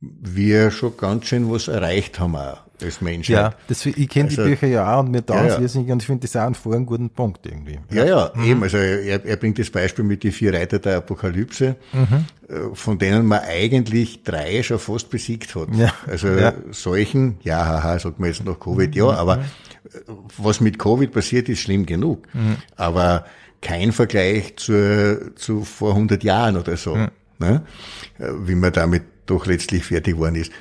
[0.00, 3.36] wir schon ganz schön was erreicht haben auch als Menschheit.
[3.36, 5.92] Ja, das, ich kenne also, die Bücher ja auch und mir taugen ja, ja.
[5.92, 7.78] und ich finde das auch einen vor einen guten Punkt irgendwie.
[7.90, 8.44] Ja, ja, mhm.
[8.44, 8.62] eben.
[8.62, 12.24] Also er, er bringt das Beispiel mit die vier Reiter der Apokalypse, mhm.
[12.48, 15.68] Äh, von denen man eigentlich drei schon fast besiegt hat.
[15.74, 15.92] Ja.
[16.06, 16.52] Also ja.
[16.70, 19.10] solchen, ja, haha, sagt man jetzt noch Covid, ja, mhm.
[19.10, 19.42] aber mhm.
[20.38, 22.26] was mit Covid passiert, ist schlimm genug.
[22.34, 22.56] Mhm.
[22.76, 23.24] Aber
[23.62, 27.08] kein Vergleich zu, zu vor 100 Jahren oder so, mhm.
[27.38, 27.62] ne?
[28.18, 30.52] Äh, wie man damit doch letztlich fertig geworden ist.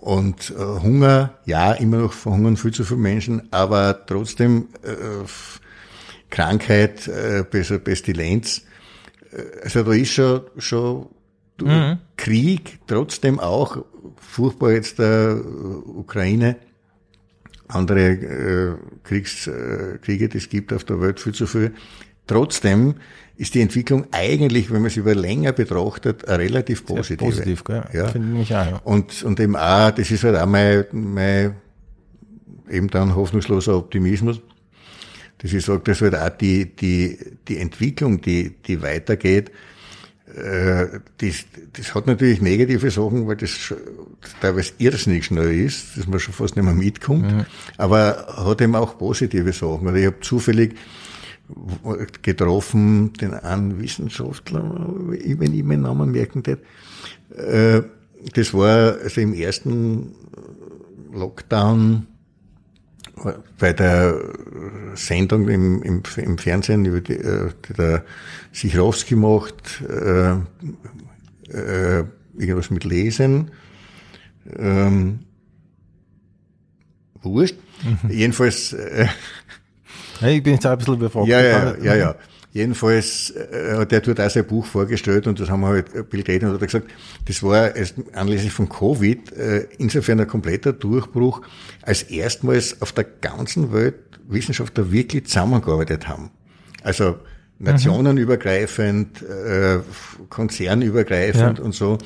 [0.00, 5.24] Und äh, Hunger, ja, immer noch verhungern viel zu viele Menschen, aber trotzdem äh,
[6.30, 8.62] Krankheit, äh, Pestilenz.
[9.32, 11.08] Äh, also da ist schon, schon
[11.60, 11.98] mhm.
[12.16, 13.84] Krieg, trotzdem auch
[14.20, 15.40] furchtbar jetzt der
[15.86, 16.56] Ukraine,
[17.68, 21.74] andere äh, Kriegs, äh, Kriege, die es gibt auf der Welt, viel zu viel.
[22.26, 22.94] Trotzdem
[23.36, 27.18] ist die Entwicklung eigentlich, wenn man es über länger betrachtet, relativ positiv.
[27.18, 27.84] Positiv, gell?
[27.92, 28.08] Ja.
[28.08, 28.80] Finde ich auch, ja.
[28.84, 31.54] Und, und eben auch, das ist halt auch mein, mein
[32.70, 34.40] eben dann hoffnungsloser Optimismus,
[35.38, 39.50] dass ich sage, dass halt auch die, die, die Entwicklung, die, die weitergeht,
[40.34, 40.86] äh,
[41.18, 41.44] das,
[41.74, 43.74] das hat natürlich negative Sachen, weil das
[44.40, 47.46] teilweise irrsinnig schnell ist, dass man schon fast nicht mehr mitkommt, mhm.
[47.76, 49.86] aber hat eben auch positive Sachen.
[49.86, 50.74] Also ich habe zufällig
[52.22, 56.58] getroffen, den einen Wissenschaftler, wenn ich meinen Namen merken darf.
[57.36, 57.82] Äh,
[58.34, 60.14] das war also im ersten
[61.12, 62.06] Lockdown
[63.58, 64.20] bei der
[64.94, 68.04] Sendung im, im, im Fernsehen, über die, äh, die der
[68.52, 70.32] Sichrowski macht, äh,
[71.52, 72.04] äh,
[72.36, 73.50] irgendwas mit Lesen.
[74.56, 75.20] Ähm,
[77.22, 77.56] wurscht.
[77.82, 78.10] Mhm.
[78.10, 78.72] Jedenfalls.
[78.72, 79.06] Äh,
[80.22, 81.28] ich bin jetzt auch ein bisschen überfragt.
[81.28, 82.14] Ja, ja, ja, ja.
[82.52, 86.44] Jedenfalls äh, hat er dort auch sein Buch vorgestellt und das haben wir halt geredet
[86.44, 86.90] und hat er gesagt,
[87.26, 91.42] das war erst anlässlich von Covid äh, insofern ein kompletter Durchbruch,
[91.82, 93.96] als erstmals auf der ganzen Welt
[94.28, 96.30] Wissenschaftler wirklich zusammengearbeitet haben.
[96.82, 97.16] Also
[97.58, 99.80] nationenübergreifend, äh,
[100.28, 101.64] konzernübergreifend ja.
[101.64, 101.98] und so.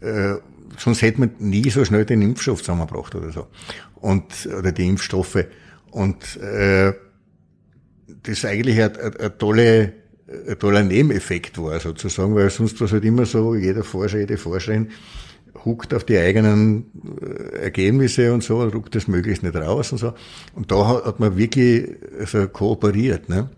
[0.00, 0.36] Äh,
[0.78, 3.46] sonst hätte man nie so schnell den Impfstoff zusammengebracht oder so.
[3.96, 4.24] Und,
[4.58, 5.44] oder die Impfstoffe.
[5.90, 6.94] Und äh,
[8.22, 9.92] das eigentlich ein, ein, ein, tolle,
[10.48, 14.36] ein toller Nebeneffekt war sozusagen, weil sonst war es halt immer so, jeder Forscher, jede
[14.36, 14.88] Forscherin
[15.64, 16.86] huckt auf die eigenen
[17.20, 20.14] äh, Ergebnisse und so, ruckt das möglichst nicht raus und so.
[20.54, 21.88] Und da hat, hat man wirklich
[22.18, 23.28] also kooperiert.
[23.28, 23.50] Ne?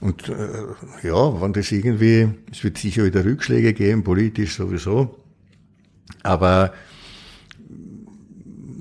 [0.00, 5.16] Und äh, ja, wenn das irgendwie, es wird sicher wieder Rückschläge geben, politisch sowieso,
[6.22, 6.72] aber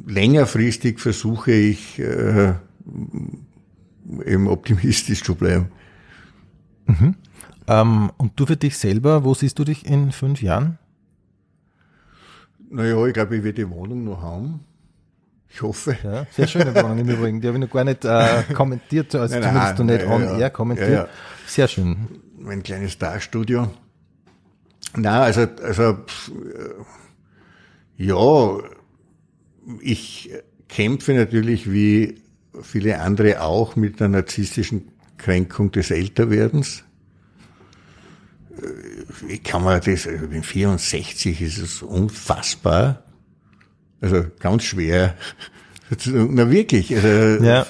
[0.07, 2.53] längerfristig versuche ich äh,
[4.25, 5.67] eben optimistisch zu bleiben.
[6.87, 7.15] Mhm.
[7.67, 10.77] Ähm, und du für dich selber, wo siehst du dich in fünf Jahren?
[12.69, 14.61] Naja, ich glaube, ich werde die Wohnung noch haben.
[15.49, 15.97] Ich hoffe.
[16.03, 17.39] Ja, sehr schöne Wohnung im Übrigen.
[17.39, 20.49] Die habe ich noch gar nicht äh, kommentiert, also nein, zumindest nein, nicht on air
[20.49, 20.89] kommentiert.
[20.89, 21.09] Ja, ja.
[21.47, 22.07] Sehr schön.
[22.37, 23.69] Mein kleines Dachstudio.
[24.97, 25.97] Na, also, also,
[27.97, 28.57] ja,
[29.79, 30.31] ich
[30.67, 32.21] kämpfe natürlich wie
[32.61, 36.83] viele andere auch mit der narzisstischen Kränkung des Älterwerdens.
[39.27, 43.03] Ich kann man das, also ich bin 64, ist es unfassbar.
[44.01, 45.15] Also ganz schwer.
[46.05, 46.95] Na wirklich.
[46.95, 47.65] Also, ja.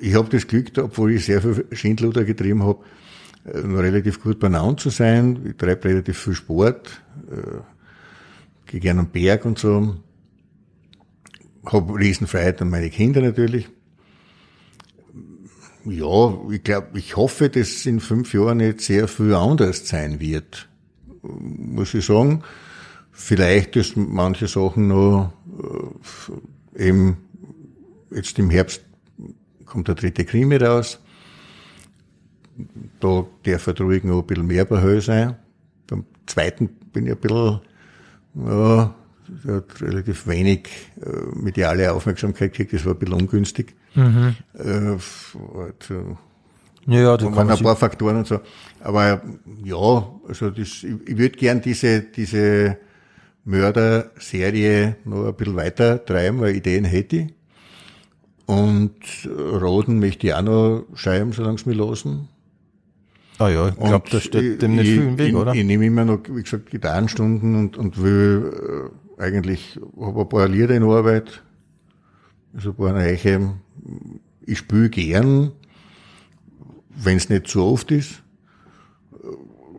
[0.00, 2.84] Ich habe das Glück, obwohl ich sehr viel Schindluder getrieben habe,
[3.44, 5.46] noch relativ gut benannt zu sein.
[5.48, 7.60] Ich treibe relativ viel Sport, äh,
[8.66, 9.96] gehe gerne am Berg und so.
[11.64, 13.68] Habe Riesenfreiheit an meine Kinder natürlich.
[15.84, 20.68] Ja, ich glaube, ich hoffe, dass in fünf Jahren nicht sehr viel anders sein wird.
[21.22, 22.42] Muss ich sagen.
[23.10, 25.32] Vielleicht ist manche Sachen noch
[26.76, 27.16] äh, eben
[28.10, 28.82] jetzt im Herbst
[29.66, 30.98] kommt der dritte Krimi raus.
[33.00, 35.36] Da darf er ruhig noch ein bisschen mehr bei Höhe sein.
[35.86, 37.60] Beim zweiten bin ich ein bisschen,
[38.34, 38.94] ja,
[39.46, 40.68] hat relativ wenig
[41.00, 43.74] äh, mediale Aufmerksamkeit gekriegt, das war ein bisschen ungünstig.
[43.94, 44.36] Mhm.
[44.54, 46.16] Äh, also,
[46.86, 48.40] ja, da waren ein paar Faktoren und so.
[48.80, 49.22] Aber
[49.64, 52.78] ja, also das, ich, ich würde gern diese, diese
[53.44, 57.34] Mörder-Serie noch ein bisschen weiter treiben, weil Ideen hätte ich.
[58.46, 58.94] Und
[59.26, 62.28] Roden möchte ich auch noch schreiben, solange es mir losen.
[63.38, 65.52] Ah ja, ich glaube, das steht dem nicht viel im Weg, ich, oder?
[65.52, 70.28] Ich, ich nehme immer noch, wie gesagt, Gitarrenstunden und, und will äh, eigentlich, habe ein
[70.28, 71.42] paar Lieder in Arbeit,
[72.54, 73.54] also ein paar Reiche.
[74.44, 75.52] Ich spiele gern,
[76.90, 78.22] wenn es nicht zu oft ist.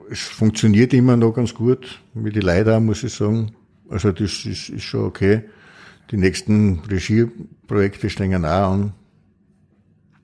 [0.10, 3.52] Es funktioniert immer noch ganz gut mit den Leuten, muss ich sagen.
[3.90, 5.44] Also das ist, ist schon okay.
[6.12, 8.94] Die nächsten Regieprojekte stehen auch an.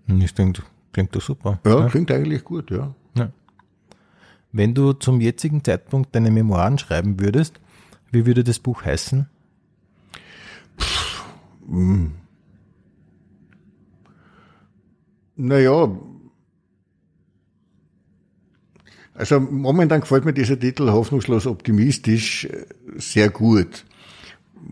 [0.07, 0.61] Das klingt,
[0.91, 1.59] klingt doch super.
[1.65, 2.93] Ja, ja, klingt eigentlich gut, ja.
[3.15, 3.31] ja.
[4.51, 7.59] Wenn du zum jetzigen Zeitpunkt deine Memoiren schreiben würdest,
[8.11, 9.27] wie würde das Buch heißen?
[10.80, 11.23] Pff,
[11.67, 12.11] hm.
[15.41, 15.89] Naja,
[19.13, 22.65] also momentan gefällt mir dieser Titel hoffnungslos optimistisch äh,
[22.97, 23.85] sehr gut.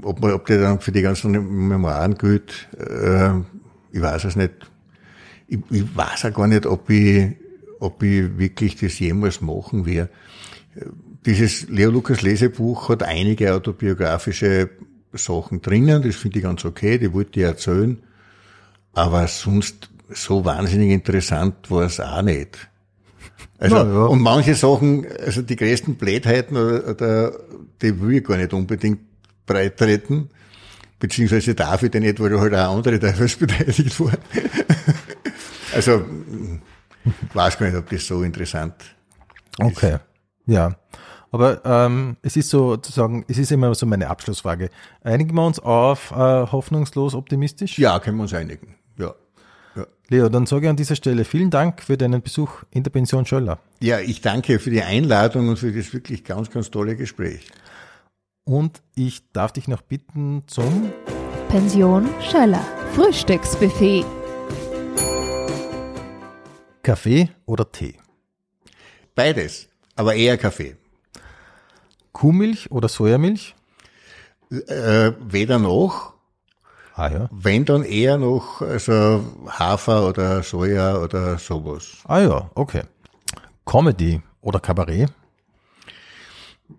[0.01, 1.31] Ob, man, ob der dann für die ganzen
[1.69, 3.29] Memoiren gilt, äh,
[3.93, 4.69] ich weiß es nicht.
[5.47, 7.37] Ich, ich weiß auch gar nicht, ob ich,
[7.79, 10.11] ob ich wirklich das jemals machen werde.
[11.25, 14.69] Dieses Leo Lukas Lesebuch hat einige autobiografische
[15.13, 18.03] Sachen drinnen, das finde ich ganz okay, die wollte ich erzählen.
[18.91, 22.69] Aber sonst so wahnsinnig interessant war es auch nicht.
[23.59, 24.05] Also, ja, ja.
[24.05, 27.31] und manche Sachen, also die größten Blödheiten, oder, oder,
[27.81, 28.99] die will ich gar nicht unbedingt
[29.45, 30.29] breit treten.
[30.99, 34.17] Beziehungsweise darf ich denn nicht, weil halt auch andere teilweise beteiligt waren.
[35.73, 36.05] also,
[37.05, 39.65] ich weiß gar nicht, ob das so interessant ist.
[39.65, 39.97] Okay,
[40.45, 40.75] ja.
[41.31, 44.69] Aber ähm, es ist so sozusagen, es ist immer so meine Abschlussfrage.
[45.03, 47.77] Einigen wir uns auf äh, hoffnungslos optimistisch?
[47.77, 48.75] Ja, können wir uns einigen.
[48.97, 49.13] Ja.
[50.09, 53.25] Leo, dann sage ich an dieser Stelle vielen Dank für deinen Besuch in der Pension
[53.25, 53.59] Schöller.
[53.81, 57.49] Ja, ich danke für die Einladung und für das wirklich ganz, ganz tolle Gespräch.
[58.45, 60.93] Und ich darf dich noch bitten zum
[61.49, 64.05] Pension Schöller Frühstücksbuffet.
[66.83, 67.95] Kaffee oder Tee?
[69.13, 69.67] Beides,
[69.97, 70.77] aber eher Kaffee.
[72.13, 73.55] Kuhmilch oder Sojamilch?
[74.49, 76.13] Äh, weder noch,
[76.97, 77.29] Ah ja.
[77.31, 81.97] wenn dann eher noch also Hafer oder Soja oder sowas.
[82.05, 82.85] Ah ja, okay.
[83.65, 85.13] Comedy oder Kabarett?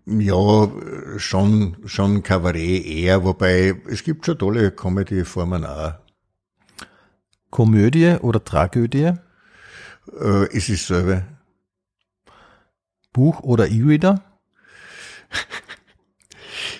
[0.06, 5.94] Ja, äh, schon, schon Kabarett eher, wobei es gibt schon tolle Comedy-Formen auch.
[7.50, 9.12] Komödie oder Tragödie?
[10.20, 11.22] Äh, es ist selber.
[13.12, 14.20] Buch oder E-Reader?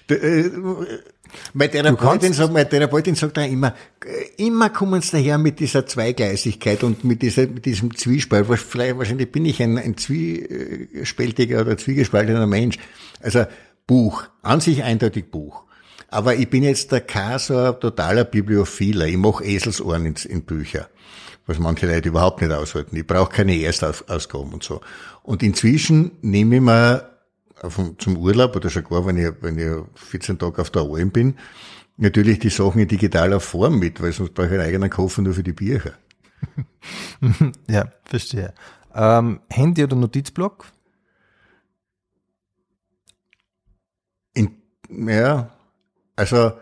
[1.53, 3.75] Meine Therapeutin, sagt, meine Therapeutin sagt auch immer,
[4.37, 8.49] immer kommen sie daher mit dieser Zweigleisigkeit und mit, dieser, mit diesem Zwiespalt.
[8.49, 12.79] Wahrscheinlich bin ich ein, ein zwiespältiger oder zwiegespaltener Mensch.
[13.21, 13.47] Also
[13.87, 15.65] Buch, an sich eindeutig Buch.
[16.11, 19.07] Aber ich bin jetzt der kein so ein totaler Bibliophiler.
[19.07, 20.89] Ich mache Eselsohren in, in Bücher,
[21.47, 22.97] was manche Leute überhaupt nicht aushalten.
[22.97, 24.81] Ich brauche keine Erstausgaben und so.
[25.23, 27.18] Und inzwischen nehme ich mir
[27.63, 31.35] auf, zum Urlaub oder sogar, wenn ich, wenn ich 14 Tage auf der Alm bin,
[31.97, 35.35] natürlich die Sachen in digitaler Form mit, weil sonst brauche ich einen eigenen Koffer nur
[35.35, 35.93] für die Bücher.
[37.69, 38.55] Ja, verstehe.
[38.95, 40.67] Ähm, Handy oder Notizblock?
[44.35, 44.57] In,
[44.89, 45.51] ja,
[46.15, 46.53] also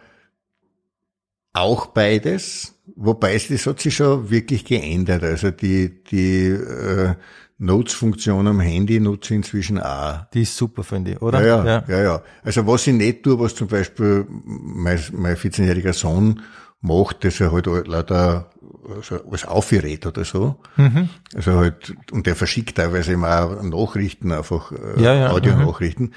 [1.52, 5.22] auch beides, wobei es das hat sich schon wirklich geändert.
[5.22, 7.14] Also die, die äh,
[7.58, 10.26] Notes-Funktion am Handy nutze ich inzwischen auch.
[10.34, 11.44] Die ist super, finde ich, oder?
[11.44, 12.22] Ja, ja, ja, ja.
[12.42, 16.42] Also was ich nicht tue, was zum Beispiel mein, mein 14-jähriger Sohn
[16.80, 18.50] macht, dass er halt lauter
[18.94, 20.60] also was aufgerät oder so.
[20.76, 21.08] Mhm.
[21.34, 26.12] Also halt, und der verschickt teilweise immer auch Nachrichten, einfach äh, Ja, ja, Audio-Nachrichten.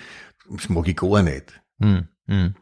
[0.49, 1.61] Das mag ich gar nicht.
[1.80, 2.56] Hm, hm.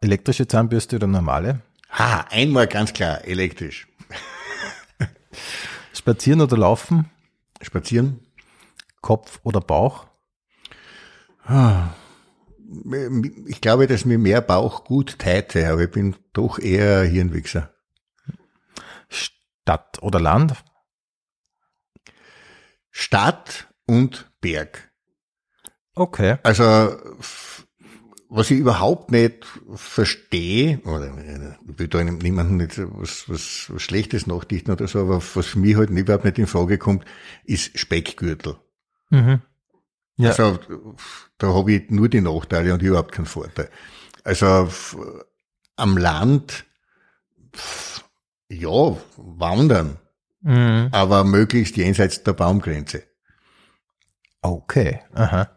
[0.00, 1.60] Elektrische Zahnbürste oder normale?
[1.90, 3.88] Ha, einmal ganz klar, elektrisch.
[5.92, 7.10] Spazieren oder laufen?
[7.62, 8.20] Spazieren.
[9.00, 10.06] Kopf oder Bauch?
[13.46, 17.72] Ich glaube, dass mir mehr Bauch gut täte, aber ich bin doch eher Hirnwichser.
[19.08, 20.64] Stadt oder Land?
[22.90, 24.90] Stadt und Berg.
[25.94, 26.38] Okay.
[26.42, 26.96] Also,
[28.28, 34.26] was ich überhaupt nicht verstehe, oder ich will da niemandem nicht was, was, was Schlechtes
[34.26, 37.04] nachdichten oder so, aber was für mich halt überhaupt nicht in Frage kommt,
[37.44, 38.56] ist Speckgürtel.
[39.10, 39.42] Mhm.
[40.16, 40.30] Ja.
[40.30, 40.58] Also,
[41.38, 43.68] da habe ich nur die Nachteile und überhaupt keinen Vorteil.
[44.24, 44.68] Also,
[45.76, 46.64] am Land,
[48.48, 49.98] ja, wandern,
[50.40, 50.88] Mhm.
[50.92, 53.02] aber möglichst jenseits der Baumgrenze.
[54.42, 55.00] Okay.
[55.12, 55.48] Aha.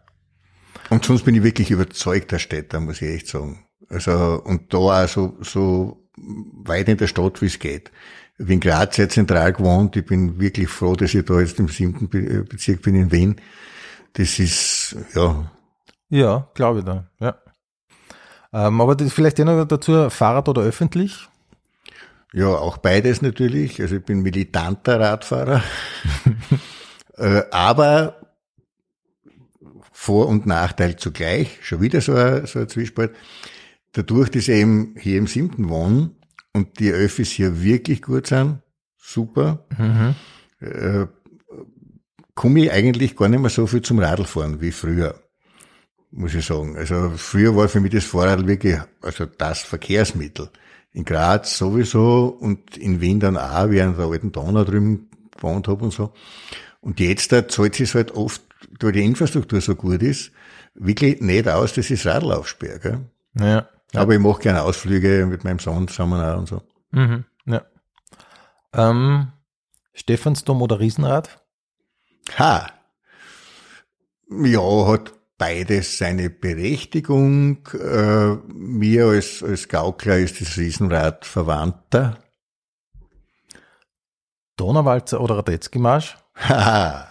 [0.90, 3.66] Und sonst bin ich wirklich überzeugter Städter, muss ich echt sagen.
[3.90, 7.92] Also, und da auch so, so weit in der Stadt, wie es geht.
[8.38, 9.96] Ich bin gerade sehr zentral gewohnt.
[9.96, 13.36] Ich bin wirklich froh, dass ich da jetzt im siebten Be- Bezirk bin in Wien.
[14.14, 15.52] Das ist, ja,
[16.10, 17.08] Ja, glaube ich da.
[17.20, 17.36] Ja.
[18.54, 21.28] Ähm, aber das vielleicht noch dazu, Fahrrad oder öffentlich?
[22.34, 23.82] ja, auch beides natürlich.
[23.82, 25.64] Also ich bin militanter Radfahrer.
[27.18, 28.19] äh, aber
[30.02, 31.58] Vor- und Nachteil zugleich.
[31.62, 33.14] Schon wieder so ein, so ein Zwiespalt.
[33.92, 36.12] Dadurch, dass ich eben hier im siebten wohne
[36.54, 38.60] und die Öffis hier wirklich gut sind,
[38.98, 40.16] super, Mhm.
[40.62, 41.06] äh,
[42.34, 45.16] komme ich eigentlich gar nicht mehr so viel zum Radlfahren wie früher,
[46.12, 46.78] muss ich sagen.
[46.78, 50.50] Also früher war für mich das Fahrrad wirklich also das Verkehrsmittel.
[50.94, 55.84] In Graz sowieso und in Wien dann auch, an der alten Donau drüben gewohnt habe
[55.84, 56.14] und so.
[56.80, 58.42] Und jetzt da zahlt es halt oft,
[58.80, 60.32] da die Infrastruktur so gut ist,
[60.74, 62.80] wirklich nicht aus, das Radl aufsperre.
[62.80, 63.10] Gell?
[63.40, 63.70] Ja.
[63.94, 66.62] Aber ich mache gerne Ausflüge mit meinem Sohn zusammen auch und so.
[66.92, 67.26] Mhm.
[67.46, 67.64] Ja.
[68.74, 69.32] Ähm,
[69.94, 71.44] Stephansdom oder Riesenrad?
[72.38, 72.72] Ha.
[74.30, 77.68] Ja, hat beides seine Berechtigung.
[77.74, 82.20] Äh, mir als, als Gaukler ist das Riesenrad verwandter.
[84.56, 86.18] Donauwalzer oder Radetzky-Marsch?
[86.36, 87.09] Haha.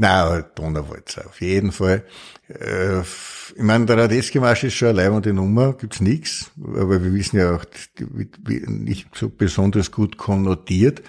[0.00, 2.04] Na, Donauwalzer, auf jeden Fall.
[2.48, 7.36] Äh, ich meine, der Radetzky-Marsch ist schon eine leibende Nummer, gibt's nix, aber wir wissen
[7.36, 7.64] ja auch,
[7.98, 11.02] die, die, nicht so besonders gut konnotiert.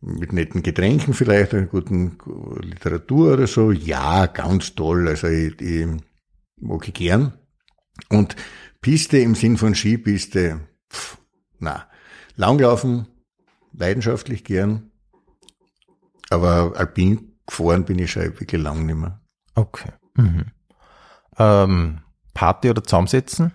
[0.00, 2.18] mit netten Getränken vielleicht, einer guten
[2.60, 3.70] Literatur oder so.
[3.70, 5.06] Ja, ganz toll.
[5.06, 5.86] Also ich, ich
[6.56, 7.34] mag ich gern.
[8.08, 8.36] Und
[8.80, 11.18] Piste im Sinn von Skipiste, pff,
[11.58, 11.88] na.
[12.36, 13.08] Langlaufen,
[13.72, 14.92] leidenschaftlich gern.
[16.30, 19.20] Aber alpin gefahren bin ich schon wirklich lang nicht mehr.
[19.54, 19.90] Okay.
[20.14, 20.52] Mhm.
[21.38, 22.00] Ähm,
[22.34, 23.52] Party oder zusammensetzen?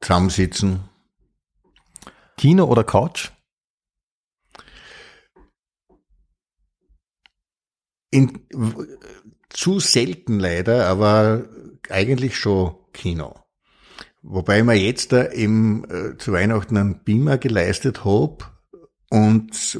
[0.00, 0.80] Zusammensitzen,
[2.36, 3.30] Kino oder Couch?
[8.12, 8.46] in,
[9.48, 11.48] zu selten leider, aber
[11.88, 13.41] eigentlich schon Kino.
[14.22, 18.52] Wobei ich mir jetzt da im, äh, zu Weihnachten einen Beamer geleistet hab
[19.10, 19.78] und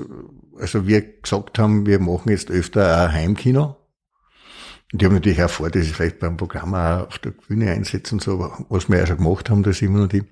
[0.58, 3.76] also wir gesagt haben, wir machen jetzt öfter ein Heimkino.
[4.92, 7.70] Und die haben natürlich auch vor, dass ich vielleicht beim Programm auch auf der Bühne
[7.70, 10.24] einsetzen und so, was wir ja schon gemacht haben, der Simon und ich.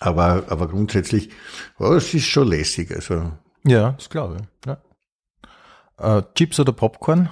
[0.00, 1.30] Aber, aber grundsätzlich,
[1.78, 2.90] ja, es ist schon lässig.
[2.90, 3.30] Also
[3.64, 4.66] Ja, das glaube ich.
[4.66, 6.18] Ja.
[6.18, 7.28] Äh, Chips oder Popcorn?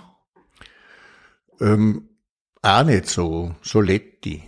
[1.61, 2.09] ähm,
[2.63, 4.48] auch nicht so, so Letti.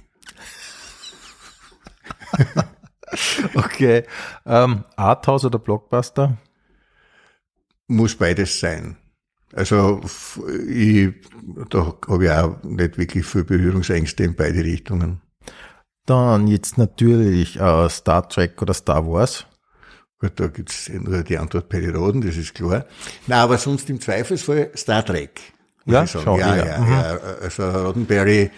[3.55, 4.05] Okay.
[4.47, 6.37] Ähm, Arthouse oder Blockbuster?
[7.89, 8.97] muss beides sein.
[9.53, 10.01] Also
[10.69, 11.13] ich,
[11.71, 15.21] da habe ich auch nicht wirklich viel Berührungsängste in beide Richtungen.
[16.07, 19.45] Dann jetzt natürlich äh, Star Trek oder Star Wars.
[20.21, 22.85] Gut, da gibt's nur die Antwort Perioden, das ist klar.
[23.27, 25.41] Na, aber sonst im Zweifelsfall Star Trek.
[25.85, 26.65] Ja, schon, ja, ja.
[26.67, 26.93] ja, Mhm.
[26.93, 27.19] ja.
[27.43, 28.53] Also Roddenberry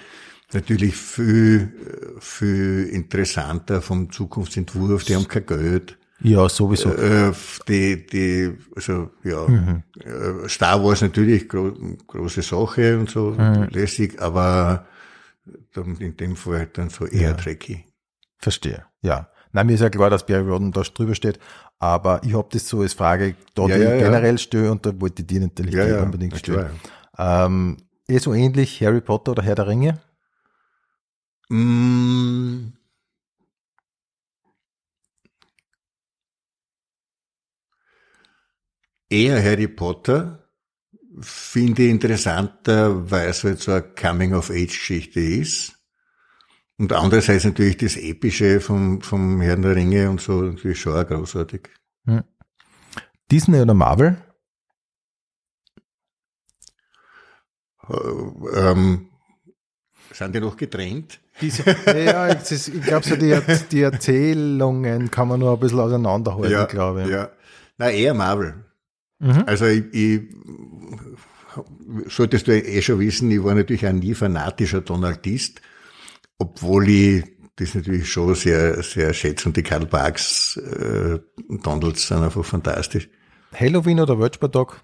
[0.54, 1.72] natürlich viel,
[2.20, 5.04] viel interessanter vom Zukunftsentwurf.
[5.04, 5.98] Die haben kein Geld.
[6.20, 6.90] Ja, sowieso.
[6.94, 7.32] Äh,
[7.68, 9.44] die, die, also, ja,
[10.04, 11.72] äh, Star Wars natürlich gro
[12.06, 13.34] große Sache und so,
[13.70, 14.86] lässig, aber
[15.74, 17.34] dann in dem Fall halt dann so eher Ja.
[17.34, 17.84] tricky.
[18.38, 18.84] Verstehe.
[19.00, 19.28] Ja.
[19.50, 21.38] Nein, mir ist ja klar, dass Barry Rodden da drüber steht,
[21.80, 24.06] aber ich habe das so als Frage da Ja, ja, ich ja.
[24.06, 26.70] generell stellen und da wollte ich die natürlich Ja, unbedingt stellen.
[27.16, 27.46] klar.
[27.46, 27.76] Ähm,
[28.08, 29.98] eh so ähnlich Harry Potter oder Herr der Ringe?
[31.48, 32.72] Mm.
[39.10, 40.48] Eher Harry Potter
[41.20, 45.78] finde ich interessanter, weil es halt so eine Coming-of-Age-Geschichte ist.
[46.78, 51.06] Und andererseits natürlich das Epische vom, vom Herrn der Ringe und so natürlich schon auch
[51.06, 51.68] großartig.
[53.32, 54.22] Disney oder Marvel?
[57.88, 57.94] Äh,
[58.54, 59.08] ähm,
[60.12, 61.21] sind die noch getrennt?
[61.40, 63.36] Diese, ja, ist, ich glaube, so die,
[63.70, 67.08] die Erzählungen kann man nur ein bisschen auseinanderhalten, glaube ich.
[67.08, 67.30] Ja.
[67.78, 68.64] Na, eher Marvel.
[69.18, 69.44] Mhm.
[69.46, 70.22] Also ich, ich
[72.08, 75.60] solltest du eh schon wissen, ich war natürlich auch nie fanatischer Donaldist,
[76.38, 77.24] obwohl ich
[77.56, 81.18] das natürlich schon sehr, sehr schätze und die Karl Barks äh,
[81.62, 83.08] Donalds sind einfach fantastisch.
[83.54, 84.82] Halloween oder Weltspartag?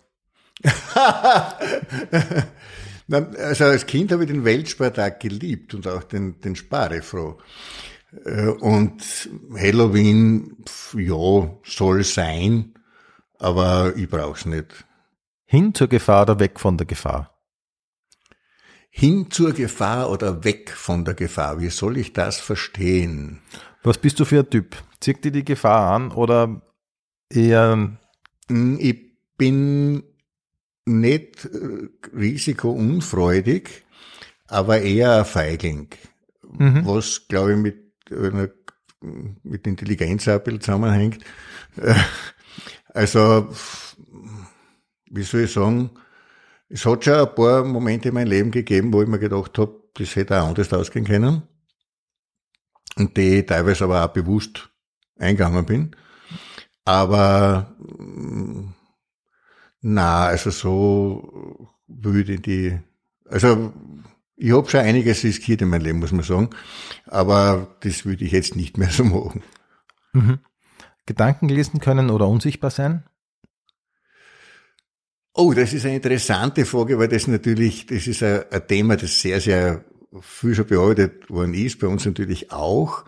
[3.10, 7.38] Also als Kind habe ich den Weltspartag geliebt und auch den, den Sparefroh.
[8.24, 10.56] Äh, Und Halloween,
[10.94, 12.74] ja, soll sein,
[13.38, 14.84] aber ich brauch's nicht.
[15.44, 17.34] Hin zur Gefahr oder weg von der Gefahr?
[18.90, 21.60] Hin zur Gefahr oder weg von der Gefahr.
[21.60, 23.40] Wie soll ich das verstehen?
[23.82, 24.76] Was bist du für ein Typ?
[25.00, 26.60] Zieht dir die Gefahr an oder
[27.30, 27.96] eher,
[28.50, 29.08] Hm, Ich
[29.38, 30.02] bin
[30.88, 33.84] nicht äh, risikounfreudig,
[34.46, 35.88] aber eher ein Feigling.
[36.84, 38.48] was, glaube ich, mit, einer,
[39.42, 41.24] mit Intelligenz auch ein bisschen zusammenhängt.
[41.76, 41.94] Äh,
[42.98, 43.48] Also,
[45.10, 45.90] wie soll ich sagen,
[46.68, 49.84] es hat schon ein paar Momente in meinem Leben gegeben, wo ich mir gedacht habe,
[49.94, 51.42] das hätte auch anders ausgehen können.
[52.96, 54.68] Und die ich teilweise aber auch bewusst
[55.16, 55.96] eingegangen bin.
[56.84, 57.76] Aber
[59.80, 62.78] na, also so würde ich die,
[63.24, 63.72] also
[64.36, 66.50] ich habe schon einiges riskiert in meinem Leben, muss man sagen.
[67.06, 69.42] Aber das würde ich jetzt nicht mehr so machen.
[70.12, 70.38] Mhm.
[71.06, 73.04] Gedanken lesen können oder unsichtbar sein?
[75.32, 79.20] Oh, das ist eine interessante Frage, weil das natürlich, das ist ein, ein Thema, das
[79.20, 79.84] sehr, sehr
[80.20, 83.04] viel schon bearbeitet worden ist, bei uns natürlich auch.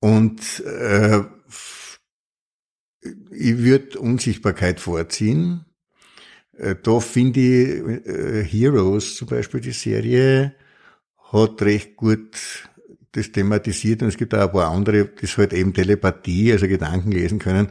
[0.00, 1.22] Und äh,
[3.30, 5.64] ich würde Unsichtbarkeit vorziehen.
[6.62, 10.54] Äh, da finde ich äh, Heroes zum Beispiel, die Serie,
[11.32, 12.68] hat recht gut
[13.10, 17.12] das thematisiert und es gibt auch ein paar andere, das halt eben Telepathie, also Gedanken
[17.12, 17.68] lesen können,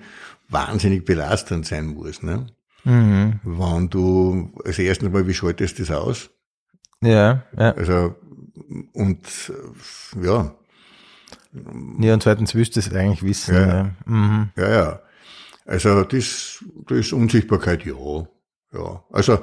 [0.50, 2.22] wahnsinnig belastend sein muss.
[2.22, 2.46] Ne?
[2.84, 3.40] Mhm.
[3.44, 6.30] Wenn du, also erstens mal, wie schaltest du das aus?
[7.02, 7.72] Ja, ja.
[7.72, 8.16] Also,
[8.94, 9.20] und
[10.22, 10.54] ja.
[12.00, 13.56] Ja, und zweitens willst du es eigentlich wissen.
[13.56, 13.96] Ja, ja.
[14.06, 14.50] Mhm.
[14.58, 14.70] ja.
[14.70, 15.02] ja.
[15.66, 18.28] Also das, das ist Unsichtbarkeit, ja.
[18.74, 19.04] Ja.
[19.12, 19.40] Also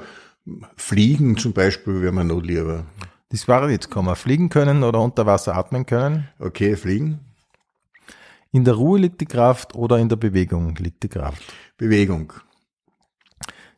[0.75, 2.85] Fliegen zum Beispiel wäre mir noch lieber.
[3.29, 4.15] Das war jetzt kommen.
[4.15, 6.27] Fliegen können oder unter Wasser atmen können.
[6.39, 7.19] Okay, fliegen.
[8.51, 11.41] In der Ruhe liegt die Kraft oder in der Bewegung liegt die Kraft?
[11.77, 12.33] Bewegung.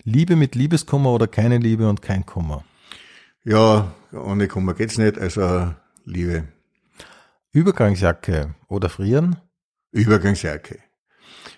[0.03, 2.63] Liebe mit Liebeskummer oder keine Liebe und kein Kummer?
[3.43, 5.73] Ja, ohne Kummer geht's nicht, also
[6.05, 6.47] Liebe.
[7.51, 9.35] Übergangsjacke oder frieren?
[9.91, 10.79] Übergangsjacke.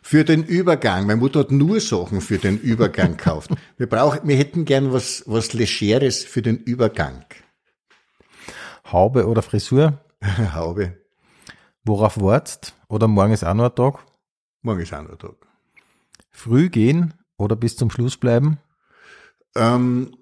[0.06, 3.52] Für den Übergang, meine Mutter hat nur Sachen für den Übergang gekauft.
[3.78, 7.24] Wir brauchen, wir hätten gern was, was Legeres für den Übergang.
[8.92, 10.02] Haube oder Frisur?
[10.54, 10.98] Haube.
[11.86, 12.76] Worauf wartest?
[12.90, 14.06] Oder morgen ist auch noch ein Tag?
[14.62, 15.36] Morgen ist auch noch ein Tag.
[16.32, 18.58] Früh gehen oder bis zum Schluss bleiben?
[19.56, 20.18] Ähm,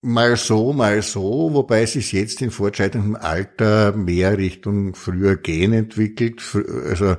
[0.00, 5.72] mal so, mal so, wobei es sich jetzt in fortschreitendem Alter mehr Richtung früher gehen
[5.72, 6.42] entwickelt.
[6.88, 7.16] Also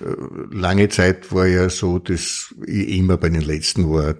[0.00, 4.14] lange Zeit war ja so, dass ich immer bei den Letzten war,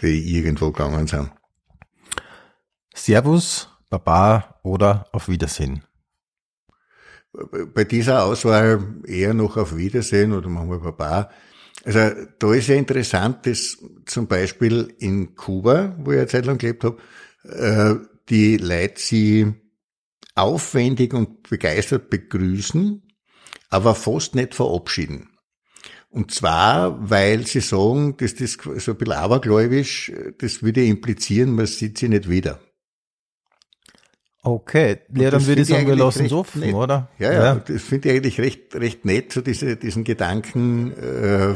[0.00, 1.30] die irgendwo gegangen sind.
[2.94, 5.84] Servus, Baba oder auf Wiedersehen?
[7.74, 11.30] Bei dieser Auswahl eher noch auf Wiedersehen oder machen wir Baba.
[11.84, 11.98] Also
[12.38, 16.84] da ist ja interessant, dass zum Beispiel in Kuba, wo ich eine Zeit lang gelebt
[16.84, 16.98] habe,
[17.42, 17.96] äh,
[18.28, 19.52] die Leute sie
[20.34, 23.02] aufwendig und begeistert begrüßen,
[23.74, 25.30] aber fast nicht verabschieden.
[26.08, 31.66] Und zwar, weil sie sagen, dass das so ein bisschen abergläubisch, das würde implizieren, man
[31.66, 32.60] sieht sie nicht wieder.
[34.44, 36.74] Okay, ja, dann würde ich sagen, wir lassen es offen, nett.
[36.74, 37.08] oder?
[37.18, 37.54] Ja, ja, ja.
[37.56, 40.92] das finde ich eigentlich recht, recht nett, so diese, diesen Gedanken.
[40.92, 41.54] Äh,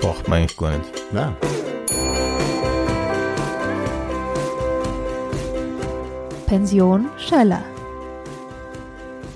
[0.00, 0.90] Braucht man eigentlich gar nicht.
[1.12, 1.36] Nein.
[6.46, 7.64] Pension Schöller.